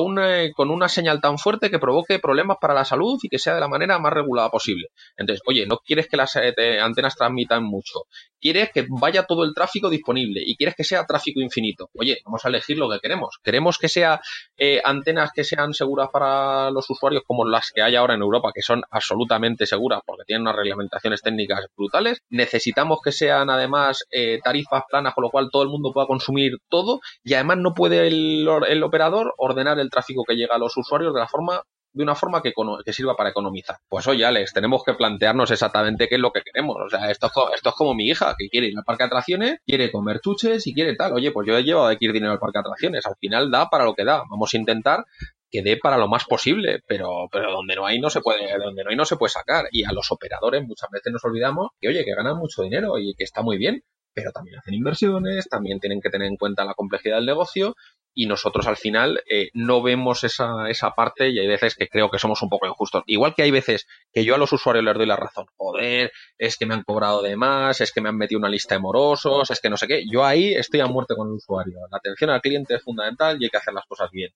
con 0.55 0.69
una 0.69 0.89
señal 0.89 1.21
tan 1.21 1.37
fuerte 1.37 1.69
que 1.69 1.79
provoque 1.79 2.19
problemas 2.19 2.57
para 2.61 2.73
la 2.73 2.85
salud 2.85 3.19
y 3.23 3.29
que 3.29 3.39
sea 3.39 3.55
de 3.55 3.59
la 3.59 3.67
manera 3.67 3.97
más 3.99 4.13
regulada 4.13 4.49
posible. 4.49 4.89
Entonces, 5.17 5.41
oye, 5.47 5.65
no 5.65 5.77
quieres 5.77 6.07
que 6.07 6.17
las 6.17 6.35
eh, 6.35 6.79
antenas 6.79 7.15
transmitan 7.15 7.63
mucho, 7.63 8.01
quieres 8.39 8.71
que 8.71 8.85
vaya 8.89 9.23
todo 9.23 9.43
el 9.43 9.53
tráfico 9.53 9.89
disponible 9.89 10.41
y 10.45 10.55
quieres 10.55 10.75
que 10.75 10.83
sea 10.83 11.05
tráfico 11.05 11.39
infinito. 11.39 11.89
Oye, 11.95 12.19
vamos 12.25 12.43
a 12.45 12.49
elegir 12.49 12.77
lo 12.77 12.89
que 12.89 12.99
queremos. 12.99 13.37
Queremos 13.43 13.77
que 13.77 13.87
sea 13.87 14.19
eh, 14.57 14.81
antenas 14.83 15.31
que 15.33 15.43
sean 15.43 15.73
seguras 15.73 16.09
para 16.11 16.69
los 16.71 16.89
usuarios 16.89 17.23
como 17.25 17.45
las 17.45 17.71
que 17.73 17.81
hay 17.81 17.95
ahora 17.95 18.15
en 18.15 18.21
Europa, 18.21 18.51
que 18.53 18.61
son 18.61 18.83
absolutamente 18.89 19.65
seguras 19.65 20.01
porque 20.05 20.25
tienen 20.25 20.43
unas 20.43 20.55
reglamentaciones 20.55 21.21
técnicas 21.21 21.65
brutales. 21.75 22.21
Necesitamos 22.51 22.99
que 23.03 23.11
sean 23.11 23.49
además 23.49 24.03
eh, 24.11 24.39
tarifas 24.43 24.83
planas, 24.89 25.13
con 25.13 25.23
lo 25.23 25.29
cual 25.29 25.49
todo 25.51 25.63
el 25.63 25.69
mundo 25.69 25.91
pueda 25.93 26.07
consumir 26.07 26.57
todo 26.69 26.99
y 27.23 27.33
además 27.33 27.57
no 27.57 27.73
puede 27.73 28.07
el, 28.07 28.47
el 28.67 28.83
operador 28.83 29.33
ordenar 29.37 29.79
el 29.79 29.89
tráfico 29.89 30.23
que 30.27 30.35
llega 30.35 30.55
a 30.55 30.59
los 30.59 30.75
usuarios 30.75 31.13
de 31.13 31.19
la 31.19 31.27
forma 31.27 31.61
de 31.93 32.03
una 32.03 32.15
forma 32.15 32.41
que, 32.41 32.53
sirva 32.93 33.15
para 33.15 33.29
economizar. 33.29 33.77
Pues 33.89 34.07
oye, 34.07 34.25
Alex, 34.25 34.53
tenemos 34.53 34.83
que 34.83 34.93
plantearnos 34.93 35.51
exactamente 35.51 36.07
qué 36.07 36.15
es 36.15 36.21
lo 36.21 36.31
que 36.31 36.41
queremos. 36.41 36.77
O 36.85 36.89
sea, 36.89 37.09
esto 37.11 37.27
es, 37.27 37.33
esto 37.55 37.69
es 37.69 37.75
como 37.75 37.93
mi 37.93 38.07
hija, 38.07 38.35
que 38.37 38.47
quiere 38.49 38.67
ir 38.67 38.77
al 38.77 38.83
parque 38.83 39.03
de 39.03 39.07
atracciones, 39.07 39.59
quiere 39.65 39.91
comer 39.91 40.21
chuches 40.21 40.65
y 40.67 40.73
quiere 40.73 40.95
tal. 40.95 41.13
Oye, 41.13 41.31
pues 41.31 41.47
yo 41.47 41.57
he 41.57 41.63
llevado 41.63 41.91
ir 41.99 42.13
dinero 42.13 42.31
al 42.31 42.39
parque 42.39 42.59
de 42.59 42.61
atracciones. 42.61 43.05
Al 43.05 43.15
final 43.19 43.51
da 43.51 43.69
para 43.69 43.85
lo 43.85 43.93
que 43.93 44.05
da. 44.05 44.23
Vamos 44.29 44.53
a 44.53 44.57
intentar 44.57 45.05
que 45.51 45.61
dé 45.61 45.77
para 45.77 45.97
lo 45.97 46.07
más 46.07 46.25
posible, 46.25 46.81
pero, 46.87 47.27
pero 47.31 47.51
donde 47.51 47.75
no 47.75 47.85
hay 47.85 47.99
no 47.99 48.09
se 48.09 48.21
puede, 48.21 48.57
donde 48.57 48.83
no 48.83 48.89
hay 48.89 48.95
no 48.95 49.05
se 49.05 49.17
puede 49.17 49.31
sacar. 49.31 49.65
Y 49.71 49.83
a 49.83 49.91
los 49.91 50.11
operadores 50.11 50.65
muchas 50.65 50.89
veces 50.89 51.11
nos 51.11 51.23
olvidamos 51.25 51.69
que, 51.79 51.89
oye, 51.89 52.05
que 52.05 52.15
ganan 52.15 52.37
mucho 52.37 52.63
dinero 52.63 52.97
y 52.97 53.13
que 53.15 53.23
está 53.23 53.41
muy 53.41 53.57
bien, 53.57 53.83
pero 54.13 54.31
también 54.31 54.57
hacen 54.57 54.73
inversiones, 54.73 55.47
también 55.49 55.79
tienen 55.79 56.01
que 56.01 56.09
tener 56.09 56.27
en 56.27 56.37
cuenta 56.37 56.65
la 56.65 56.73
complejidad 56.73 57.17
del 57.17 57.25
negocio 57.25 57.75
y 58.13 58.25
nosotros 58.25 58.67
al 58.67 58.75
final 58.77 59.21
eh, 59.29 59.49
no 59.53 59.81
vemos 59.81 60.23
esa, 60.23 60.69
esa 60.69 60.91
parte 60.91 61.29
y 61.29 61.39
hay 61.39 61.47
veces 61.47 61.75
que 61.75 61.87
creo 61.87 62.09
que 62.09 62.19
somos 62.19 62.41
un 62.41 62.49
poco 62.49 62.67
injustos. 62.67 63.03
Igual 63.05 63.33
que 63.35 63.43
hay 63.43 63.51
veces 63.51 63.87
que 64.11 64.25
yo 64.25 64.35
a 64.35 64.37
los 64.37 64.51
usuarios 64.51 64.83
les 64.83 64.95
doy 64.95 65.05
la 65.05 65.15
razón. 65.15 65.45
Joder, 65.55 66.11
es 66.37 66.57
que 66.57 66.65
me 66.65 66.73
han 66.73 66.83
cobrado 66.83 67.21
de 67.21 67.35
más, 67.37 67.79
es 67.79 67.91
que 67.91 68.01
me 68.01 68.09
han 68.09 68.17
metido 68.17 68.39
una 68.39 68.49
lista 68.49 68.75
de 68.75 68.81
morosos, 68.81 69.49
es 69.49 69.61
que 69.61 69.69
no 69.69 69.77
sé 69.77 69.87
qué. 69.87 70.03
Yo 70.11 70.25
ahí 70.25 70.53
estoy 70.53 70.81
a 70.81 70.87
muerte 70.87 71.15
con 71.15 71.27
el 71.27 71.35
usuario. 71.35 71.79
La 71.89 71.97
atención 71.97 72.29
al 72.29 72.41
cliente 72.41 72.75
es 72.75 72.83
fundamental 72.83 73.37
y 73.39 73.45
hay 73.45 73.49
que 73.49 73.57
hacer 73.57 73.73
las 73.73 73.85
cosas 73.85 74.09
bien. 74.11 74.31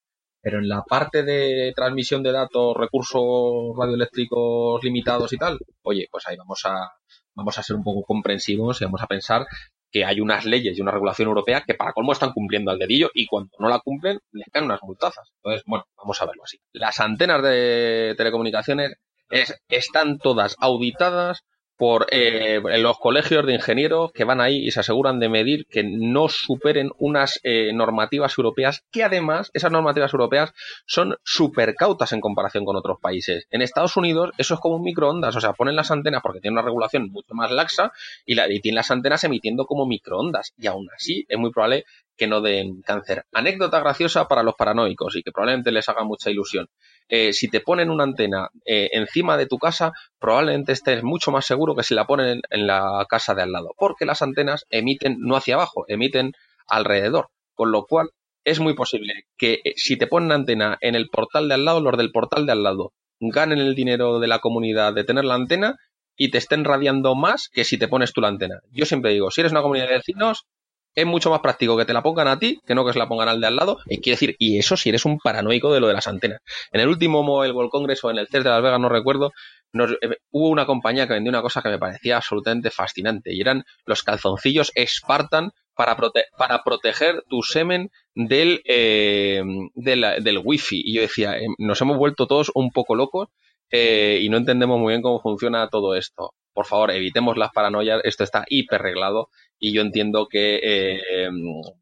Pero 0.45 0.59
en 0.59 0.69
la 0.69 0.83
parte 0.83 1.23
de 1.23 1.73
transmisión 1.75 2.21
de 2.21 2.31
datos, 2.31 2.77
recursos 2.77 3.75
radioeléctricos 3.75 4.83
limitados 4.83 5.33
y 5.33 5.37
tal, 5.37 5.57
oye, 5.81 6.07
pues 6.11 6.23
ahí 6.27 6.37
vamos 6.37 6.61
a, 6.65 6.91
vamos 7.33 7.57
a 7.57 7.63
ser 7.63 7.75
un 7.75 7.83
poco 7.83 8.03
comprensivos 8.03 8.79
y 8.79 8.85
vamos 8.85 9.01
a 9.01 9.07
pensar 9.07 9.47
que 9.89 10.05
hay 10.05 10.21
unas 10.21 10.45
leyes 10.45 10.77
y 10.77 10.81
una 10.81 10.91
regulación 10.91 11.29
europea 11.29 11.63
que 11.65 11.73
para 11.73 11.93
colmo 11.93 12.11
están 12.11 12.31
cumpliendo 12.31 12.69
al 12.69 12.77
dedillo 12.77 13.09
y 13.15 13.25
cuando 13.25 13.49
no 13.57 13.69
la 13.69 13.79
cumplen 13.79 14.19
les 14.33 14.45
caen 14.51 14.65
unas 14.65 14.83
multazas. 14.83 15.27
Entonces, 15.37 15.63
bueno, 15.65 15.85
vamos 15.97 16.21
a 16.21 16.27
verlo 16.27 16.43
así. 16.43 16.59
Las 16.73 16.99
antenas 16.99 17.41
de 17.41 18.13
telecomunicaciones 18.15 18.97
están 19.67 20.19
todas 20.19 20.57
auditadas 20.59 21.43
por 21.77 22.07
eh, 22.11 22.61
los 22.79 22.97
colegios 22.97 23.45
de 23.45 23.53
ingenieros 23.53 24.11
que 24.13 24.23
van 24.23 24.41
ahí 24.41 24.65
y 24.65 24.71
se 24.71 24.79
aseguran 24.79 25.19
de 25.19 25.29
medir 25.29 25.65
que 25.67 25.83
no 25.83 26.27
superen 26.29 26.91
unas 26.97 27.39
eh, 27.43 27.73
normativas 27.73 28.37
europeas 28.37 28.83
que 28.91 29.03
además 29.03 29.51
esas 29.53 29.71
normativas 29.71 30.13
europeas 30.13 30.53
son 30.85 31.17
súper 31.23 31.75
cautas 31.75 32.13
en 32.13 32.21
comparación 32.21 32.65
con 32.65 32.75
otros 32.75 32.99
países. 33.01 33.45
En 33.49 33.61
Estados 33.61 33.97
Unidos 33.97 34.31
eso 34.37 34.53
es 34.53 34.59
como 34.59 34.75
un 34.75 34.83
microondas, 34.83 35.35
o 35.35 35.41
sea, 35.41 35.53
ponen 35.53 35.75
las 35.75 35.91
antenas 35.91 36.21
porque 36.21 36.39
tienen 36.39 36.57
una 36.57 36.65
regulación 36.65 37.09
mucho 37.11 37.33
más 37.33 37.51
laxa 37.51 37.91
y, 38.25 38.35
la, 38.35 38.51
y 38.51 38.61
tienen 38.61 38.77
las 38.77 38.91
antenas 38.91 39.23
emitiendo 39.23 39.65
como 39.65 39.85
microondas 39.85 40.53
y 40.57 40.67
aún 40.67 40.87
así 40.95 41.25
es 41.27 41.37
muy 41.37 41.51
probable 41.51 41.85
que 42.17 42.27
no 42.27 42.41
den 42.41 42.81
cáncer. 42.81 43.25
Anécdota 43.33 43.79
graciosa 43.79 44.27
para 44.27 44.43
los 44.43 44.55
paranoicos 44.55 45.15
y 45.15 45.23
que 45.23 45.31
probablemente 45.31 45.71
les 45.71 45.89
haga 45.89 46.03
mucha 46.03 46.29
ilusión. 46.29 46.67
Eh, 47.07 47.33
si 47.33 47.49
te 47.49 47.61
ponen 47.61 47.91
una 47.91 48.03
antena 48.03 48.49
eh, 48.65 48.89
encima 48.93 49.37
de 49.37 49.45
tu 49.45 49.57
casa, 49.57 49.91
probablemente 50.19 50.71
estés 50.71 51.03
mucho 51.03 51.31
más 51.31 51.45
seguro 51.45 51.75
que 51.75 51.83
si 51.83 51.93
la 51.93 52.07
ponen 52.07 52.41
en 52.49 52.67
la 52.67 53.05
casa 53.07 53.35
de 53.35 53.43
al 53.43 53.51
lado, 53.51 53.73
porque 53.77 54.05
las 54.05 54.21
antenas 54.21 54.65
emiten 54.69 55.17
no 55.19 55.35
hacia 55.35 55.55
abajo, 55.55 55.85
emiten 55.87 56.31
alrededor, 56.67 57.29
con 57.53 57.71
lo 57.71 57.85
cual 57.85 58.09
es 58.43 58.59
muy 58.59 58.73
posible 58.73 59.25
que 59.37 59.61
eh, 59.63 59.73
si 59.75 59.97
te 59.97 60.07
ponen 60.07 60.31
antena 60.31 60.77
en 60.81 60.95
el 60.95 61.09
portal 61.09 61.47
de 61.47 61.55
al 61.55 61.65
lado, 61.65 61.79
los 61.79 61.97
del 61.97 62.11
portal 62.11 62.45
de 62.45 62.53
al 62.53 62.63
lado 62.63 62.93
ganen 63.19 63.59
el 63.59 63.75
dinero 63.75 64.19
de 64.19 64.27
la 64.27 64.39
comunidad 64.39 64.93
de 64.93 65.03
tener 65.03 65.25
la 65.25 65.35
antena 65.35 65.75
y 66.17 66.31
te 66.31 66.37
estén 66.37 66.63
radiando 66.63 67.15
más 67.15 67.49
que 67.49 67.63
si 67.63 67.77
te 67.77 67.87
pones 67.87 68.13
tú 68.13 68.21
la 68.21 68.29
antena. 68.29 68.59
Yo 68.71 68.85
siempre 68.85 69.11
digo, 69.11 69.31
si 69.31 69.41
eres 69.41 69.51
una 69.51 69.61
comunidad 69.61 69.87
de 69.87 69.95
vecinos, 69.95 70.45
es 70.95 71.05
mucho 71.05 71.29
más 71.29 71.41
práctico 71.41 71.77
que 71.77 71.85
te 71.85 71.93
la 71.93 72.01
pongan 72.01 72.27
a 72.27 72.39
ti 72.39 72.59
que 72.65 72.73
no 72.73 72.85
que 72.85 72.93
se 72.93 72.99
la 72.99 73.07
pongan 73.07 73.27
al 73.27 73.41
de 73.41 73.47
al 73.47 73.55
lado. 73.55 73.79
Y 73.85 73.99
quiere 73.99 74.15
decir, 74.15 74.35
y 74.39 74.57
eso 74.57 74.77
si 74.77 74.89
eres 74.89 75.05
un 75.05 75.19
paranoico 75.19 75.73
de 75.73 75.79
lo 75.79 75.87
de 75.87 75.93
las 75.93 76.07
antenas. 76.07 76.41
En 76.71 76.81
el 76.81 76.87
último 76.87 77.21
Mobile 77.21 77.53
World 77.53 77.71
Congress 77.71 78.03
o 78.03 78.11
en 78.11 78.17
el 78.17 78.27
CES 78.27 78.43
de 78.43 78.49
Las 78.49 78.61
Vegas, 78.61 78.79
no 78.79 78.89
recuerdo, 78.89 79.31
eh, 79.73 80.17
hubo 80.31 80.49
una 80.49 80.65
compañía 80.65 81.07
que 81.07 81.13
vendió 81.13 81.29
una 81.29 81.41
cosa 81.41 81.61
que 81.61 81.69
me 81.69 81.77
parecía 81.77 82.17
absolutamente 82.17 82.71
fascinante 82.71 83.33
y 83.33 83.41
eran 83.41 83.65
los 83.85 84.03
calzoncillos 84.03 84.71
Spartan 84.75 85.51
para, 85.75 85.97
para 86.37 86.63
proteger 86.63 87.23
tu 87.29 87.43
semen 87.43 87.91
del, 88.13 88.61
eh, 88.65 89.43
del, 89.73 90.41
wifi. 90.43 90.81
Y 90.83 90.95
yo 90.95 91.01
decía, 91.01 91.37
em, 91.37 91.53
nos 91.57 91.81
hemos 91.81 91.97
vuelto 91.97 92.27
todos 92.27 92.51
un 92.55 92.71
poco 92.71 92.95
locos 92.95 93.29
eh, 93.71 94.19
y 94.21 94.29
no 94.29 94.37
entendemos 94.37 94.79
muy 94.79 94.93
bien 94.93 95.01
cómo 95.01 95.19
funciona 95.19 95.67
todo 95.69 95.95
esto. 95.95 96.31
Por 96.53 96.65
favor, 96.65 96.91
evitemos 96.91 97.35
las 97.35 97.51
paranoias, 97.51 97.99
esto 98.05 98.23
está 98.23 98.45
hiper 98.47 98.81
reglado 98.81 99.29
y 99.59 99.73
yo 99.73 99.81
entiendo 99.81 100.27
que 100.29 100.59
eh, 100.61 101.29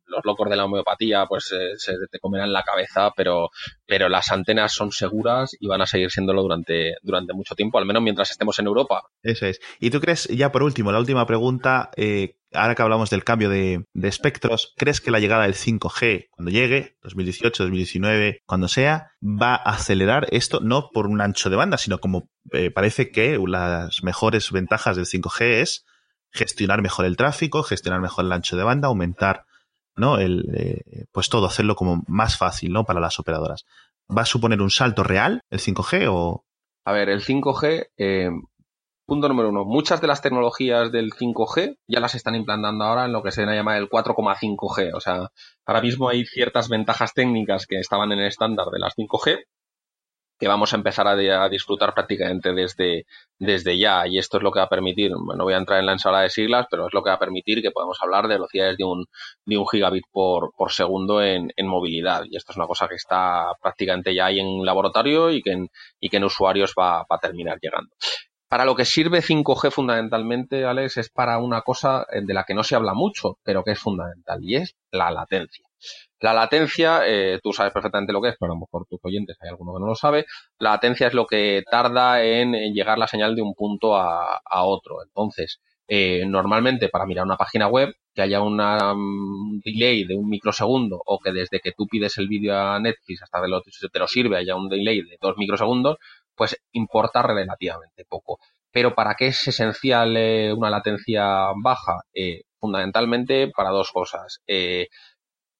los 0.06 0.22
locos 0.24 0.50
de 0.50 0.56
la 0.56 0.66
homeopatía 0.66 1.26
pues 1.28 1.52
eh, 1.52 1.74
se 1.78 1.94
te 2.10 2.20
comerán 2.20 2.54
la 2.54 2.64
cabeza, 2.64 3.12
pero, 3.16 3.50
pero 3.86 4.10
las 4.10 4.32
antenas 4.32 4.74
son 4.74 4.92
seguras 4.92 5.52
y 5.60 5.68
van 5.68 5.82
a 5.82 5.88
seguir 5.88 6.12
siéndolo 6.12 6.44
durante, 6.44 6.96
durante 7.02 7.34
mucho 7.34 7.56
tiempo, 7.56 7.80
al 7.80 7.86
menos 7.86 8.04
mientras 8.04 8.32
estemos 8.32 8.58
en 8.60 8.68
Europa. 8.68 9.04
Eso 9.24 9.48
es. 9.48 9.60
¿Y 9.80 9.90
tú 9.90 10.00
crees, 10.00 10.28
ya 10.28 10.52
por 10.52 10.64
último, 10.64 10.92
la 10.92 11.00
última 11.00 11.26
pregunta, 11.26 11.90
eh, 11.98 12.36
ahora 12.54 12.76
que 12.76 12.84
hablamos 12.84 13.10
del 13.10 13.24
cambio 13.24 13.50
de, 13.50 13.84
espectros, 14.04 14.74
¿crees 14.78 15.02
que 15.02 15.10
la 15.10 15.20
llegada 15.20 15.44
del 15.44 15.56
5G, 15.56 16.28
cuando 16.30 16.52
llegue, 16.52 16.98
2018, 17.02 17.64
2019, 17.64 18.42
cuando 18.46 18.68
sea, 18.68 19.12
va 19.24 19.56
a 19.56 19.72
acelerar 19.72 20.28
esto, 20.30 20.60
no 20.60 20.90
por 20.94 21.08
un 21.08 21.22
ancho 21.22 21.50
de 21.50 21.56
banda, 21.56 21.78
sino 21.78 21.98
como 21.98 22.30
parece 22.76 23.10
que 23.10 23.40
las 23.48 24.04
mejores 24.04 24.52
ventajas 24.52 24.96
del 24.96 25.06
5G 25.06 25.62
es 25.62 25.86
gestionar 26.34 26.82
mejor 26.82 27.06
el 27.06 27.16
tráfico, 27.16 27.64
gestionar 27.64 28.02
mejor 28.02 28.26
el 28.26 28.32
ancho 28.32 28.58
de 28.58 28.64
banda, 28.64 28.88
aumentar, 28.88 29.46
¿no? 29.96 30.18
El, 30.18 30.46
eh, 30.56 31.06
pues 31.12 31.30
todo, 31.30 31.46
hacerlo 31.46 31.76
como 31.76 32.04
más 32.08 32.38
fácil, 32.38 32.74
¿no? 32.74 32.84
Para 32.86 33.00
las 33.00 33.20
operadoras. 33.20 33.66
¿Va 34.16 34.24
a 34.24 34.26
suponer 34.26 34.62
un 34.62 34.72
salto 34.72 35.04
real 35.04 35.42
el 35.50 35.60
5G 35.60 36.08
o...? 36.10 36.44
A 36.86 36.92
ver, 36.92 37.10
el 37.10 37.22
5G, 37.22 37.88
eh, 37.98 38.30
punto 39.06 39.30
número 39.30 39.50
uno, 39.50 39.64
muchas 39.64 40.02
de 40.02 40.08
las 40.08 40.22
tecnologías 40.22 40.92
del 40.92 41.14
5G 41.14 41.78
ya 41.88 42.00
las 42.00 42.16
están 42.16 42.36
implantando 42.36 42.84
ahora 42.84 43.06
en 43.06 43.14
lo 43.14 43.24
que 43.24 43.32
se 43.32 43.46
llama 43.46 43.78
el 43.78 43.90
4,5G. 43.90 44.92
O 44.94 45.00
sea, 45.00 45.30
ahora 45.66 45.82
mismo 45.82 46.10
hay 46.10 46.26
ciertas 46.26 46.68
ventajas 46.68 47.14
técnicas 47.14 47.68
que 47.68 47.78
estaban 47.78 48.12
en 48.12 48.20
el 48.20 48.28
estándar 48.28 48.68
de 48.72 48.80
las 48.80 48.96
5G 48.96 49.44
que 50.44 50.50
vamos 50.50 50.74
a 50.74 50.76
empezar 50.76 51.08
a, 51.08 51.48
disfrutar 51.48 51.94
prácticamente 51.94 52.52
desde, 52.52 53.06
desde 53.40 53.78
ya. 53.78 54.06
Y 54.06 54.18
esto 54.18 54.38
es 54.38 54.44
lo 54.44 54.52
que 54.52 54.60
va 54.60 54.66
a 54.66 54.70
permitir, 54.70 55.12
no 55.12 55.42
voy 55.42 55.54
a 55.54 55.58
entrar 55.58 55.80
en 55.80 55.86
la 55.86 55.94
ensalada 55.94 56.24
de 56.24 56.30
siglas, 56.30 56.68
pero 56.70 56.88
es 56.88 56.94
lo 56.94 57.02
que 57.02 57.12
va 57.12 57.16
a 57.16 57.20
permitir 57.20 57.62
que 57.62 57.72
podamos 57.72 57.98
hablar 58.02 58.28
de 58.28 58.36
velocidades 58.36 58.76
de 58.76 58.84
un, 58.84 59.06
de 59.46 59.58
un 59.58 59.66
gigabit 59.66 60.04
por, 60.12 60.52
por 60.58 60.74
segundo 60.74 61.24
en, 61.24 61.50
en, 61.56 61.66
movilidad. 61.66 62.24
Y 62.30 62.36
esto 62.36 62.52
es 62.52 62.58
una 62.58 62.68
cosa 62.68 62.90
que 62.90 62.96
está 62.96 63.54
prácticamente 63.62 64.14
ya 64.14 64.26
ahí 64.26 64.42
en 64.42 64.66
laboratorio 64.66 65.32
y 65.32 65.42
que 65.42 65.52
en, 65.52 65.70
y 66.02 66.10
que 66.10 66.18
en 66.18 66.26
usuarios 66.26 66.74
va, 66.78 67.06
va 67.10 67.16
a 67.16 67.20
terminar 67.20 67.58
llegando. 67.62 67.96
Para 68.50 68.66
lo 68.66 68.76
que 68.76 68.84
sirve 68.84 69.22
5G 69.22 69.72
fundamentalmente, 69.72 70.66
Alex, 70.66 70.98
es 70.98 71.10
para 71.10 71.38
una 71.38 71.62
cosa 71.62 72.06
de 72.12 72.34
la 72.34 72.44
que 72.44 72.54
no 72.54 72.64
se 72.64 72.76
habla 72.76 72.94
mucho, 72.94 73.38
pero 73.44 73.64
que 73.64 73.72
es 73.72 73.80
fundamental, 73.80 74.40
y 74.44 74.58
es 74.58 74.76
la 74.92 75.10
latencia. 75.10 75.66
La 76.24 76.34
latencia, 76.34 77.02
eh, 77.06 77.40
tú 77.44 77.52
sabes 77.52 77.74
perfectamente 77.74 78.14
lo 78.14 78.22
que 78.22 78.30
es, 78.30 78.36
pero 78.40 78.54
a 78.54 78.56
lo 78.56 78.62
mejor 78.62 78.86
tus 78.90 79.00
oyentes 79.04 79.36
hay 79.42 79.50
alguno 79.50 79.74
que 79.74 79.82
no 79.82 79.88
lo 79.88 79.96
sabe. 79.96 80.26
La 80.58 80.72
latencia 80.72 81.08
es 81.08 81.14
lo 81.14 81.26
que 81.26 81.64
tarda 81.70 82.24
en, 82.24 82.54
llegar 82.74 82.98
la 82.98 83.08
señal 83.08 83.36
de 83.36 83.42
un 83.42 83.54
punto 83.54 83.98
a, 83.98 84.40
otro. 84.64 85.04
Entonces, 85.04 85.60
eh, 85.86 86.24
normalmente 86.26 86.88
para 86.88 87.06
mirar 87.06 87.26
una 87.26 87.36
página 87.36 87.68
web, 87.68 87.94
que 88.16 88.22
haya 88.22 88.42
un 88.42 89.60
delay 89.66 90.06
de 90.06 90.16
un 90.16 90.30
microsegundo 90.30 91.02
o 91.06 91.20
que 91.20 91.34
desde 91.34 91.60
que 91.60 91.74
tú 91.76 91.88
pides 91.88 92.18
el 92.18 92.30
vídeo 92.30 92.58
a 92.58 92.80
Netflix 92.80 93.24
hasta 93.24 93.42
que 93.42 93.48
lo, 93.50 93.62
te 93.62 94.00
lo 94.00 94.08
sirve 94.08 94.38
haya 94.38 94.56
un 94.56 94.70
delay 94.70 95.02
de 95.02 95.18
dos 95.20 95.36
microsegundos, 95.36 95.98
pues 96.36 96.58
importa 96.72 97.22
relativamente 97.22 98.06
poco. 98.08 98.40
Pero 98.72 98.96
¿para 98.96 99.16
qué 99.16 99.28
es 99.28 99.46
esencial 99.46 100.16
eh, 100.16 100.54
una 100.54 100.70
latencia 100.70 101.48
baja? 101.62 102.00
fundamentalmente 102.64 103.50
para 103.50 103.72
dos 103.72 103.92
cosas 103.92 104.40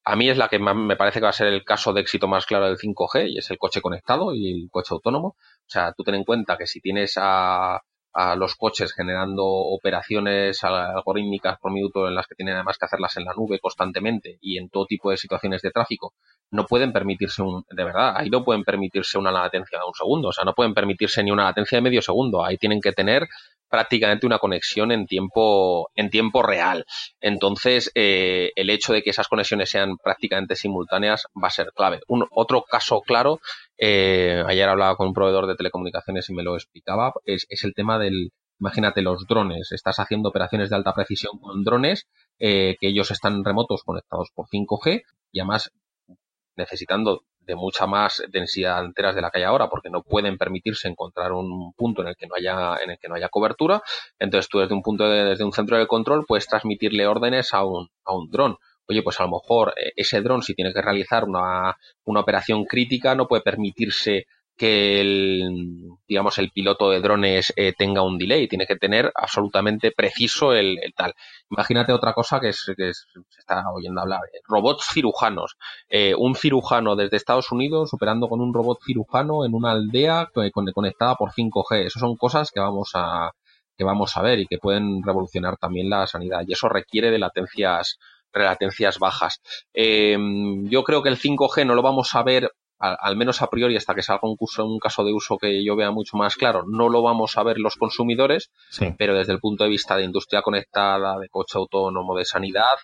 a 0.04 0.16
mí 0.16 0.28
es 0.28 0.36
la 0.36 0.48
que 0.48 0.58
me 0.58 0.96
parece 0.96 1.18
que 1.18 1.24
va 1.24 1.30
a 1.30 1.32
ser 1.32 1.48
el 1.48 1.64
caso 1.64 1.92
de 1.92 2.02
éxito 2.02 2.28
más 2.28 2.46
claro 2.46 2.66
del 2.66 2.76
5G 2.76 3.30
y 3.30 3.38
es 3.38 3.50
el 3.50 3.58
coche 3.58 3.80
conectado 3.80 4.34
y 4.34 4.64
el 4.64 4.70
coche 4.70 4.92
autónomo. 4.92 5.28
O 5.28 5.66
sea, 5.66 5.92
tú 5.92 6.04
ten 6.04 6.14
en 6.14 6.24
cuenta 6.24 6.58
que 6.58 6.66
si 6.66 6.80
tienes 6.80 7.14
a, 7.16 7.80
a 8.14 8.36
los 8.36 8.54
coches 8.54 8.92
generando 8.94 9.44
operaciones 9.44 10.62
algorítmicas 10.62 11.58
por 11.58 11.72
minuto 11.72 12.06
en 12.06 12.14
las 12.14 12.28
que 12.28 12.36
tienen 12.36 12.54
además 12.54 12.78
que 12.78 12.86
hacerlas 12.86 13.16
en 13.16 13.24
la 13.24 13.34
nube 13.34 13.58
constantemente 13.58 14.38
y 14.40 14.56
en 14.56 14.70
todo 14.70 14.86
tipo 14.86 15.10
de 15.10 15.16
situaciones 15.16 15.62
de 15.62 15.72
tráfico, 15.72 16.14
no 16.52 16.64
pueden 16.64 16.92
permitirse 16.92 17.42
un, 17.42 17.64
de 17.68 17.84
verdad, 17.84 18.14
ahí 18.16 18.30
no 18.30 18.44
pueden 18.44 18.62
permitirse 18.62 19.18
una 19.18 19.32
latencia 19.32 19.80
de 19.80 19.84
un 19.84 19.94
segundo, 19.94 20.28
o 20.28 20.32
sea, 20.32 20.44
no 20.44 20.54
pueden 20.54 20.74
permitirse 20.74 21.24
ni 21.24 21.32
una 21.32 21.44
latencia 21.44 21.76
de 21.76 21.82
medio 21.82 22.00
segundo, 22.00 22.44
ahí 22.44 22.56
tienen 22.56 22.80
que 22.80 22.92
tener 22.92 23.26
prácticamente 23.74 24.24
una 24.24 24.38
conexión 24.38 24.92
en 24.92 25.04
tiempo, 25.04 25.90
en 25.96 26.08
tiempo 26.08 26.44
real. 26.44 26.84
Entonces, 27.20 27.90
eh, 27.96 28.52
el 28.54 28.70
hecho 28.70 28.92
de 28.92 29.02
que 29.02 29.10
esas 29.10 29.26
conexiones 29.26 29.68
sean 29.68 29.96
prácticamente 29.96 30.54
simultáneas 30.54 31.26
va 31.36 31.48
a 31.48 31.50
ser 31.50 31.72
clave. 31.74 31.98
Un, 32.06 32.24
otro 32.30 32.62
caso 32.62 33.00
claro, 33.00 33.40
eh, 33.76 34.44
ayer 34.46 34.68
hablaba 34.68 34.94
con 34.94 35.08
un 35.08 35.12
proveedor 35.12 35.48
de 35.48 35.56
telecomunicaciones 35.56 36.30
y 36.30 36.34
me 36.34 36.44
lo 36.44 36.54
explicaba, 36.54 37.14
es, 37.24 37.46
es 37.48 37.64
el 37.64 37.74
tema 37.74 37.98
del, 37.98 38.30
imagínate 38.60 39.02
los 39.02 39.26
drones, 39.26 39.72
estás 39.72 39.98
haciendo 39.98 40.28
operaciones 40.28 40.70
de 40.70 40.76
alta 40.76 40.94
precisión 40.94 41.40
con 41.40 41.64
drones, 41.64 42.06
eh, 42.38 42.76
que 42.78 42.86
ellos 42.90 43.10
están 43.10 43.42
remotos 43.44 43.82
conectados 43.82 44.30
por 44.32 44.46
5G 44.46 45.02
y 45.32 45.40
además 45.40 45.72
necesitando 46.54 47.24
de 47.46 47.54
mucha 47.54 47.86
más 47.86 48.22
densidad 48.30 48.82
de 48.82 49.12
de 49.14 49.20
la 49.20 49.30
que 49.30 49.38
hay 49.38 49.44
ahora 49.44 49.68
porque 49.68 49.90
no 49.90 50.02
pueden 50.02 50.38
permitirse 50.38 50.88
encontrar 50.88 51.32
un 51.32 51.72
punto 51.74 52.02
en 52.02 52.08
el 52.08 52.16
que 52.16 52.26
no 52.26 52.34
haya 52.36 52.82
en 52.82 52.90
el 52.90 52.98
que 52.98 53.08
no 53.08 53.14
haya 53.14 53.28
cobertura 53.28 53.82
entonces 54.18 54.48
tú 54.48 54.58
desde 54.58 54.74
un 54.74 54.82
punto 54.82 55.08
de, 55.08 55.24
desde 55.24 55.44
un 55.44 55.52
centro 55.52 55.78
de 55.78 55.86
control 55.86 56.24
puedes 56.26 56.46
transmitirle 56.46 57.06
órdenes 57.06 57.52
a 57.54 57.64
un 57.64 57.88
a 58.04 58.14
un 58.14 58.30
dron. 58.30 58.56
Oye 58.86 59.02
pues 59.02 59.18
a 59.20 59.24
lo 59.24 59.30
mejor 59.30 59.74
eh, 59.76 59.92
ese 59.96 60.20
dron 60.20 60.42
si 60.42 60.54
tiene 60.54 60.72
que 60.72 60.82
realizar 60.82 61.24
una, 61.24 61.76
una 62.04 62.20
operación 62.20 62.64
crítica 62.64 63.14
no 63.14 63.26
puede 63.26 63.42
permitirse 63.42 64.26
que 64.56 65.00
el, 65.00 65.50
digamos, 66.06 66.38
el 66.38 66.50
piloto 66.50 66.90
de 66.90 67.00
drones 67.00 67.52
eh, 67.56 67.72
tenga 67.76 68.02
un 68.02 68.18
delay, 68.18 68.46
tiene 68.46 68.66
que 68.66 68.76
tener 68.76 69.10
absolutamente 69.14 69.90
preciso 69.90 70.52
el, 70.52 70.78
tal. 70.96 71.14
Imagínate 71.50 71.92
otra 71.92 72.12
cosa 72.12 72.40
que, 72.40 72.50
es, 72.50 72.64
que 72.76 72.92
se 72.94 73.40
está 73.40 73.64
oyendo 73.72 74.00
hablar, 74.00 74.20
eh, 74.32 74.38
robots 74.46 74.86
cirujanos. 74.92 75.56
Eh, 75.88 76.14
un 76.16 76.36
cirujano 76.36 76.94
desde 76.94 77.16
Estados 77.16 77.50
Unidos 77.50 77.92
operando 77.92 78.28
con 78.28 78.40
un 78.40 78.54
robot 78.54 78.78
cirujano 78.84 79.44
en 79.44 79.54
una 79.54 79.72
aldea 79.72 80.28
conectada 80.32 81.16
por 81.16 81.32
5G. 81.32 81.86
Esas 81.86 82.00
son 82.00 82.16
cosas 82.16 82.50
que 82.52 82.60
vamos 82.60 82.90
a 82.94 83.32
que 83.76 83.82
vamos 83.82 84.16
a 84.16 84.22
ver 84.22 84.38
y 84.38 84.46
que 84.46 84.58
pueden 84.58 85.02
revolucionar 85.02 85.56
también 85.56 85.90
la 85.90 86.06
sanidad. 86.06 86.42
Y 86.46 86.52
eso 86.52 86.68
requiere 86.68 87.10
de 87.10 87.18
latencias, 87.18 87.98
de 88.32 88.44
latencias 88.44 89.00
bajas. 89.00 89.40
yo 89.74 90.84
creo 90.84 91.02
que 91.02 91.08
el 91.08 91.18
5G 91.18 91.66
no 91.66 91.74
lo 91.74 91.82
vamos 91.82 92.14
a 92.14 92.22
ver 92.22 92.52
al, 92.84 93.16
menos 93.16 93.40
a 93.42 93.48
priori 93.48 93.76
hasta 93.76 93.94
que 93.94 94.02
salga 94.02 94.28
un, 94.28 94.36
curso, 94.36 94.64
un 94.66 94.78
caso 94.78 95.04
de 95.04 95.12
uso 95.12 95.38
que 95.38 95.64
yo 95.64 95.76
vea 95.76 95.90
mucho 95.90 96.16
más 96.16 96.36
claro, 96.36 96.64
no 96.66 96.88
lo 96.88 97.02
vamos 97.02 97.36
a 97.38 97.42
ver 97.42 97.58
los 97.58 97.76
consumidores, 97.76 98.50
pero 98.98 99.14
desde 99.14 99.32
el 99.32 99.40
punto 99.40 99.64
de 99.64 99.70
vista 99.70 99.96
de 99.96 100.04
industria 100.04 100.42
conectada, 100.42 101.18
de 101.18 101.28
coche 101.28 101.58
autónomo, 101.58 102.16
de 102.16 102.24
sanidad, 102.24 102.76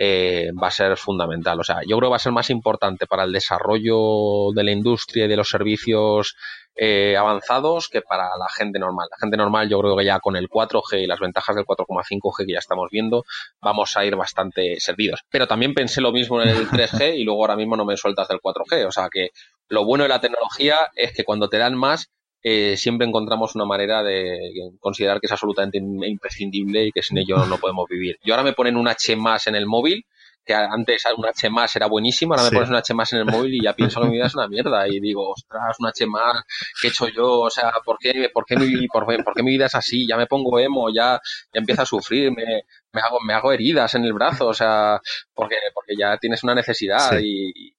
eh, 0.00 0.52
va 0.62 0.68
a 0.68 0.70
ser 0.70 0.96
fundamental. 0.96 1.58
O 1.58 1.64
sea, 1.64 1.80
yo 1.84 1.98
creo 1.98 2.08
que 2.08 2.12
va 2.12 2.16
a 2.16 2.20
ser 2.20 2.30
más 2.30 2.50
importante 2.50 3.08
para 3.08 3.24
el 3.24 3.32
desarrollo 3.32 4.52
de 4.54 4.62
la 4.62 4.70
industria 4.70 5.24
y 5.24 5.28
de 5.28 5.36
los 5.36 5.48
servicios 5.48 6.36
eh, 6.76 7.16
avanzados 7.16 7.88
que 7.88 8.00
para 8.00 8.28
la 8.38 8.46
gente 8.56 8.78
normal. 8.78 9.08
La 9.10 9.16
gente 9.18 9.36
normal 9.36 9.68
yo 9.68 9.80
creo 9.80 9.96
que 9.96 10.04
ya 10.04 10.20
con 10.20 10.36
el 10.36 10.48
4G 10.48 11.02
y 11.02 11.06
las 11.08 11.18
ventajas 11.18 11.56
del 11.56 11.64
4,5G 11.64 12.46
que 12.46 12.52
ya 12.52 12.60
estamos 12.60 12.88
viendo 12.92 13.24
vamos 13.60 13.96
a 13.96 14.04
ir 14.04 14.14
bastante 14.14 14.78
servidos. 14.78 15.24
Pero 15.30 15.48
también 15.48 15.74
pensé 15.74 16.00
lo 16.00 16.12
mismo 16.12 16.40
en 16.40 16.50
el 16.50 16.68
3G 16.70 17.16
y 17.16 17.24
luego 17.24 17.40
ahora 17.40 17.56
mismo 17.56 17.76
no 17.76 17.84
me 17.84 17.96
sueltas 17.96 18.28
del 18.28 18.38
4G. 18.38 18.86
O 18.86 18.92
sea 18.92 19.08
que 19.10 19.30
lo 19.68 19.84
bueno 19.84 20.04
de 20.04 20.10
la 20.10 20.20
tecnología 20.20 20.76
es 20.94 21.12
que 21.12 21.24
cuando 21.24 21.48
te 21.48 21.58
dan 21.58 21.74
más 21.74 22.08
eh, 22.50 22.76
siempre 22.78 23.06
encontramos 23.06 23.54
una 23.54 23.66
manera 23.66 24.02
de 24.02 24.38
considerar 24.80 25.20
que 25.20 25.26
es 25.26 25.32
absolutamente 25.32 25.76
imprescindible 25.76 26.86
y 26.86 26.92
que 26.92 27.02
sin 27.02 27.18
ello 27.18 27.44
no 27.44 27.58
podemos 27.58 27.86
vivir. 27.90 28.16
Yo 28.24 28.32
ahora 28.32 28.42
me 28.42 28.54
ponen 28.54 28.76
un 28.76 28.88
H 28.88 29.16
más 29.16 29.46
en 29.48 29.54
el 29.54 29.66
móvil 29.66 30.06
que 30.46 30.54
antes 30.54 31.02
un 31.14 31.26
H 31.26 31.50
más 31.50 31.76
era 31.76 31.88
buenísimo, 31.88 32.32
ahora 32.32 32.44
me 32.44 32.50
pones 32.50 32.70
un 32.70 32.76
H 32.76 32.94
más 32.94 33.12
en 33.12 33.18
el 33.18 33.26
móvil 33.26 33.54
y 33.54 33.62
ya 33.62 33.74
pienso 33.74 34.00
que 34.00 34.06
mi 34.06 34.14
vida 34.14 34.28
es 34.28 34.34
una 34.34 34.48
mierda 34.48 34.88
y 34.88 34.98
digo, 34.98 35.30
ostras, 35.30 35.76
un 35.78 35.88
H 35.88 36.06
más, 36.06 36.42
¿qué 36.80 36.88
he 36.88 36.90
hecho 36.90 37.06
yo? 37.08 37.40
O 37.40 37.50
sea, 37.50 37.70
¿por 37.84 37.98
qué, 37.98 38.30
por 38.32 38.46
qué, 38.46 38.56
mi, 38.56 38.88
por, 38.88 39.06
qué 39.06 39.42
mi 39.42 39.50
vida 39.50 39.66
es 39.66 39.74
así? 39.74 40.06
Ya 40.08 40.16
me 40.16 40.26
pongo 40.26 40.58
emo, 40.58 40.88
ya, 40.88 41.20
ya 41.52 41.60
empiezo 41.60 41.82
a 41.82 41.86
sufrir, 41.86 42.32
me, 42.32 42.62
me, 42.92 43.00
hago, 43.02 43.20
me 43.20 43.34
hago 43.34 43.52
heridas 43.52 43.94
en 43.94 44.06
el 44.06 44.14
brazo, 44.14 44.46
o 44.46 44.54
sea, 44.54 44.98
porque, 45.34 45.56
porque 45.74 45.94
ya 45.98 46.16
tienes 46.16 46.42
una 46.42 46.54
necesidad 46.54 47.18
y, 47.20 47.74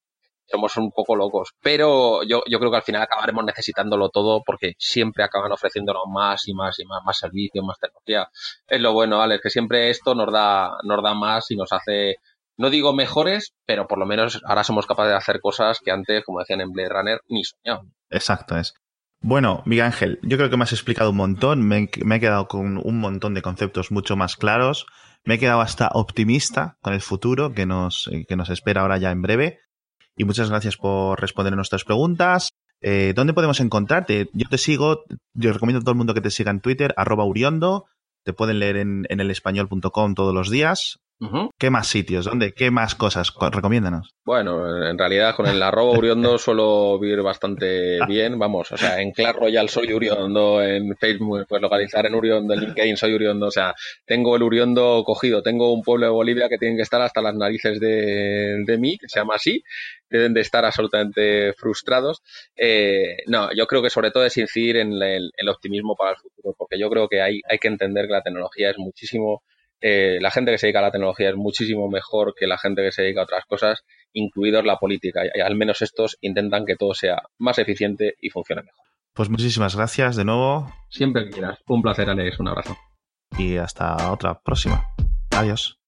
somos 0.49 0.75
un 0.77 0.91
poco 0.91 1.15
locos. 1.15 1.51
Pero 1.61 2.23
yo, 2.23 2.41
yo 2.49 2.59
creo 2.59 2.71
que 2.71 2.77
al 2.77 2.83
final 2.83 3.01
acabaremos 3.01 3.43
necesitándolo 3.45 4.09
todo 4.09 4.43
porque 4.45 4.73
siempre 4.77 5.23
acaban 5.23 5.51
ofreciéndonos 5.51 6.03
más 6.11 6.47
y 6.47 6.53
más 6.53 6.79
y 6.79 6.85
más, 6.85 7.01
más 7.05 7.17
servicios, 7.17 7.63
más 7.65 7.79
tecnología. 7.79 8.29
Es 8.67 8.81
lo 8.81 8.93
bueno, 8.93 9.21
Alex, 9.21 9.41
que 9.43 9.49
siempre 9.49 9.89
esto 9.89 10.15
nos 10.15 10.31
da, 10.31 10.71
nos 10.83 11.03
da 11.03 11.13
más 11.13 11.49
y 11.51 11.55
nos 11.55 11.71
hace 11.71 12.15
no 12.59 12.69
digo 12.69 12.93
mejores, 12.93 13.53
pero 13.65 13.87
por 13.87 13.97
lo 13.97 14.05
menos 14.05 14.41
ahora 14.45 14.65
somos 14.65 14.85
capaces 14.85 15.11
de 15.11 15.17
hacer 15.17 15.39
cosas 15.39 15.79
que 15.79 15.91
antes, 15.91 16.25
como 16.25 16.39
decían 16.39 16.59
en 16.59 16.73
Blade 16.73 16.89
Runner, 16.89 17.21
ni 17.29 17.45
soñaban. 17.45 17.93
Exacto, 18.09 18.57
es. 18.57 18.73
Bueno, 19.21 19.63
Miguel 19.65 19.85
Ángel, 19.85 20.19
yo 20.23 20.35
creo 20.35 20.49
que 20.49 20.57
me 20.57 20.63
has 20.63 20.73
explicado 20.73 21.11
un 21.11 21.15
montón, 21.15 21.65
me, 21.65 21.89
he 21.93 22.19
quedado 22.19 22.49
con 22.49 22.77
un 22.77 22.99
montón 22.99 23.33
de 23.33 23.41
conceptos 23.41 23.91
mucho 23.91 24.17
más 24.17 24.35
claros, 24.35 24.87
me 25.23 25.35
he 25.35 25.39
quedado 25.39 25.61
hasta 25.61 25.89
optimista 25.93 26.77
con 26.81 26.93
el 26.93 27.01
futuro 27.01 27.53
que 27.53 27.65
nos, 27.65 28.09
que 28.27 28.35
nos 28.35 28.49
espera 28.49 28.81
ahora 28.81 28.97
ya 28.97 29.11
en 29.11 29.21
breve. 29.21 29.59
Y 30.19 30.25
muchas 30.25 30.49
gracias 30.49 30.75
por 30.75 31.21
responder 31.21 31.55
nuestras 31.55 31.85
preguntas. 31.85 32.51
Eh, 32.81 33.13
¿Dónde 33.15 33.33
podemos 33.33 33.61
encontrarte? 33.61 34.29
Yo 34.33 34.49
te 34.49 34.57
sigo, 34.57 35.05
yo 35.33 35.53
recomiendo 35.53 35.79
a 35.79 35.81
todo 35.81 35.93
el 35.93 35.97
mundo 35.97 36.13
que 36.13 36.19
te 36.19 36.29
siga 36.29 36.51
en 36.51 36.59
Twitter, 36.59 36.93
arroba 36.97 37.23
Uriondo. 37.23 37.85
Te 38.25 38.33
pueden 38.33 38.59
leer 38.59 38.75
en, 38.75 39.05
en 39.07 39.21
elespañol.com 39.21 40.15
todos 40.15 40.33
los 40.33 40.49
días. 40.49 40.99
¿Qué 41.57 41.69
más 41.69 41.87
sitios? 41.87 42.23
¿Dónde? 42.23 42.53
¿Qué 42.53 42.71
más 42.71 42.95
cosas? 42.95 43.33
Recomiéndanos. 43.51 44.15
Bueno, 44.23 44.87
en 44.89 44.97
realidad 44.97 45.35
con 45.35 45.47
el 45.47 45.61
arroba 45.61 45.97
Uriondo 45.97 46.37
suelo 46.37 46.97
vivir 46.97 47.21
bastante 47.21 47.99
bien. 48.07 48.39
Vamos, 48.39 48.71
o 48.71 48.77
sea, 48.77 49.01
en 49.01 49.11
Clash 49.11 49.35
Royale 49.35 49.67
soy 49.67 49.91
Uriondo, 49.93 50.63
en 50.63 50.95
Facebook 50.95 51.45
pues 51.49 51.61
localizar 51.61 52.05
en 52.05 52.15
Uriondo, 52.15 52.53
en 52.53 52.61
LinkedIn 52.61 52.95
soy 52.95 53.15
Uriondo. 53.15 53.47
O 53.47 53.51
sea, 53.51 53.75
tengo 54.05 54.37
el 54.37 54.43
Uriondo 54.43 55.03
cogido. 55.03 55.43
Tengo 55.43 55.73
un 55.73 55.81
pueblo 55.81 56.05
de 56.05 56.11
Bolivia 56.11 56.47
que 56.47 56.57
tiene 56.57 56.77
que 56.77 56.83
estar 56.83 57.01
hasta 57.01 57.21
las 57.21 57.35
narices 57.35 57.81
de, 57.81 58.63
de 58.65 58.77
mí, 58.77 58.97
que 58.97 59.09
se 59.09 59.19
llama 59.19 59.35
así. 59.35 59.61
Deben 60.09 60.33
de 60.33 60.39
estar 60.39 60.63
absolutamente 60.63 61.53
frustrados. 61.53 62.21
Eh, 62.55 63.17
no, 63.27 63.49
yo 63.53 63.67
creo 63.67 63.81
que 63.81 63.89
sobre 63.89 64.11
todo 64.11 64.25
es 64.25 64.37
incidir 64.37 64.77
en 64.77 64.93
el, 64.93 65.31
el 65.35 65.49
optimismo 65.49 65.97
para 65.97 66.11
el 66.11 66.17
futuro, 66.17 66.55
porque 66.57 66.79
yo 66.79 66.89
creo 66.89 67.09
que 67.09 67.21
hay, 67.21 67.41
hay 67.49 67.57
que 67.57 67.67
entender 67.67 68.07
que 68.07 68.13
la 68.13 68.23
tecnología 68.23 68.69
es 68.69 68.77
muchísimo 68.77 69.43
eh, 69.81 70.19
la 70.21 70.31
gente 70.31 70.51
que 70.51 70.57
se 70.57 70.67
dedica 70.67 70.79
a 70.79 70.83
la 70.83 70.91
tecnología 70.91 71.29
es 71.29 71.35
muchísimo 71.35 71.89
mejor 71.89 72.33
que 72.37 72.47
la 72.47 72.57
gente 72.57 72.81
que 72.81 72.91
se 72.91 73.03
dedica 73.03 73.21
a 73.21 73.23
otras 73.23 73.45
cosas, 73.45 73.83
incluidos 74.13 74.65
la 74.65 74.77
política. 74.77 75.21
Y 75.33 75.39
al 75.39 75.55
menos 75.55 75.81
estos 75.81 76.17
intentan 76.21 76.65
que 76.65 76.75
todo 76.75 76.93
sea 76.93 77.21
más 77.37 77.57
eficiente 77.59 78.15
y 78.19 78.29
funcione 78.29 78.63
mejor. 78.63 78.85
Pues 79.13 79.29
muchísimas 79.29 79.75
gracias 79.75 80.15
de 80.15 80.25
nuevo. 80.25 80.71
Siempre 80.89 81.25
que 81.25 81.31
quieras. 81.31 81.59
Un 81.67 81.81
placer, 81.81 82.09
Alex. 82.09 82.39
Un 82.39 82.49
abrazo. 82.49 82.77
Y 83.37 83.57
hasta 83.57 84.11
otra 84.11 84.39
próxima. 84.39 84.85
Adiós. 85.31 85.78